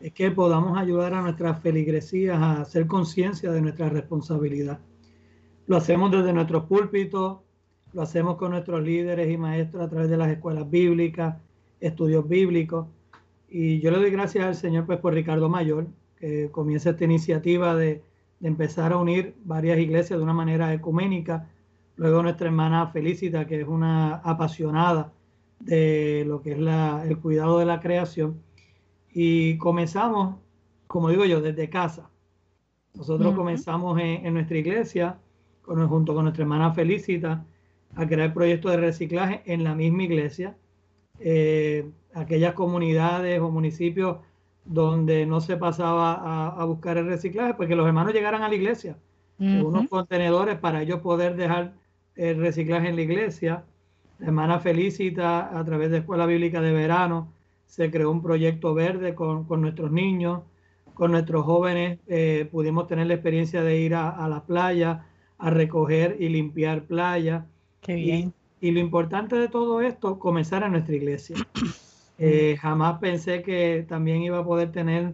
es 0.00 0.12
que 0.12 0.30
podamos 0.30 0.76
ayudar 0.76 1.14
a 1.14 1.22
nuestras 1.22 1.60
feligresías 1.60 2.36
a 2.36 2.60
hacer 2.60 2.86
conciencia 2.86 3.50
de 3.50 3.62
nuestra 3.62 3.88
responsabilidad. 3.88 4.80
Lo 5.66 5.76
hacemos 5.76 6.10
desde 6.10 6.32
nuestros 6.32 6.64
púlpitos, 6.64 7.38
lo 7.92 8.02
hacemos 8.02 8.36
con 8.36 8.50
nuestros 8.50 8.82
líderes 8.82 9.30
y 9.32 9.38
maestros 9.38 9.82
a 9.82 9.88
través 9.88 10.10
de 10.10 10.18
las 10.18 10.28
escuelas 10.28 10.68
bíblicas, 10.68 11.36
estudios 11.80 12.28
bíblicos. 12.28 12.86
Y 13.48 13.80
yo 13.80 13.90
le 13.90 13.98
doy 13.98 14.10
gracias 14.10 14.44
al 14.44 14.54
Señor 14.54 14.84
pues, 14.84 14.98
por 14.98 15.14
Ricardo 15.14 15.48
Mayor, 15.48 15.86
que 16.18 16.50
comienza 16.50 16.90
esta 16.90 17.04
iniciativa 17.04 17.74
de, 17.74 18.02
de 18.40 18.48
empezar 18.48 18.92
a 18.92 18.98
unir 18.98 19.34
varias 19.44 19.78
iglesias 19.78 20.18
de 20.18 20.22
una 20.22 20.34
manera 20.34 20.74
ecuménica. 20.74 21.48
Luego 21.96 22.22
nuestra 22.22 22.48
hermana 22.48 22.88
Felicita, 22.88 23.46
que 23.46 23.62
es 23.62 23.66
una 23.66 24.16
apasionada 24.16 25.12
de 25.60 26.24
lo 26.26 26.42
que 26.42 26.52
es 26.52 26.58
la, 26.58 27.04
el 27.08 27.16
cuidado 27.18 27.58
de 27.58 27.64
la 27.64 27.80
creación 27.80 28.44
y 29.18 29.56
comenzamos, 29.56 30.36
como 30.86 31.08
digo 31.08 31.24
yo, 31.24 31.40
desde 31.40 31.70
casa. 31.70 32.10
Nosotros 32.92 33.34
comenzamos 33.34 33.98
en, 33.98 34.34
nuestra 34.34 34.58
iglesia, 34.58 35.18
con, 35.62 35.88
junto 35.88 36.12
con 36.12 36.24
nuestra 36.24 36.42
hermana 36.42 36.74
Felicita, 36.74 37.42
a 37.94 38.06
crear 38.06 38.34
proyectos 38.34 38.72
de 38.72 38.76
reciclaje 38.76 39.42
en 39.46 39.64
la 39.64 39.74
misma 39.74 40.02
iglesia. 40.02 40.54
Eh, 41.18 41.88
aquellas 42.12 42.52
comunidades 42.52 43.40
o 43.40 43.50
municipios 43.50 44.18
donde 44.66 45.24
no 45.24 45.40
se 45.40 45.56
pasaba 45.56 46.50
a, 46.50 46.64
buscar 46.66 46.98
el 46.98 47.06
reciclaje, 47.06 47.54
pues 47.54 47.70
que 47.70 47.76
los 47.76 47.86
hermanos 47.86 48.12
llegaran 48.12 48.42
a 48.42 48.50
la 48.50 48.54
iglesia, 48.54 48.98
unos 49.38 49.88
contenedores 49.88 50.58
para 50.58 50.82
ellos 50.82 51.00
poder 51.00 51.36
dejar 51.36 51.72
el 52.16 52.36
reciclaje 52.36 52.90
en 52.90 52.96
la 52.96 53.02
iglesia. 53.02 53.64
La 54.18 54.26
hermana 54.26 54.60
Felicita, 54.60 55.58
a 55.58 55.64
través 55.64 55.90
de 55.90 55.98
Escuela 55.98 56.26
Bíblica 56.26 56.60
de 56.60 56.72
Verano, 56.72 57.32
se 57.66 57.90
creó 57.90 58.10
un 58.10 58.22
proyecto 58.22 58.74
verde 58.74 59.14
con, 59.14 59.44
con 59.44 59.60
nuestros 59.60 59.92
niños, 59.92 60.42
con 60.94 61.12
nuestros 61.12 61.44
jóvenes. 61.44 61.98
Eh, 62.06 62.48
pudimos 62.50 62.86
tener 62.88 63.06
la 63.06 63.14
experiencia 63.14 63.62
de 63.62 63.78
ir 63.78 63.94
a, 63.94 64.26
la 64.28 64.44
playa, 64.44 65.06
a 65.38 65.50
recoger 65.50 66.16
y 66.18 66.30
limpiar 66.30 66.84
playa. 66.84 67.46
Qué 67.82 67.94
bien. 67.94 68.32
Y 68.60 68.70
lo 68.70 68.80
importante 68.80 69.36
de 69.36 69.48
todo 69.48 69.82
esto, 69.82 70.18
comenzar 70.18 70.64
a 70.64 70.68
nuestra 70.68 70.96
iglesia. 70.96 71.36
Eh, 72.18 72.56
jamás 72.58 72.98
pensé 72.98 73.42
que 73.42 73.84
también 73.86 74.22
iba 74.22 74.38
a 74.38 74.44
poder 74.44 74.72
tener 74.72 75.12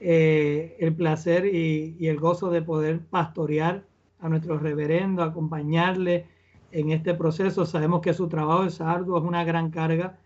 eh, 0.00 0.76
el 0.80 0.94
placer 0.94 1.44
y, 1.44 1.94
y, 1.98 2.06
el 2.06 2.18
gozo 2.18 2.48
de 2.48 2.62
poder 2.62 3.00
pastorear 3.00 3.84
a 4.20 4.30
nuestro 4.30 4.58
reverendo, 4.58 5.22
acompañarle 5.22 6.24
en 6.72 6.90
este 6.90 7.12
proceso. 7.12 7.66
Sabemos 7.66 8.00
que 8.00 8.14
su 8.14 8.28
trabajo 8.28 8.64
es 8.64 8.80
arduo, 8.80 9.18
es 9.18 9.24
una 9.24 9.44
gran 9.44 9.70
carga 9.70 10.18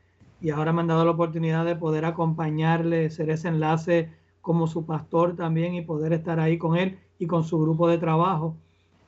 y 0.42 0.50
ahora 0.50 0.72
me 0.72 0.80
han 0.80 0.88
dado 0.88 1.04
la 1.04 1.12
oportunidad 1.12 1.64
de 1.64 1.76
poder 1.76 2.04
acompañarle, 2.04 3.10
ser 3.10 3.30
ese 3.30 3.48
enlace 3.48 4.10
como 4.40 4.66
su 4.66 4.84
pastor 4.84 5.36
también 5.36 5.74
y 5.74 5.82
poder 5.82 6.12
estar 6.12 6.40
ahí 6.40 6.58
con 6.58 6.76
él 6.76 6.98
y 7.20 7.28
con 7.28 7.44
su 7.44 7.60
grupo 7.60 7.86
de 7.88 7.98
trabajo. 7.98 8.56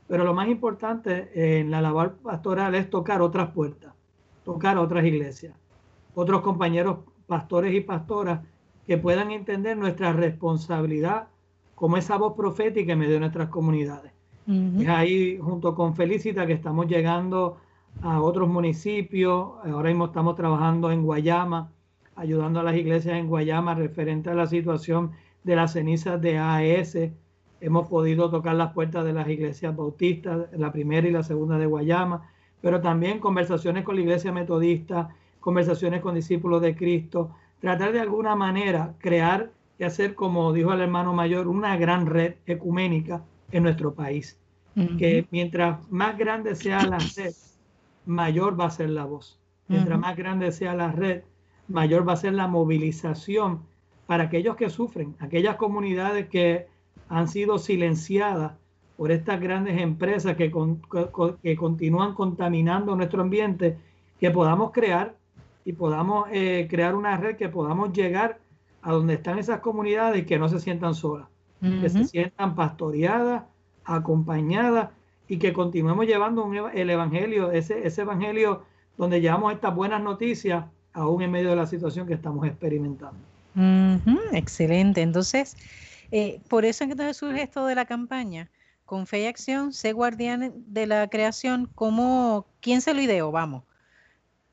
Pero 0.07 0.23
lo 0.23 0.33
más 0.33 0.49
importante 0.49 1.61
en 1.61 1.73
la 1.73 1.83
labor 1.83 2.15
pastoral 2.23 2.77
es 2.77 2.89
tocar 2.89 3.21
otras 3.21 3.51
puertas, 3.51 3.93
tocar 4.45 4.79
otras 4.79 5.05
iglesias, 5.05 5.55
otros 6.15 6.41
compañeros 6.43 6.99
pastores 7.27 7.75
y 7.75 7.81
pastoras 7.81 8.41
que 8.87 8.97
puedan 8.97 9.33
entender 9.33 9.77
nuestra 9.77 10.13
responsabilidad 10.13 11.27
como 11.75 11.97
esa 11.97 12.17
voz 12.17 12.35
profética 12.37 12.93
en 12.93 13.01
medio 13.01 13.15
de 13.15 13.21
nuestras 13.21 13.49
comunidades. 13.49 14.13
Es 14.47 14.89
ahí 14.89 15.39
junto 15.39 15.75
con 15.75 15.97
Felicita 15.97 16.47
que 16.47 16.53
estamos 16.53 16.87
llegando 16.87 17.57
a 18.03 18.21
otros 18.21 18.49
municipios. 18.49 19.53
Ahora 19.65 19.89
mismo 19.89 20.07
estamos 20.07 20.37
trabajando 20.37 20.91
en 20.91 21.03
Guayama, 21.03 21.73
ayudando 22.17 22.61
a 22.61 22.63
las 22.63 22.77
iglesias 22.77 23.17
en 23.17 23.29
Guayama 23.29 23.75
referente 23.75 24.31
a 24.31 24.35
la 24.35 24.47
situación 24.47 25.13
de 25.43 25.57
las 25.57 25.73
cenizas 25.73 26.21
de 26.21 26.39
AES 26.39 27.13
hemos 27.65 27.89
podido 27.89 28.31
tocar 28.31 28.55
las 28.57 28.75
puertas 28.75 29.07
de 29.07 29.15
las 29.15 29.27
iglesias 29.27 29.75
bautistas, 29.75 30.49
la 30.53 30.71
primera 30.71 31.09
y 31.09 31.11
la 31.11 31.23
segunda 31.23 31.57
de 31.57 31.65
Guayama, 31.65 32.31
pero 32.61 32.83
también 32.83 33.21
conversaciones 33.21 33.85
con 33.85 33.95
la 33.97 34.03
iglesia 34.03 34.33
metodista, 34.33 35.09
conversaciones 35.41 36.03
con 36.03 36.15
discípulos 36.15 36.61
de 36.61 36.77
Cristo, 36.77 37.31
tratar 37.61 37.93
de 37.93 38.01
alguna 38.01 38.37
manera 38.37 38.95
crear 38.99 39.51
y 39.79 39.85
hacer, 39.85 40.15
como 40.15 40.53
dijo 40.53 40.75
el 40.75 40.83
hermano 40.83 41.15
mayor, 41.15 41.49
una 41.49 41.75
gran 41.79 42.05
red 42.05 42.35
ecuménica 42.45 43.25
en 43.51 43.63
nuestro 43.63 43.95
país. 43.95 44.39
Que 44.99 45.27
mientras 45.31 45.89
más 45.91 46.19
grande 46.19 46.57
sea 46.57 46.85
la 46.85 46.99
red, 46.99 47.33
mayor 48.07 48.59
va 48.59 48.67
a 48.67 48.71
ser 48.71 48.91
la 48.91 49.05
voz. 49.05 49.41
Mientras 49.69 49.99
más 49.99 50.17
grande 50.17 50.53
sea 50.53 50.75
la 50.75 50.93
red, 50.93 51.23
mayor 51.69 52.07
va 52.07 52.13
a 52.13 52.17
ser 52.17 52.35
la 52.35 52.47
movilización 52.47 53.63
para 54.07 54.25
aquellos 54.25 54.57
que 54.57 54.69
sufren, 54.69 55.17
aquellas 55.19 55.57
comunidades 55.57 56.29
que 56.29 56.67
han 57.09 57.29
sido 57.29 57.59
silenciadas 57.59 58.53
por 58.97 59.11
estas 59.11 59.41
grandes 59.41 59.81
empresas 59.81 60.37
que, 60.37 60.53
que 61.43 61.57
continúan 61.57 62.15
contaminando 62.15 62.95
nuestro 62.95 63.23
ambiente, 63.23 63.79
que 64.21 64.31
podamos 64.31 64.73
crear 64.73 65.17
y 65.65 65.73
podamos 65.73 66.29
eh, 66.31 66.67
crear 66.71 66.95
una 66.95 67.17
red 67.17 67.37
que 67.37 67.49
podamos 67.49 67.93
llegar 67.93 68.39
a 68.83 68.93
donde 68.93 69.15
están 69.15 69.39
esas 69.39 69.61
comunidades 69.61 70.23
y 70.23 70.27
que 70.27 70.39
no 70.39 70.49
se 70.49 70.61
sientan 70.61 70.95
solas, 70.95 71.29
que 71.61 71.89
se 71.89 72.05
sientan 72.05 72.55
pastoreadas, 72.55 73.45
acompañadas 73.85 74.91
y 75.29 75.39
que 75.39 75.53
continuemos 75.53 76.07
llevando 76.07 76.69
el 76.73 76.91
evangelio, 76.91 77.51
ese, 77.51 77.87
ese 77.87 78.03
evangelio 78.03 78.65
donde 78.97 79.21
llevamos 79.21 79.53
estas 79.53 79.75
buenas 79.75 80.03
noticias 80.03 80.65
aún 80.93 81.23
en 81.23 81.31
medio 81.31 81.51
de 81.51 81.57
la 81.57 81.67
situación 81.67 82.07
que 82.07 82.15
estamos 82.15 82.47
experimentando. 82.47 83.19
excelente. 84.33 85.03
Entonces, 85.03 85.57
eh, 86.11 86.41
por 86.49 86.65
eso 86.65 86.85
entonces 86.85 87.17
surge 87.17 87.43
esto 87.43 87.67
de 87.67 87.75
la 87.75 87.85
campaña. 87.85 88.51
Con 88.85 89.07
fe 89.07 89.23
y 89.23 89.27
acción, 89.27 89.73
sé 89.73 89.93
guardián 89.93 90.53
de 90.67 90.87
la 90.87 91.09
creación. 91.09 91.71
¿Cómo, 91.75 92.47
¿Quién 92.61 92.83
se 92.83 92.93
lo 92.93 93.01
ideó? 93.01 93.33
Vamos. 93.33 93.65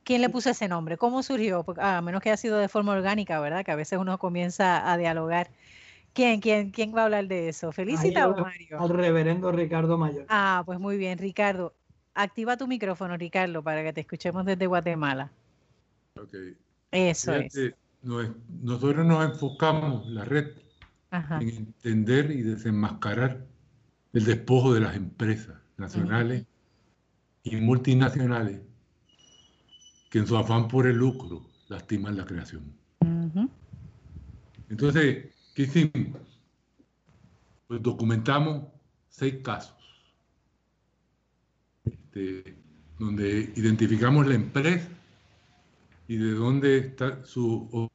¿Quién 0.04 0.22
le 0.22 0.30
puso 0.30 0.50
ese 0.50 0.68
nombre? 0.68 0.98
¿Cómo 0.98 1.22
surgió? 1.22 1.64
Ah, 1.78 1.98
a 1.98 2.02
menos 2.02 2.22
que 2.22 2.30
haya 2.30 2.38
sido 2.38 2.58
de 2.58 2.70
forma 2.70 2.94
orgánica, 2.94 3.40
¿verdad? 3.40 3.64
Que 3.64 3.72
a 3.72 3.76
veces 3.76 4.00
uno 4.00 4.18
comienza 4.18 4.92
a 4.92 4.98
dialogar. 4.98 5.52
¿Quién, 6.14 6.42
quién, 6.42 6.72
quién 6.72 6.94
va 6.96 7.02
a 7.02 7.06
hablar 7.06 7.28
de 7.28 7.50
eso? 7.50 7.72
¿Felicita 7.72 8.28
o 8.28 8.38
Mario? 8.38 8.82
Al 8.82 8.90
reverendo 8.90 9.52
Ricardo 9.52 9.98
Mayor. 9.98 10.26
Ah, 10.30 10.62
pues 10.66 10.80
muy 10.80 10.98
bien, 10.98 11.18
Ricardo. 11.18 11.74
Activa 12.14 12.58
tu 12.58 12.68
micrófono, 12.68 13.16
Ricardo, 13.16 13.64
para 13.64 13.84
que 13.84 13.94
te 13.94 14.02
escuchemos 14.02 14.46
desde 14.46 14.68
Guatemala. 14.68 15.32
Ok. 16.20 16.34
Eso 16.92 17.34
es. 17.36 17.74
Nosotros 18.02 19.06
nos 19.06 19.24
enfocamos, 19.32 20.08
la 20.08 20.26
red, 20.26 20.50
en 21.12 21.50
entender 21.50 22.32
y 22.32 22.42
desenmascarar 22.42 23.46
el 24.12 24.26
despojo 24.26 24.74
de 24.74 24.82
las 24.82 24.96
empresas 24.96 25.56
nacionales 25.78 26.46
y 27.44 27.56
multinacionales 27.58 28.60
que 30.10 30.20
en 30.20 30.28
su 30.28 30.36
afán 30.36 30.68
por 30.68 30.88
el 30.88 30.98
lucro 30.98 31.46
lastiman 31.70 32.18
la 32.18 32.26
creación. 32.26 32.74
Entonces, 34.70 35.34
¿qué 35.54 35.64
hicimos? 35.64 36.22
Pues 37.68 37.82
documentamos 37.82 38.66
seis 39.10 39.36
casos, 39.44 39.76
este, 41.86 42.56
donde 43.00 43.54
identificamos 43.56 44.28
la 44.28 44.36
empresa 44.36 44.90
y 46.08 46.18
de 46.18 46.32
dónde 46.32 46.78
están 46.78 47.26
sus 47.26 47.90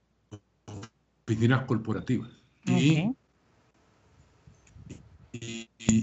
oficinas 1.27 1.65
corporativas 1.67 2.31
y, 2.65 3.15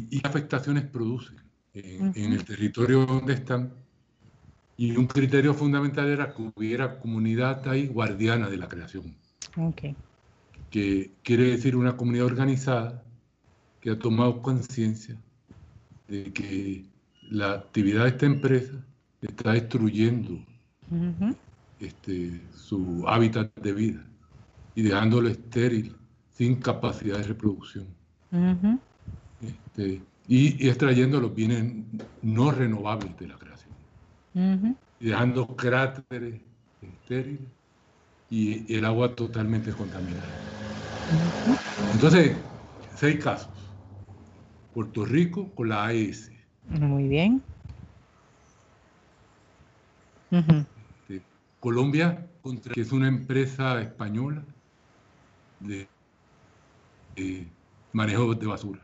qué 0.10 0.22
afectaciones 0.24 0.86
producen 0.86 1.38
en, 1.74 2.34
el 2.34 2.44
territorio 2.46 3.06
donde 3.06 3.34
están. 3.34 3.74
Y 4.78 4.96
un 4.96 5.08
criterio 5.08 5.54
fundamental 5.54 6.08
era 6.08 6.34
que 6.34 6.42
hubiera 6.56 7.00
comunidad 7.00 7.68
ahí 7.68 7.88
guardiana 7.88 8.50
de 8.50 8.58
la 8.58 8.68
creación. 8.68 9.16
Que 10.74 11.12
quiere 11.22 11.52
decir 11.52 11.76
una 11.76 11.96
comunidad 11.96 12.26
organizada 12.26 13.04
que 13.80 13.92
ha 13.92 14.00
tomado 14.00 14.42
conciencia 14.42 15.16
de 16.08 16.34
que 16.34 16.88
la 17.30 17.52
actividad 17.54 18.06
de 18.06 18.10
esta 18.10 18.26
empresa 18.26 18.84
está 19.22 19.52
destruyendo 19.52 20.44
este, 21.80 22.42
su 22.56 23.04
hábitat 23.08 23.54
de 23.60 23.72
vida 23.72 24.04
y 24.74 24.82
dejándolo 24.82 25.30
estéril 25.30 25.96
sin 26.32 26.56
capacidad 26.56 27.18
de 27.18 27.24
reproducción. 27.24 27.86
Este, 29.42 30.02
y, 30.28 30.68
extrayendo 30.68 31.20
los 31.20 31.36
bienes 31.36 31.72
no 32.24 32.50
renovables 32.50 33.16
de 33.20 33.28
la 33.28 33.38
creación. 33.38 34.76
Y 35.00 35.06
dejando 35.06 35.46
cráteres 35.56 36.42
estériles 36.82 37.42
y 38.34 38.76
el 38.76 38.84
agua 38.84 39.14
totalmente 39.14 39.72
contaminada. 39.72 40.26
Entonces, 41.94 42.36
seis 42.96 43.24
casos. 43.24 43.48
Puerto 44.74 45.06
Rico 45.06 45.52
con 45.54 45.70
la 45.70 45.86
AES. 45.86 46.32
Muy 46.68 47.08
bien. 47.08 47.44
Colombia, 51.60 52.28
que 52.74 52.82
es 52.82 52.92
una 52.92 53.08
empresa 53.08 53.80
española 53.80 54.44
de 55.60 55.88
manejo 57.92 58.34
de 58.34 58.48
basura. 58.48 58.82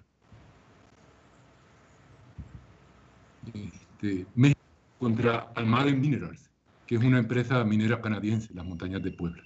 Este, 3.52 4.28
México 4.36 4.60
contra 5.00 5.52
Almaden 5.56 6.00
Minerals, 6.00 6.49
que 6.90 6.96
es 6.96 7.04
una 7.04 7.20
empresa 7.20 7.64
minera 7.64 8.02
canadiense 8.02 8.50
en 8.50 8.56
las 8.56 8.66
montañas 8.66 9.04
de 9.04 9.12
Puebla. 9.12 9.44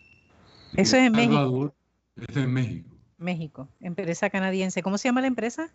Eso 0.77 0.95
es 0.95 1.07
en 1.07 1.11
México. 1.11 1.75
Eso 2.15 2.25
es 2.29 2.37
en 2.37 2.53
México. 2.53 2.89
México, 3.17 3.67
empresa 3.81 4.29
canadiense. 4.29 4.81
¿Cómo 4.81 4.97
se 4.97 5.09
llama 5.09 5.19
la 5.19 5.27
empresa? 5.27 5.69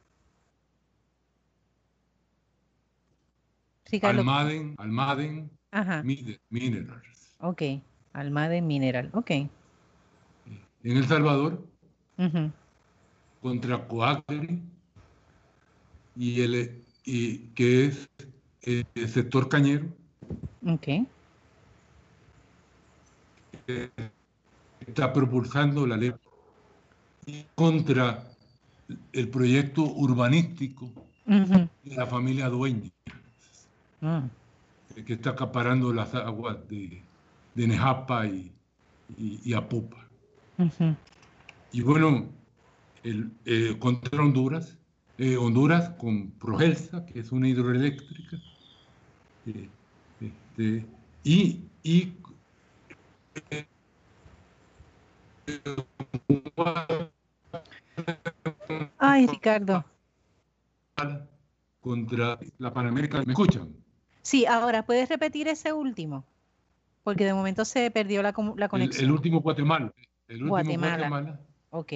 Almaden, 4.01 4.77
Almaden 4.79 5.51
Minerals. 6.49 7.37
Ok, 7.41 7.63
Almaden 8.15 8.67
Mineral, 8.67 9.11
ok. 9.13 9.31
En 9.31 9.51
El 10.85 11.07
Salvador, 11.07 11.69
contra 13.43 13.87
Coagri 13.87 14.63
y 16.17 16.41
el 16.41 16.83
y 17.05 17.41
que 17.49 17.85
es 17.85 18.09
el 18.63 18.87
sector 19.07 19.51
cañero. 19.51 19.87
Okay. 20.67 21.07
Está 24.81 25.13
propulsando 25.13 25.87
la 25.87 25.97
ley 25.97 26.15
contra 27.55 28.25
el 29.13 29.29
proyecto 29.29 29.83
urbanístico 29.83 30.91
de 31.27 31.69
la 31.85 32.07
familia 32.07 32.49
dueña, 32.49 32.91
ah. 34.01 34.23
que 35.05 35.13
está 35.13 35.31
acaparando 35.31 35.93
las 35.93 36.15
aguas 36.15 36.57
de, 36.69 37.03
de 37.55 37.69
Nejapa 37.69 38.27
y, 38.27 38.51
y, 39.19 39.53
Apopa. 39.53 40.09
Y 41.71 41.83
bueno, 41.83 42.27
el, 43.03 43.31
eh, 43.45 43.77
contra 43.79 44.23
Honduras, 44.23 44.79
eh, 45.19 45.37
Honduras 45.37 45.91
con 45.99 46.31
Progelsa, 46.31 47.05
que 47.05 47.21
es 47.21 47.31
una 47.33 47.49
hidroeléctrica, 47.49 48.39
eh, 49.47 49.69
Este, 50.21 50.87
y, 51.25 51.61
y 51.83 52.13
Ay, 58.99 59.27
Ricardo. 59.27 59.85
Contra 61.81 62.39
la 62.59 62.73
Panamericana. 62.73 63.25
¿Me 63.25 63.33
escuchan? 63.33 63.75
Sí, 64.23 64.47
ahora, 64.47 64.85
¿puedes 64.85 65.09
repetir 65.09 65.49
ese 65.49 65.73
último? 65.73 66.25
Porque 67.03 67.25
de 67.25 67.33
momento 67.33 67.65
se 67.65 67.91
perdió 67.91 68.23
la, 68.23 68.35
la 68.57 68.69
conexión. 68.69 69.05
El, 69.05 69.13
último 69.13 69.41
Guatemala. 69.41 69.93
El 70.27 70.43
último 70.43 70.51
Guatemala. 70.51 71.09
Guatemala. 71.09 71.41
Ok. 71.71 71.93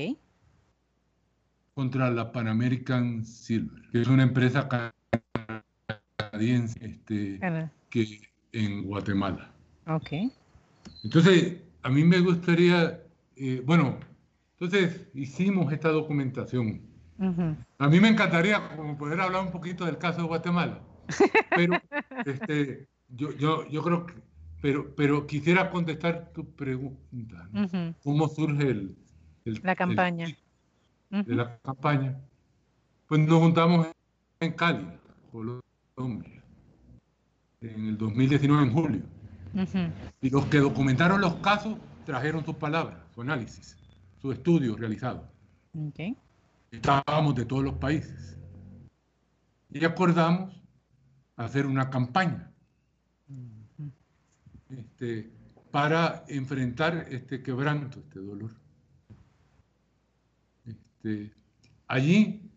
Contra 1.74 2.10
la 2.10 2.32
Pan 2.32 2.48
American 2.48 3.24
Silver, 3.24 3.82
que 3.90 4.00
es 4.00 4.08
una 4.08 4.22
empresa 4.22 4.68
canadiense 6.16 6.78
este, 6.84 7.40
que 7.90 8.30
en 8.52 8.84
Guatemala. 8.84 9.52
Ok. 9.86 10.32
Entonces, 11.02 11.60
a 11.82 11.88
mí 11.88 12.04
me 12.04 12.20
gustaría, 12.20 13.02
eh, 13.36 13.62
bueno, 13.64 13.98
entonces 14.52 15.08
hicimos 15.14 15.72
esta 15.72 15.88
documentación. 15.88 16.82
A 17.78 17.88
mí 17.88 18.00
me 18.00 18.08
encantaría 18.08 18.76
como 18.76 18.96
poder 18.96 19.20
hablar 19.20 19.44
un 19.44 19.52
poquito 19.52 19.84
del 19.84 19.98
caso 19.98 20.22
de 20.22 20.26
Guatemala, 20.26 20.82
pero 21.54 21.74
este, 22.26 22.88
yo, 23.10 23.30
yo, 23.36 23.68
yo 23.68 23.82
creo 23.82 24.06
que, 24.06 24.14
pero, 24.60 24.94
pero 24.96 25.26
quisiera 25.26 25.70
contestar 25.70 26.32
tu 26.32 26.44
pregunta. 26.54 27.48
¿Cómo 28.02 28.28
surge 28.28 28.70
el, 28.70 28.96
la 29.44 29.76
campaña? 29.76 30.26
de 31.10 31.34
la 31.34 31.58
campaña. 31.58 32.18
Pues 33.06 33.20
nos 33.20 33.38
juntamos 33.40 33.86
en 34.40 34.52
Cali, 34.52 34.86
Colombia, 35.30 36.42
en 37.60 37.88
el 37.88 37.98
2019, 37.98 38.62
en 38.62 38.72
julio. 38.72 39.02
Y 40.20 40.30
los 40.30 40.46
que 40.46 40.58
documentaron 40.58 41.20
los 41.20 41.34
casos 41.36 41.78
trajeron 42.04 42.44
sus 42.44 42.56
palabras, 42.56 42.98
su 43.14 43.22
análisis, 43.22 43.76
su 44.20 44.32
estudio 44.32 44.76
realizado. 44.76 45.28
Estábamos 46.70 47.34
de 47.34 47.44
todos 47.44 47.64
los 47.64 47.74
países. 47.74 48.38
Y 49.70 49.84
acordamos 49.84 50.54
hacer 51.36 51.66
una 51.66 51.90
campaña 51.90 52.52
este, 54.70 55.30
para 55.70 56.24
enfrentar 56.28 57.06
este 57.10 57.42
quebranto, 57.42 58.00
este 58.00 58.20
dolor. 58.20 58.52
Este, 60.64 61.32
allí 61.88 62.50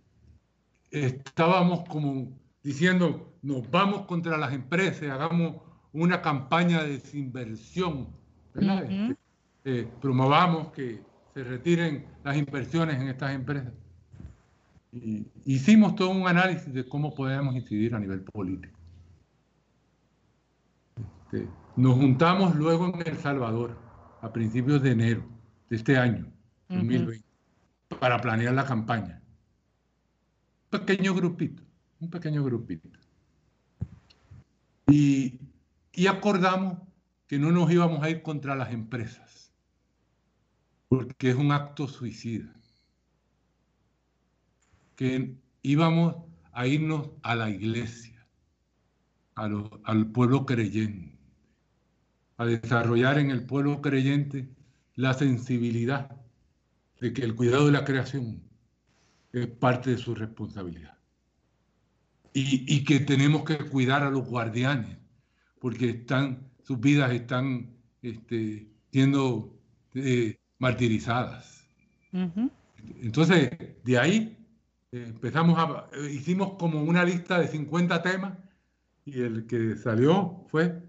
estábamos 0.92 1.88
como 1.90 2.38
diciendo, 2.64 3.38
nos 3.42 3.70
vamos 3.70 4.06
contra 4.06 4.38
las 4.38 4.54
empresas, 4.54 5.10
hagamos 5.10 5.62
una 5.96 6.22
campaña 6.22 6.84
de 6.84 6.94
desinversión, 6.94 8.10
este, 8.54 9.18
eh, 9.64 9.88
promovamos 10.02 10.72
que 10.74 11.02
se 11.34 11.44
retiren 11.44 12.06
las 12.24 12.36
inversiones 12.36 13.00
en 13.02 13.08
estas 13.08 13.34
empresas. 13.34 13.74
Y 14.92 15.26
hicimos 15.46 15.96
todo 15.96 16.10
un 16.10 16.28
análisis 16.28 16.74
de 16.74 16.88
cómo 16.88 17.14
podemos 17.14 17.56
incidir 17.56 17.96
a 17.96 18.00
nivel 18.00 18.22
político. 18.22 18.78
Este, 21.26 21.48
nos 21.76 21.96
juntamos 21.96 22.56
luego 22.56 22.88
en 22.88 23.08
El 23.08 23.18
Salvador 23.18 23.78
a 24.22 24.32
principios 24.32 24.82
de 24.82 24.92
enero 24.92 25.26
de 25.70 25.76
este 25.78 25.98
año, 25.98 26.28
2020, 26.70 27.26
para 28.00 28.20
planear 28.20 28.54
la 28.54 28.66
campaña. 28.66 29.22
Un 30.72 30.80
pequeño 30.80 31.14
grupito, 31.14 31.64
un 32.00 32.10
pequeño 32.10 32.44
grupito. 32.44 32.90
Y, 34.88 35.40
y 35.96 36.08
acordamos 36.08 36.80
que 37.28 37.40
no 37.40 37.52
nos 37.52 37.72
íbamos 37.72 38.04
a 38.04 38.10
ir 38.10 38.22
contra 38.22 38.56
las 38.56 38.72
empresas, 38.72 39.54
porque 40.88 41.30
es 41.30 41.36
un 41.36 41.52
acto 41.52 41.88
suicida. 41.88 42.54
Que 44.96 45.36
íbamos 45.62 46.16
a 46.52 46.68
irnos 46.68 47.10
a 47.24 47.36
la 47.36 47.50
iglesia, 47.50 48.26
al 49.36 50.12
pueblo 50.12 50.46
creyente, 50.46 51.18
a 52.38 52.46
desarrollar 52.46 53.18
en 53.18 53.32
el 53.32 53.46
pueblo 53.46 53.82
creyente 53.82 54.50
la 54.96 55.14
sensibilidad 55.14 56.10
de 57.00 57.14
que 57.14 57.24
el 57.24 57.36
cuidado 57.36 57.66
de 57.66 57.72
la 57.74 57.86
creación 57.86 58.42
es 59.32 59.48
parte 59.48 59.92
de 59.92 59.98
su 59.98 60.16
responsabilidad. 60.16 60.98
Y, 62.38 62.84
que 62.84 63.00
tenemos 63.00 63.46
que 63.46 63.58
cuidar 63.58 64.04
a 64.04 64.10
los 64.10 64.28
guardianes, 64.28 64.98
porque 65.66 65.90
están, 65.90 66.48
sus 66.62 66.80
vidas 66.80 67.12
están 67.12 67.74
este, 68.04 68.68
siendo 68.92 69.58
eh, 69.96 70.38
martirizadas. 70.60 71.68
Entonces, 73.02 73.50
de 73.84 73.98
ahí 73.98 74.38
eh, 74.92 75.06
empezamos 75.08 75.58
a, 75.58 75.90
hicimos 76.08 76.54
como 76.60 76.84
una 76.84 77.04
lista 77.04 77.40
de 77.40 77.48
50 77.48 78.04
temas 78.04 78.38
y 79.06 79.24
el 79.24 79.48
que 79.48 79.76
salió 79.76 80.46
fue 80.50 80.84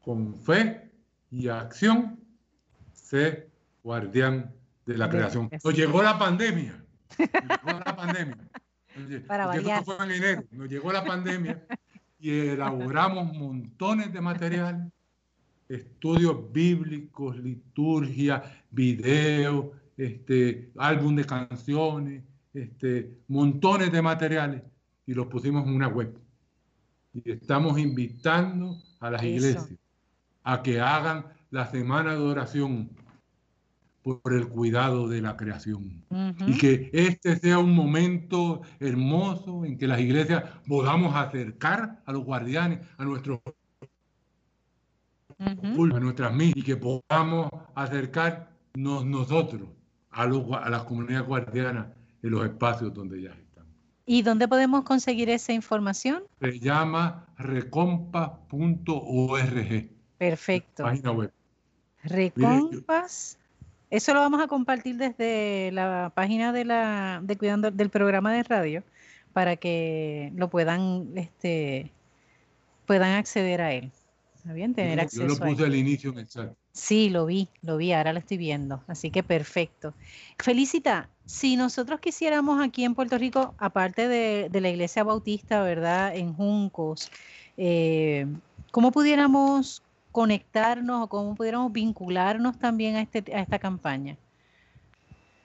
con 0.00 0.34
fe 0.34 0.92
y 1.30 1.48
acción, 1.48 2.20
sé 2.92 3.48
guardián 3.82 4.52
de 4.84 4.98
la 4.98 5.08
creación. 5.08 5.48
Nos 5.64 5.74
llegó 5.74 6.02
la 6.02 6.18
pandemia. 6.18 6.84
Nos 7.18 7.30
llegó 7.30 7.78
la 7.86 7.96
pandemia. 7.96 8.48
Para 9.26 9.46
variar. 9.46 9.82
Fue 9.82 9.96
en 10.04 10.10
enero. 10.10 10.44
Nos 10.50 10.68
llegó 10.68 10.92
la 10.92 11.06
pandemia 11.06 11.64
y 12.20 12.30
elaboramos 12.30 13.32
montones 13.36 14.12
de 14.12 14.20
material, 14.20 14.92
estudios 15.68 16.52
bíblicos, 16.52 17.38
liturgia, 17.38 18.42
video, 18.70 19.72
este, 19.96 20.70
álbum 20.76 21.16
de 21.16 21.24
canciones, 21.24 22.22
este, 22.52 23.18
montones 23.28 23.90
de 23.92 24.02
materiales 24.02 24.62
y 25.06 25.14
los 25.14 25.26
pusimos 25.28 25.66
en 25.66 25.74
una 25.74 25.88
web. 25.88 26.16
Y 27.14 27.30
estamos 27.30 27.78
invitando 27.78 28.76
a 29.00 29.10
las 29.10 29.22
iglesias 29.22 29.68
a 30.42 30.62
que 30.62 30.80
hagan 30.80 31.24
la 31.50 31.66
semana 31.66 32.12
de 32.12 32.20
oración 32.20 32.90
por 34.02 34.32
el 34.32 34.48
cuidado 34.48 35.08
de 35.08 35.20
la 35.20 35.36
creación. 35.36 36.04
Y 36.46 36.58
que 36.58 36.90
este 36.92 37.36
sea 37.36 37.58
un 37.58 37.74
momento 37.74 38.62
hermoso 38.78 39.64
en 39.64 39.76
que 39.76 39.86
las 39.86 40.00
iglesias 40.00 40.44
podamos 40.66 41.14
acercar 41.14 42.02
a 42.06 42.12
los 42.12 42.24
guardianes, 42.24 42.80
a 42.96 43.04
nuestros 43.04 43.40
a 45.38 46.00
nuestras 46.00 46.34
misas, 46.34 46.56
y 46.56 46.62
que 46.62 46.76
podamos 46.76 47.48
acercarnos 47.74 49.06
nosotros 49.06 49.68
a, 50.10 50.26
los, 50.26 50.44
a 50.52 50.68
las 50.68 50.84
comunidades 50.84 51.26
guardianas 51.26 51.86
en 52.22 52.30
los 52.30 52.44
espacios 52.44 52.92
donde 52.92 53.22
ya 53.22 53.30
están. 53.30 53.64
¿Y 54.04 54.22
dónde 54.22 54.48
podemos 54.48 54.84
conseguir 54.84 55.30
esa 55.30 55.52
información? 55.52 56.24
Se 56.40 56.58
llama 56.58 57.26
recompa.org. 57.38 58.48
Perfecto. 60.18 60.82
Página 60.82 61.12
web. 61.12 61.32
Recompas. 62.04 63.39
Eso 63.90 64.14
lo 64.14 64.20
vamos 64.20 64.40
a 64.40 64.46
compartir 64.46 64.96
desde 64.96 65.70
la 65.72 66.12
página 66.14 66.52
de 66.52 66.64
la 66.64 67.20
de 67.22 67.36
cuidando 67.36 67.70
del 67.70 67.90
programa 67.90 68.32
de 68.32 68.44
radio 68.44 68.84
para 69.32 69.56
que 69.56 70.32
lo 70.36 70.48
puedan 70.48 71.08
este 71.16 71.92
puedan 72.86 73.14
acceder 73.14 73.60
a 73.60 73.72
él. 73.72 73.90
¿Está 74.36 74.52
bien? 74.52 74.74
Tener 74.74 74.98
acceso. 75.00 75.22
Yo 75.22 75.28
lo 75.28 75.36
puse 75.36 75.64
al 75.64 75.74
inicio 75.74 76.12
en 76.12 76.18
el 76.20 76.26
chat. 76.28 76.52
Sí, 76.72 77.10
lo 77.10 77.26
vi, 77.26 77.48
lo 77.62 77.76
vi, 77.76 77.92
ahora 77.92 78.12
lo 78.12 78.20
estoy 78.20 78.38
viendo. 78.38 78.82
Así 78.86 79.10
que 79.10 79.22
perfecto. 79.22 79.92
Felicita, 80.38 81.10
si 81.26 81.56
nosotros 81.56 82.00
quisiéramos 82.00 82.62
aquí 82.62 82.84
en 82.84 82.94
Puerto 82.94 83.18
Rico, 83.18 83.54
aparte 83.58 84.08
de, 84.08 84.48
de 84.50 84.60
la 84.60 84.70
iglesia 84.70 85.04
bautista, 85.04 85.62
¿verdad? 85.62 86.16
En 86.16 86.32
Juncos, 86.32 87.10
eh, 87.56 88.26
¿cómo 88.70 88.92
pudiéramos 88.92 89.82
conectarnos 90.12 91.04
o 91.04 91.08
cómo 91.08 91.34
pudiéramos 91.34 91.72
vincularnos 91.72 92.58
también 92.58 92.96
a, 92.96 93.02
este, 93.02 93.24
a 93.34 93.40
esta 93.40 93.58
campaña 93.58 94.16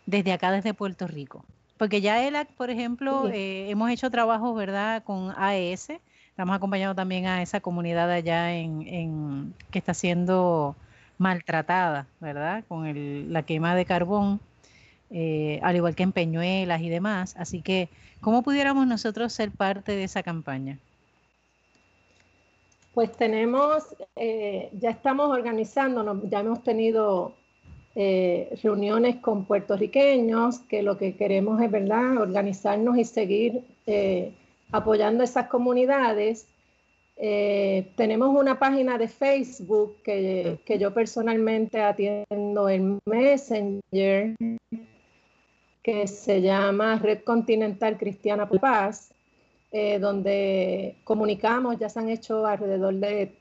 desde 0.06 0.34
acá, 0.34 0.52
desde 0.52 0.74
Puerto 0.74 1.08
Rico. 1.08 1.46
Porque 1.78 2.02
ya 2.02 2.26
ELAC, 2.26 2.50
por 2.54 2.70
ejemplo, 2.70 3.30
eh, 3.30 3.70
hemos 3.70 3.90
hecho 3.90 4.10
trabajos, 4.10 4.56
¿verdad?, 4.56 5.04
con 5.04 5.34
AES. 5.38 5.90
Estamos 6.30 6.56
acompañando 6.56 6.96
también 6.96 7.26
a 7.26 7.42
esa 7.42 7.60
comunidad 7.60 8.10
allá 8.12 8.54
en, 8.54 9.54
que 9.72 9.80
está 9.80 9.94
siendo 9.94 10.76
maltratada, 11.18 12.08
¿verdad?, 12.22 12.64
con 12.68 12.86
el, 12.86 13.32
la 13.32 13.44
quema 13.44 13.76
de 13.76 13.86
carbón, 13.86 14.40
eh, 15.12 15.60
al 15.64 15.76
igual 15.76 15.96
que 15.96 16.04
en 16.04 16.14
Peñuelas 16.14 16.82
y 16.82 16.90
demás. 16.90 17.36
Así 17.38 17.62
que, 17.62 17.90
¿cómo 18.22 18.42
pudiéramos 18.42 18.88
nosotros 18.88 19.34
ser 19.34 19.52
parte 19.52 19.94
de 19.94 20.06
esa 20.06 20.24
campaña? 20.24 20.80
Pues 22.96 23.12
tenemos, 23.12 23.84
eh, 24.16 24.70
ya 24.72 24.92
estamos 24.92 25.30
organizándonos, 25.30 26.30
ya 26.30 26.40
hemos 26.40 26.64
tenido 26.64 27.34
eh, 27.94 28.58
reuniones 28.64 29.18
con 29.18 29.44
puertorriqueños, 29.44 30.60
que 30.60 30.82
lo 30.82 30.98
que 30.98 31.18
queremos 31.18 31.62
es, 31.62 31.70
¿verdad?, 31.70 32.18
organizarnos 32.18 32.98
y 32.98 33.04
seguir 33.04 33.66
eh, 33.86 34.32
apoyando 34.72 35.26
esas 35.26 35.48
comunidades. 35.48 36.48
Eh, 37.18 37.92
tenemos 37.98 38.30
una 38.34 38.60
página 38.60 38.98
de 38.98 39.10
Facebook 39.10 39.98
que, 40.02 40.60
que, 40.64 40.80
yo 40.80 40.94
personalmente 40.94 41.82
atiendo 41.82 42.70
en 42.70 43.00
Messenger, 43.06 44.36
que 45.84 46.08
se 46.08 46.42
llama 46.42 46.98
Red 46.98 47.24
Continental 47.26 47.98
Cristiana 47.98 48.48
Paz, 48.48 49.15
eh, 49.72 50.00
donde 50.00 50.96
comunicamos, 51.04 51.78
ya 51.80 51.90
se 51.90 52.00
han 52.00 52.10
hecho 52.10 52.46
alrededor 52.46 52.96
de, 52.96 53.34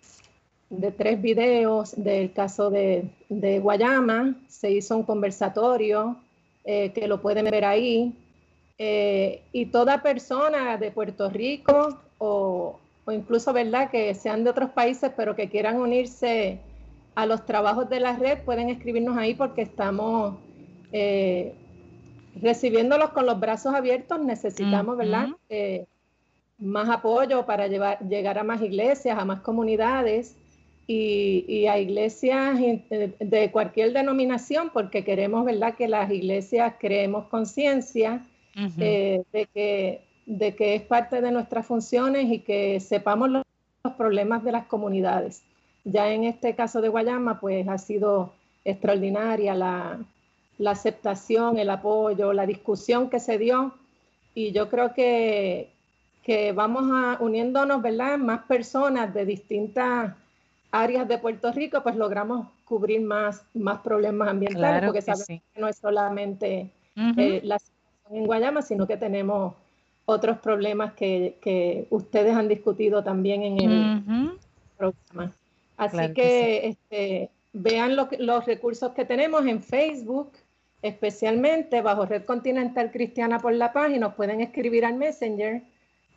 de 0.71 0.91
tres 0.91 1.21
videos 1.21 1.95
del 1.97 2.33
caso 2.33 2.71
de, 2.71 3.09
de, 3.29 3.59
Guayama, 3.61 4.37
se 4.49 4.71
hizo 4.71 4.97
un 4.97 5.05
conversatorio 5.05 6.17
eh, 6.65 6.93
que 6.93 7.07
lo 7.09 7.21
pueden 7.21 7.47
ver 7.47 7.65
ahí, 7.65 8.13
y 8.77 9.67
toda 9.67 10.03
persona 10.03 10.77
de 10.79 10.91
Puerto 10.91 11.31
Rico 11.31 11.97
o 12.19 12.81
o 13.05 13.13
incluso, 13.13 13.53
¿verdad?, 13.53 13.91
que 13.91 14.15
sean 14.15 14.45
de 14.45 14.51
otros 14.51 14.71
países, 14.71 15.13
pero 15.17 15.37
que 15.37 15.49
quieran 15.49 15.79
unirse 15.79 16.59
a 17.15 17.27
los 17.27 17.45
trabajos 17.45 17.89
de 17.89 18.01
la 18.01 18.17
red, 18.17 18.39
pueden 18.45 18.71
escribirnos 18.71 19.17
ahí 19.17 19.35
porque 19.35 19.63
estamos 19.63 20.37
eh, 20.93 21.55
recibiéndolos 22.41 23.11
con 23.11 23.27
los 23.27 23.39
brazos 23.39 23.75
abiertos. 23.75 24.21
Necesitamos, 24.21 24.97
¿verdad?, 24.97 25.29
eh, 25.49 25.87
más 26.65 26.89
apoyo 26.89 27.47
para 27.47 27.69
llevar, 27.69 27.99
llegar 28.09 28.39
a 28.39 28.45
más 28.45 28.63
iglesias, 28.63 29.19
a 29.19 29.25
más 29.25 29.41
comunidades 29.41 30.37
y, 30.87 31.67
a 31.67 31.79
iglesias 31.79 32.59
de 32.59 33.51
cualquier 33.53 33.93
denominación, 33.93 34.71
porque 34.73 35.05
queremos, 35.05 35.45
¿verdad?, 35.45 35.75
que 35.75 35.89
las 35.89 36.11
iglesias 36.11 36.75
creemos 36.79 37.27
conciencia 37.27 38.27
eh, 38.79 39.23
de 39.33 39.47
que 39.47 40.05
de 40.27 40.55
que 40.55 40.75
es 40.75 40.83
parte 40.83 41.21
de 41.21 41.31
nuestras 41.31 41.67
funciones 41.67 42.31
y 42.31 42.41
que 42.41 42.81
sepamos 42.81 43.31
los, 43.31 43.45
problemas 43.99 44.43
de 44.43 44.51
las 44.51 44.65
comunidades. 44.65 45.43
Ya 45.85 46.11
en 46.11 46.25
este 46.25 46.55
caso 46.55 46.81
de 46.81 46.89
Guayama, 46.89 47.39
pues 47.39 47.69
ha 47.69 47.77
sido 47.77 48.33
extraordinaria 48.65 49.55
la, 49.55 49.99
aceptación, 50.65 51.59
el 51.59 51.69
apoyo, 51.69 52.33
la 52.33 52.47
discusión 52.47 53.11
que 53.11 53.21
se 53.21 53.37
dio 53.37 53.75
y 54.35 54.53
yo 54.53 54.71
creo 54.71 54.95
que, 54.95 55.74
que 56.25 56.53
vamos 56.53 56.85
a 56.91 57.19
uniéndonos, 57.23 57.83
¿verdad? 57.83 58.17
Más 58.17 58.45
personas 58.47 59.13
de 59.13 59.27
distintas 59.27 60.15
áreas 60.73 61.07
de 61.07 61.19
Puerto 61.19 61.53
Rico, 61.53 61.83
pues 61.83 61.95
logramos 61.97 62.49
cubrir 62.65 63.03
más, 63.03 63.45
más 63.53 63.81
problemas 63.81 64.29
ambientales, 64.29 64.87
porque 64.87 65.03
sabemos 65.03 65.27
que 65.27 65.61
no 65.61 65.69
es 65.69 65.77
solamente 65.77 66.71
eh, 66.97 67.41
la 67.45 67.59
situación 67.59 68.17
en 68.17 68.27
Guayama, 68.27 68.63
sino 68.63 68.87
que 68.87 68.97
tenemos 68.97 69.55
otros 70.07 70.39
problemas 70.39 70.95
que, 70.95 71.87
ustedes 71.91 72.35
han 72.35 72.49
discutido 72.49 73.05
también 73.05 73.43
en 73.43 73.61
el 73.61 74.39
programa. 74.79 75.33
Así 75.77 76.13
que, 76.15 76.69
este, 76.69 77.31
vean 77.53 77.97
los 77.97 78.47
recursos 78.47 78.93
que 78.93 79.05
tenemos 79.05 79.45
en 79.47 79.63
Facebook, 79.63 80.33
especialmente 80.81 81.83
bajo 81.83 82.07
Red 82.07 82.25
Continental 82.25 82.91
Cristiana 82.91 83.39
por 83.41 83.53
la 83.53 83.75
Paz, 83.75 83.91
y 83.95 83.99
nos 83.99 84.15
pueden 84.15 84.41
escribir 84.41 84.87
al 84.87 84.95
Messenger 84.95 85.63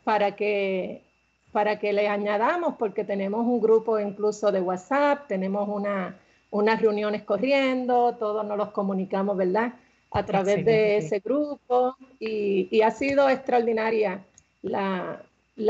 para 0.08 0.36
que, 0.36 1.02
para 1.52 1.78
que 1.78 1.92
les 1.92 2.08
añadamos, 2.08 2.76
porque 2.78 3.04
tenemos 3.04 3.44
un 3.44 3.60
grupo 3.60 3.98
incluso 4.00 4.50
de 4.50 4.58
WhatsApp, 4.58 5.28
tenemos 5.28 5.68
una, 5.68 6.16
unas 6.50 6.80
reuniones 6.80 7.24
corriendo, 7.24 8.16
todos 8.18 8.42
nos 8.46 8.56
los 8.56 8.70
comunicamos, 8.70 9.36
¿verdad? 9.36 9.74
a 10.10 10.22
través 10.24 10.64
de 10.64 10.96
ese 10.96 11.20
grupo 11.20 11.94
y, 12.18 12.80
ha 12.80 12.90
sido 12.90 13.28
extraordinaria 13.28 14.24
la, 14.62 15.22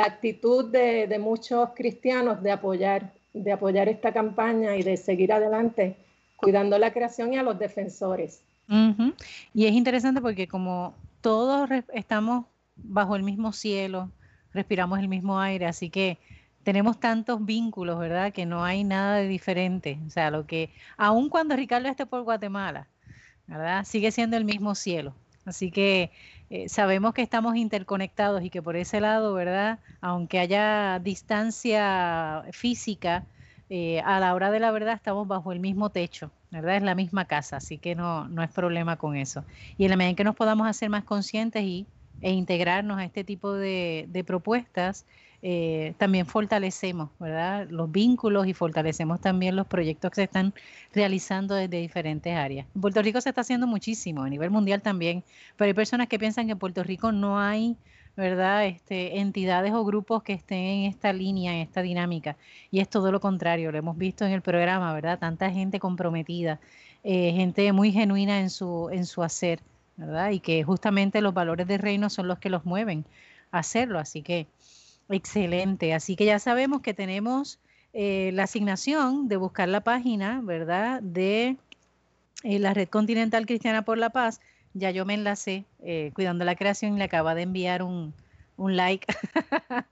actitud 0.07 0.71
de, 0.71 1.19
muchos 1.19 1.71
cristianos 1.75 2.41
de 2.41 2.53
apoyar, 2.53 3.13
de 3.33 3.51
apoyar 3.51 3.89
esta 3.89 4.13
campaña 4.13 4.77
y 4.77 4.85
de 4.85 4.97
seguir 4.97 5.33
adelante 5.33 5.97
cuidando 6.37 6.79
la 6.79 6.93
creación 6.93 7.33
y 7.33 7.39
a 7.39 7.43
los 7.43 7.59
defensores. 7.59 8.41
Y 9.53 9.67
es 9.67 9.73
interesante 9.73 10.21
porque 10.21 10.47
como 10.47 10.95
todos 11.23 11.69
estamos 11.93 12.45
bajo 12.77 13.17
el 13.17 13.25
mismo 13.25 13.53
cielo, 13.53 14.13
respiramos 14.53 14.99
el 14.99 15.09
mismo 15.09 15.41
aire, 15.41 15.67
así 15.67 15.91
que 15.91 16.19
tenemos 16.63 17.01
tantos 17.01 17.45
vínculos, 17.45 17.99
¿verdad? 17.99 18.33
Que 18.33 18.45
no 18.45 18.65
hay 18.65 18.85
nada 18.85 19.17
de 19.17 19.29
diferente. 19.29 19.99
O 20.07 20.11
sea, 20.11 20.31
lo 20.31 20.47
que, 20.47 20.71
aun 20.97 21.29
cuando 21.31 21.57
Ricardo 21.57 21.89
esté 21.89 22.05
por 22.05 22.23
Guatemala, 22.23 22.89
¿verdad? 23.47 23.85
Sigue 23.85 24.11
siendo 24.13 24.37
el 24.37 24.45
mismo 24.45 24.75
cielo. 24.75 25.15
Así 25.47 25.71
que 25.71 26.11
eh, 26.51 26.69
sabemos 26.69 27.15
que 27.15 27.23
estamos 27.23 27.57
interconectados 27.57 28.43
y 28.43 28.51
que 28.51 28.61
por 28.61 28.77
ese 28.77 29.01
lado, 29.01 29.33
¿verdad? 29.33 29.79
Aunque 30.03 30.39
haya 30.39 30.99
distancia 30.99 32.45
física, 32.53 33.25
eh, 33.71 34.01
a 34.01 34.21
la 34.21 34.35
hora 34.35 34.51
de 34.51 34.61
la 34.61 34.71
verdad 34.71 34.95
estamos 34.95 35.27
bajo 35.27 35.53
el 35.53 35.61
mismo 35.61 35.91
techo, 35.91 36.31
¿verdad? 36.51 36.77
Es 36.77 36.83
la 36.83 36.95
misma 36.95 37.27
casa, 37.27 37.57
así 37.57 37.79
que 37.79 37.95
no, 37.95 38.29
no 38.29 38.43
es 38.43 38.51
problema 38.51 38.97
con 38.97 39.17
eso. 39.17 39.45
Y 39.77 39.85
en 39.85 39.91
la 39.91 39.97
medida 39.97 40.11
en 40.11 40.17
que 40.17 40.25
nos 40.25 40.37
podamos 40.37 40.67
hacer 40.67 40.91
más 40.91 41.05
conscientes 41.05 41.63
y, 41.63 41.87
e 42.21 42.33
integrarnos 42.33 42.99
a 42.99 43.05
este 43.05 43.25
tipo 43.25 43.53
de, 43.53 44.25
propuestas, 44.27 45.07
eh, 45.41 45.95
también 45.99 46.27
fortalecemos 46.27 47.11
¿verdad? 47.21 47.69
los 47.71 47.91
vínculos 47.93 48.49
y 48.49 48.55
fortalecemos 48.55 49.21
también 49.21 49.55
los 49.55 49.69
proyectos 49.69 50.11
que 50.11 50.17
se 50.17 50.23
están 50.25 50.53
realizando 50.93 51.55
desde 51.55 51.79
diferentes 51.79 52.35
áreas. 52.35 52.67
En 52.75 52.81
Puerto 52.81 53.01
Rico 53.03 53.21
se 53.21 53.29
está 53.29 53.43
haciendo 53.43 53.67
muchísimo, 53.67 54.23
a 54.23 54.29
nivel 54.29 54.51
mundial 54.51 54.83
también, 54.83 55.23
pero 55.57 55.69
hay 55.69 55.75
personas 55.75 56.09
que 56.09 56.19
piensan 56.19 56.47
que 56.47 56.53
en 56.53 56.59
Puerto 56.59 56.83
Rico 56.83 57.13
no 57.13 57.39
hay 57.39 57.77
¿verdad? 58.19 58.67
Este, 58.67 59.21
entidades 59.21 59.73
o 59.73 59.85
grupos 59.85 60.25
que 60.25 60.33
estén 60.33 60.59
en 60.59 60.85
esta 60.87 61.13
línea, 61.13 61.55
en 61.55 61.61
esta 61.61 61.83
dinámica. 61.83 62.37
Y 62.69 62.81
es 62.81 62.89
todo 62.89 63.13
lo 63.13 63.21
contrario, 63.21 63.71
lo 63.71 63.79
hemos 63.79 63.97
visto 63.97 64.25
en 64.27 64.33
el 64.33 64.43
programa, 64.43 64.93
¿verdad? 64.93 65.21
Tanta 65.21 65.53
gente 65.53 65.79
comprometida, 65.79 66.59
eh, 67.05 67.33
gente 67.33 67.73
muy 67.73 67.93
genuina 67.93 68.41
en 68.41 68.51
su, 68.51 68.89
en 68.91 69.07
su 69.07 69.23
hacer, 69.23 69.61
¿verdad? 69.99 70.31
Y 70.31 70.41
que 70.41 70.65
justamente 70.65 71.21
los 71.21 71.35
valores 71.35 71.67
del 71.67 71.81
reino 71.81 72.09
son 72.09 72.29
los 72.29 72.39
que 72.39 72.49
los 72.49 72.65
mueven 72.65 73.05
a 73.51 73.59
hacerlo. 73.59 73.99
Así 73.99 74.23
que 74.23 74.47
Excelente, 75.11 75.95
así 75.95 76.17
que 76.17 76.27
ya 76.27 76.39
sabemos 76.39 76.83
que 76.83 76.93
tenemos 76.93 77.59
eh, 77.95 78.31
la 78.35 78.43
asignación 78.43 79.29
de 79.29 79.37
buscar 79.39 79.69
la 79.69 79.81
página, 79.81 80.41
¿verdad? 80.43 81.01
De 81.03 81.57
eh, 82.43 82.59
la 82.59 82.75
Red 82.75 82.89
Continental 82.89 83.47
Cristiana 83.47 83.83
por 83.83 83.97
la 83.97 84.11
Paz. 84.11 84.41
Ya 84.75 84.91
yo 84.91 85.07
me 85.07 85.15
enlacé, 85.15 85.65
eh, 85.83 86.11
cuidando 86.15 86.45
la 86.45 86.57
creación, 86.57 86.95
y 86.95 86.99
le 86.99 87.05
acaba 87.05 87.35
de 87.35 87.43
enviar 87.43 87.83
un, 87.83 88.13
un 88.59 88.77
like 88.77 89.07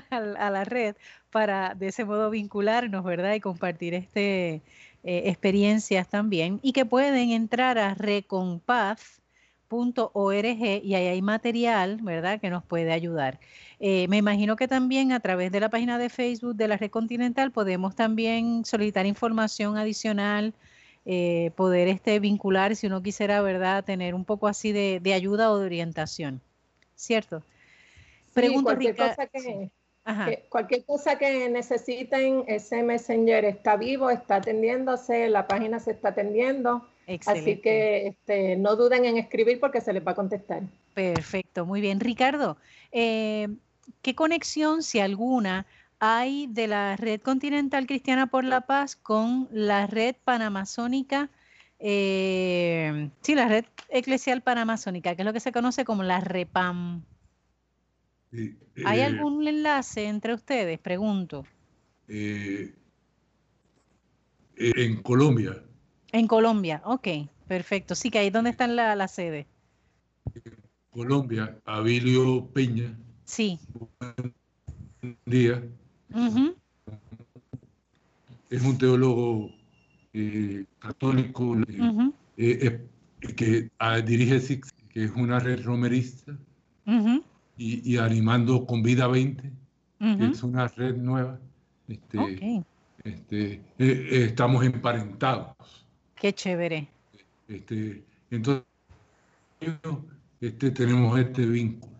a 0.00 0.50
la 0.50 0.64
red 0.64 0.96
para 1.30 1.74
de 1.74 1.88
ese 1.88 2.06
modo 2.06 2.30
vincularnos, 2.30 3.04
¿verdad? 3.04 3.34
Y 3.34 3.40
compartir 3.40 3.92
este, 3.92 4.62
experiencias 5.08 6.08
también. 6.08 6.60
Y 6.62 6.72
que 6.72 6.84
pueden 6.84 7.30
entrar 7.30 7.78
a 7.78 7.94
Reconpaz 7.94 9.18
.org 9.70 10.46
y 10.46 10.94
ahí 10.94 11.06
hay 11.06 11.22
material, 11.22 11.98
¿verdad?, 12.02 12.40
que 12.40 12.50
nos 12.50 12.64
puede 12.64 12.92
ayudar. 12.92 13.38
Eh, 13.80 14.08
me 14.08 14.16
imagino 14.16 14.56
que 14.56 14.66
también 14.66 15.12
a 15.12 15.20
través 15.20 15.52
de 15.52 15.60
la 15.60 15.68
página 15.68 15.98
de 15.98 16.08
Facebook 16.08 16.56
de 16.56 16.68
la 16.68 16.76
Red 16.76 16.90
Continental 16.90 17.52
podemos 17.52 17.94
también 17.94 18.64
solicitar 18.64 19.06
información 19.06 19.76
adicional, 19.76 20.54
eh, 21.04 21.52
poder 21.56 21.88
este, 21.88 22.18
vincular 22.20 22.76
si 22.76 22.86
uno 22.86 23.02
quisiera, 23.02 23.40
¿verdad?, 23.42 23.84
tener 23.84 24.14
un 24.14 24.24
poco 24.24 24.48
así 24.48 24.72
de, 24.72 25.00
ayuda 25.14 25.50
o 25.52 25.58
de 25.58 25.66
orientación, 25.66 26.40
¿cierto? 26.94 27.42
Cualquier, 28.34 28.94
cosa 28.94 29.26
que, 29.26 29.70
cualquier 30.48 30.84
cosa 30.84 31.18
que 31.18 31.48
necesiten, 31.48 32.44
ese 32.46 32.82
Messenger 32.82 33.44
está 33.44 33.76
vivo, 33.76 34.10
está 34.10 34.36
atendiéndose, 34.36 35.28
la 35.28 35.46
página 35.46 35.80
se 35.80 35.90
está 35.90 36.10
atendiendo 36.10 36.86
Así 37.26 37.56
que 37.56 38.08
este, 38.08 38.56
no 38.56 38.76
duden 38.76 39.04
en 39.06 39.16
escribir 39.16 39.60
porque 39.60 39.80
se 39.80 39.92
les 39.92 40.06
va 40.06 40.12
a 40.12 40.14
contestar. 40.14 40.62
Perfecto, 40.94 41.64
muy 41.64 41.80
bien. 41.80 42.00
Ricardo, 42.00 42.58
eh, 42.92 43.48
¿qué 44.02 44.14
conexión, 44.14 44.82
si 44.82 45.00
alguna, 45.00 45.66
hay 46.00 46.46
de 46.48 46.66
la 46.66 46.96
Red 46.96 47.22
Continental 47.22 47.86
Cristiana 47.86 48.26
por 48.26 48.44
la 48.44 48.62
Paz 48.62 48.94
con 48.94 49.48
la 49.50 49.86
Red 49.86 50.16
Panamazónica? 50.22 51.30
Eh, 51.78 53.08
sí, 53.22 53.34
la 53.34 53.48
Red 53.48 53.64
Eclesial 53.88 54.42
Panamazónica, 54.42 55.14
que 55.14 55.22
es 55.22 55.26
lo 55.26 55.32
que 55.32 55.40
se 55.40 55.52
conoce 55.52 55.84
como 55.84 56.02
la 56.02 56.20
REPAM. 56.20 57.04
¿Hay 58.32 59.00
eh, 59.00 59.04
algún 59.04 59.46
enlace 59.46 60.04
entre 60.06 60.34
ustedes? 60.34 60.78
Pregunto. 60.78 61.44
en 62.08 62.74
Colombia 65.02 65.62
en 66.12 66.26
Colombia, 66.26 66.80
ok, 66.84 67.08
perfecto. 67.46 67.94
Sí, 67.94 68.10
que 68.10 68.18
ahí 68.18 68.30
donde 68.30 68.50
está 68.50 68.66
la, 68.66 68.94
la 68.96 69.08
sede. 69.08 69.46
Colombia, 70.90 71.58
Abilio 71.64 72.46
Peña. 72.52 72.96
Sí. 73.24 73.58
Buen 73.72 75.18
día. 75.26 75.62
Es 78.50 78.62
un 78.62 78.78
teólogo 78.78 79.50
eh, 80.14 80.64
católico 80.78 81.56
eh, 81.68 82.12
eh, 82.38 82.88
que 83.36 83.70
ah, 83.78 84.00
dirige 84.00 84.40
SIX, 84.40 84.72
que 84.88 85.04
es 85.04 85.10
una 85.12 85.38
red 85.38 85.62
romerista, 85.62 86.36
y, 87.58 87.96
animando 87.96 88.64
con 88.64 88.82
Vida 88.82 89.08
20, 89.08 89.50
es 90.00 90.42
una 90.42 90.68
red 90.68 90.96
nueva. 90.96 91.38
Este, 91.88 92.64
este, 93.02 93.52
eh, 93.52 93.62
eh, 93.78 94.24
estamos 94.26 94.64
emparentados. 94.64 95.56
Qué 96.14 96.32
chévere. 96.32 96.88
Este, 97.48 98.04
entonces, 98.30 98.64
este, 100.40 100.70
tenemos 100.70 101.18
este 101.18 101.46
vínculo. 101.46 101.92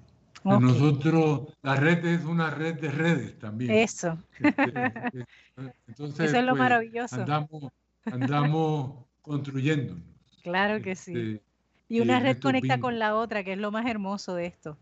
Nosotros, 0.44 1.48
la 1.62 1.74
red 1.76 2.04
es 2.06 2.24
una 2.24 2.50
red 2.50 2.80
de 2.80 2.90
redes 2.90 3.38
también. 3.38 3.70
Eso. 3.70 4.16
Este, 4.38 5.26
entonces, 5.88 6.28
Eso 6.28 6.38
es 6.38 6.44
lo 6.44 6.52
pues, 6.52 6.59
maravilloso. 6.59 7.16
Andamos, 7.16 7.72
andamos 8.04 9.04
construyéndonos. 9.22 10.04
Claro 10.42 10.80
que 10.80 10.94
sí. 10.94 11.12
Este, 11.12 11.42
y 11.88 12.00
una 12.00 12.20
red 12.20 12.38
conecta 12.38 12.78
con 12.78 12.98
la 12.98 13.14
otra, 13.16 13.42
que 13.42 13.54
es 13.54 13.59
lo 13.59 13.72
más 13.72 13.86
hermoso 13.86 14.34
de 14.34 14.46
esto. 14.46 14.76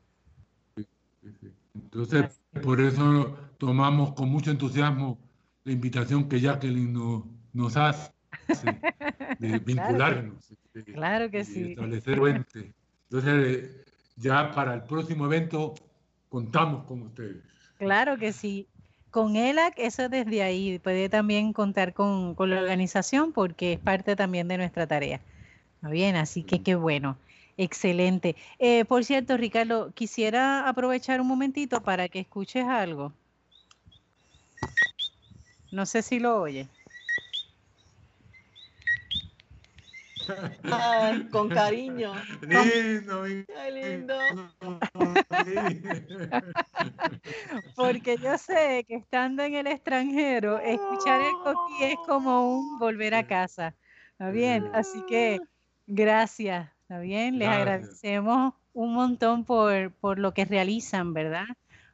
Entonces, 1.74 2.40
por 2.62 2.80
eso 2.80 3.36
tomamos 3.58 4.12
con 4.14 4.28
mucho 4.28 4.50
entusiasmo 4.50 5.18
la 5.64 5.72
invitación 5.72 6.28
que 6.28 6.40
Jacqueline 6.40 6.92
nos, 6.92 7.24
nos 7.52 7.76
hace 7.76 8.12
de 9.38 9.58
vincularnos. 9.64 10.54
Claro 10.92 11.30
que, 11.30 11.44
sí. 11.44 11.72
Establecer 11.72 12.18
puentes. 12.18 12.66
Entonces, 13.10 13.70
ya 14.16 14.52
para 14.52 14.74
el 14.74 14.82
próximo 14.82 15.26
evento 15.26 15.74
contamos 16.28 16.84
con 16.84 17.02
ustedes. 17.02 17.42
Claro 17.78 18.18
que 18.18 18.32
sí. 18.32 18.66
Con 19.10 19.36
ELAC, 19.36 19.74
eso 19.78 20.08
desde 20.08 20.42
ahí, 20.42 20.78
puede 20.78 21.08
también 21.08 21.52
contar 21.52 21.94
con, 21.94 22.34
con 22.34 22.50
la 22.50 22.60
organización 22.60 23.32
porque 23.32 23.74
es 23.74 23.78
parte 23.78 24.14
también 24.16 24.48
de 24.48 24.58
nuestra 24.58 24.86
tarea. 24.86 25.20
Bien, 25.82 26.16
así 26.16 26.42
que 26.42 26.62
qué 26.62 26.74
bueno. 26.74 27.16
Excelente. 27.56 28.36
Eh, 28.58 28.84
por 28.84 29.04
cierto, 29.04 29.36
Ricardo, 29.36 29.92
quisiera 29.92 30.68
aprovechar 30.68 31.20
un 31.20 31.26
momentito 31.26 31.82
para 31.82 32.08
que 32.08 32.20
escuches 32.20 32.66
algo. 32.66 33.12
No 35.72 35.86
sé 35.86 36.02
si 36.02 36.18
lo 36.18 36.40
oye. 36.40 36.68
con 41.30 41.48
cariño. 41.48 42.12
Lindo, 42.42 43.26
lindo. 43.26 44.18
Porque 47.76 48.16
yo 48.18 48.36
sé 48.38 48.84
que 48.86 48.96
estando 48.96 49.42
en 49.42 49.54
el 49.54 49.66
extranjero, 49.66 50.58
escuchar 50.58 51.20
el 51.20 51.32
coquí 51.42 51.84
es 51.84 51.96
como 52.06 52.58
un 52.58 52.78
volver 52.78 53.14
a 53.14 53.26
casa. 53.26 53.74
¿Está 54.12 54.30
bien? 54.30 54.70
Así 54.74 55.02
que 55.06 55.40
gracias. 55.86 56.75
¿Está 56.86 57.00
bien? 57.00 57.38
Les 57.38 57.48
agradecemos 57.48 58.54
un 58.72 58.94
montón 58.94 59.44
por, 59.44 59.90
por 59.92 60.18
lo 60.18 60.32
que 60.32 60.44
realizan, 60.44 61.12
¿verdad? 61.12 61.46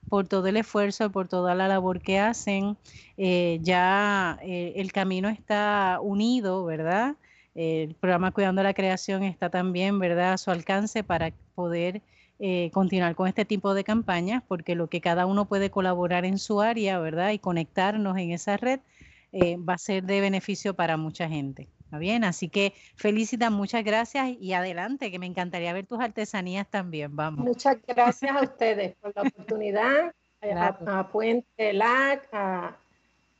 por 0.09 0.28
todo 0.28 0.47
el 0.49 0.59
esfuerzo, 0.59 1.11
por 1.11 1.28
toda 1.28 1.55
la 1.55 1.68
labor 1.68 2.03
que 2.03 2.18
hacen. 2.18 2.76
Eh, 3.16 3.59
ya 3.62 4.38
eh, 4.43 4.74
el 4.76 4.93
camino 4.93 5.30
está 5.30 5.99
unido, 6.03 6.66
¿verdad? 6.66 7.16
el 7.55 7.95
programa 7.95 8.30
Cuidando 8.30 8.62
la 8.62 8.74
Creación 8.74 9.22
está 9.22 9.49
también, 9.49 9.99
¿verdad?, 9.99 10.34
a 10.34 10.38
su 10.38 10.51
alcance 10.51 11.03
para 11.03 11.32
poder 11.55 12.03
eh, 12.38 12.70
continuar 12.72 13.14
con 13.14 13.26
este 13.28 13.45
tipo 13.47 13.72
de 13.72 13.84
campañas, 13.84 14.43
porque 14.47 14.74
lo 14.74 14.88
que 14.88 15.01
cada 15.01 15.24
uno 15.24 15.47
puede 15.47 15.70
colaborar 15.70 16.26
en 16.26 16.38
su 16.38 16.61
área, 16.61 16.99
¿verdad?, 16.99 17.30
y 17.30 17.38
conectarnos 17.38 18.18
en 18.18 18.32
esa 18.32 18.59
red, 18.59 18.80
eh, 19.32 19.57
va 19.57 19.74
a 19.74 19.78
ser 19.78 20.05
de 20.05 20.20
beneficio 20.20 20.74
para 20.74 20.97
mucha 20.97 21.28
gente. 21.28 21.68
¿Está 21.93 21.99
bien? 21.99 22.24
Así 22.24 22.49
que 22.49 22.72
felicita, 22.97 23.51
muchas 23.51 23.84
gracias 23.84 24.30
y 24.40 24.55
adelante, 24.55 25.11
que 25.11 25.18
me 25.18 25.26
encantaría 25.26 25.74
ver 25.74 25.84
tus 25.84 26.01
artesanías 26.01 26.66
también. 26.66 27.14
Vamos. 27.14 27.45
Muchas 27.45 27.76
gracias 27.86 28.34
a 28.34 28.40
ustedes 28.40 28.95
por 28.97 29.14
la 29.14 29.20
oportunidad, 29.20 30.14
a, 30.40 31.09
Puente 31.12 31.74
LAC, 31.74 32.30
a, 32.32 32.78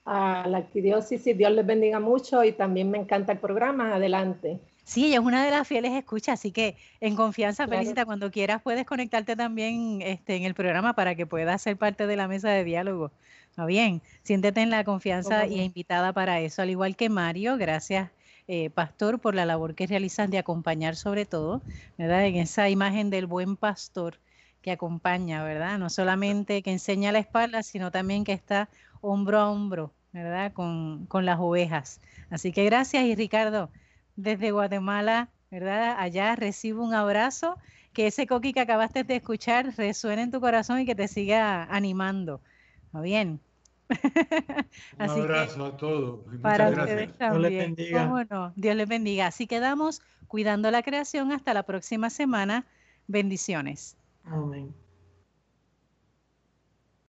a 0.05 0.47
la 0.47 0.59
arquidiócesis. 0.59 1.35
Dios 1.35 1.51
les 1.53 1.65
bendiga 1.65 1.99
mucho 1.99 2.45
y 2.45 2.53
también 2.53 2.91
me 2.91 2.99
encanta 2.99 3.33
el 3.33 3.39
programa. 3.39 3.95
Adelante. 3.95 4.61
Sí, 4.85 5.07
ella 5.07 5.21
es 5.21 5.25
una 5.25 5.43
de 5.43 5.51
las 5.51 5.67
fieles 5.67 5.93
escuchas, 5.93 6.39
así 6.39 6.53
que 6.53 6.77
en 7.01 7.17
confianza, 7.17 7.67
Felicita, 7.67 8.05
cuando 8.05 8.31
quieras 8.31 8.61
puedes 8.61 8.85
conectarte 8.85 9.35
también 9.35 10.03
este, 10.03 10.37
en 10.37 10.43
el 10.43 10.53
programa 10.53 10.95
para 10.95 11.15
que 11.15 11.25
puedas 11.25 11.63
ser 11.63 11.79
parte 11.79 12.07
de 12.07 12.17
la 12.17 12.29
mesa 12.29 12.51
de 12.51 12.65
diálogo. 12.65 13.13
¿Está 13.49 13.65
bien? 13.65 14.03
Siéntete 14.23 14.61
en 14.61 14.71
la 14.71 14.83
confianza 14.83 15.47
y 15.47 15.61
invitada 15.61 16.13
para 16.13 16.41
eso, 16.41 16.63
al 16.63 16.71
igual 16.71 16.97
que 16.97 17.09
Mario. 17.09 17.57
Gracias, 17.57 18.11
eh, 18.55 18.69
Pastor, 18.69 19.19
por 19.19 19.35
la 19.35 19.47
labor 19.47 19.75
que 19.75 19.87
realizas 19.87 20.29
de 20.31 20.37
acompañar 20.37 20.95
sobre 20.95 21.25
todo, 21.25 21.63
¿verdad? 21.97 22.27
En 22.27 22.37
esa 22.37 22.69
imagen 22.69 23.09
del 23.09 23.25
buen 23.27 23.57
pastor 23.57 24.21
que 24.61 24.71
acompaña, 24.73 25.43
¿verdad? 25.43 25.79
No 25.79 25.89
solamente 25.89 26.63
que 26.63 26.71
enseña 26.71 27.13
la 27.13 27.19
espalda, 27.21 27.63
sino 27.63 27.91
también 27.91 28.25
que 28.25 28.35
está 28.35 28.69
hombro 29.01 29.39
a 29.39 29.51
hombro, 29.51 29.95
¿verdad? 30.13 30.53
Con, 30.53 31.09
las 31.25 31.41
ovejas. 31.41 31.99
Así 32.29 32.53
que 32.53 32.67
gracias 32.67 33.05
y 33.05 33.15
Ricardo, 33.15 33.71
desde 34.17 34.51
Guatemala, 34.51 35.31
¿verdad? 35.51 35.97
Allá 35.99 36.37
recibo 36.37 36.85
un 36.85 36.93
abrazo, 36.93 37.57
que 37.95 38.09
ese 38.09 38.27
coqui 38.27 38.53
que 38.53 38.61
acabaste 38.61 39.03
de 39.03 39.17
escuchar 39.17 39.75
resuene 39.79 40.25
en 40.25 40.31
tu 40.31 40.43
corazón 40.43 40.79
y 40.79 40.85
que 40.85 40.95
te 40.95 41.09
siga 41.09 41.65
animando. 41.65 42.43
¿Está 42.85 43.01
bien? 43.01 43.41
Un 44.99 45.11
abrazo 45.11 45.65
a 45.67 45.77
todos. 45.77 46.21
para 46.41 46.71
ustedes 46.71 47.17
también. 47.17 47.41
Dios 47.41 47.43
les 47.43 47.59
bendiga. 47.59 48.27
no? 48.31 48.53
Dios 48.57 48.77
les 48.77 48.89
bendiga. 48.89 49.27
Así 49.27 49.47
quedamos 49.47 50.03
cuidando 50.29 50.71
la 50.71 50.83
creación 50.83 51.33
hasta 51.33 51.55
la 51.55 51.63
próxima 51.65 52.11
semana. 52.11 52.67
Bendiciones. 53.07 53.97
Amén. 54.25 54.75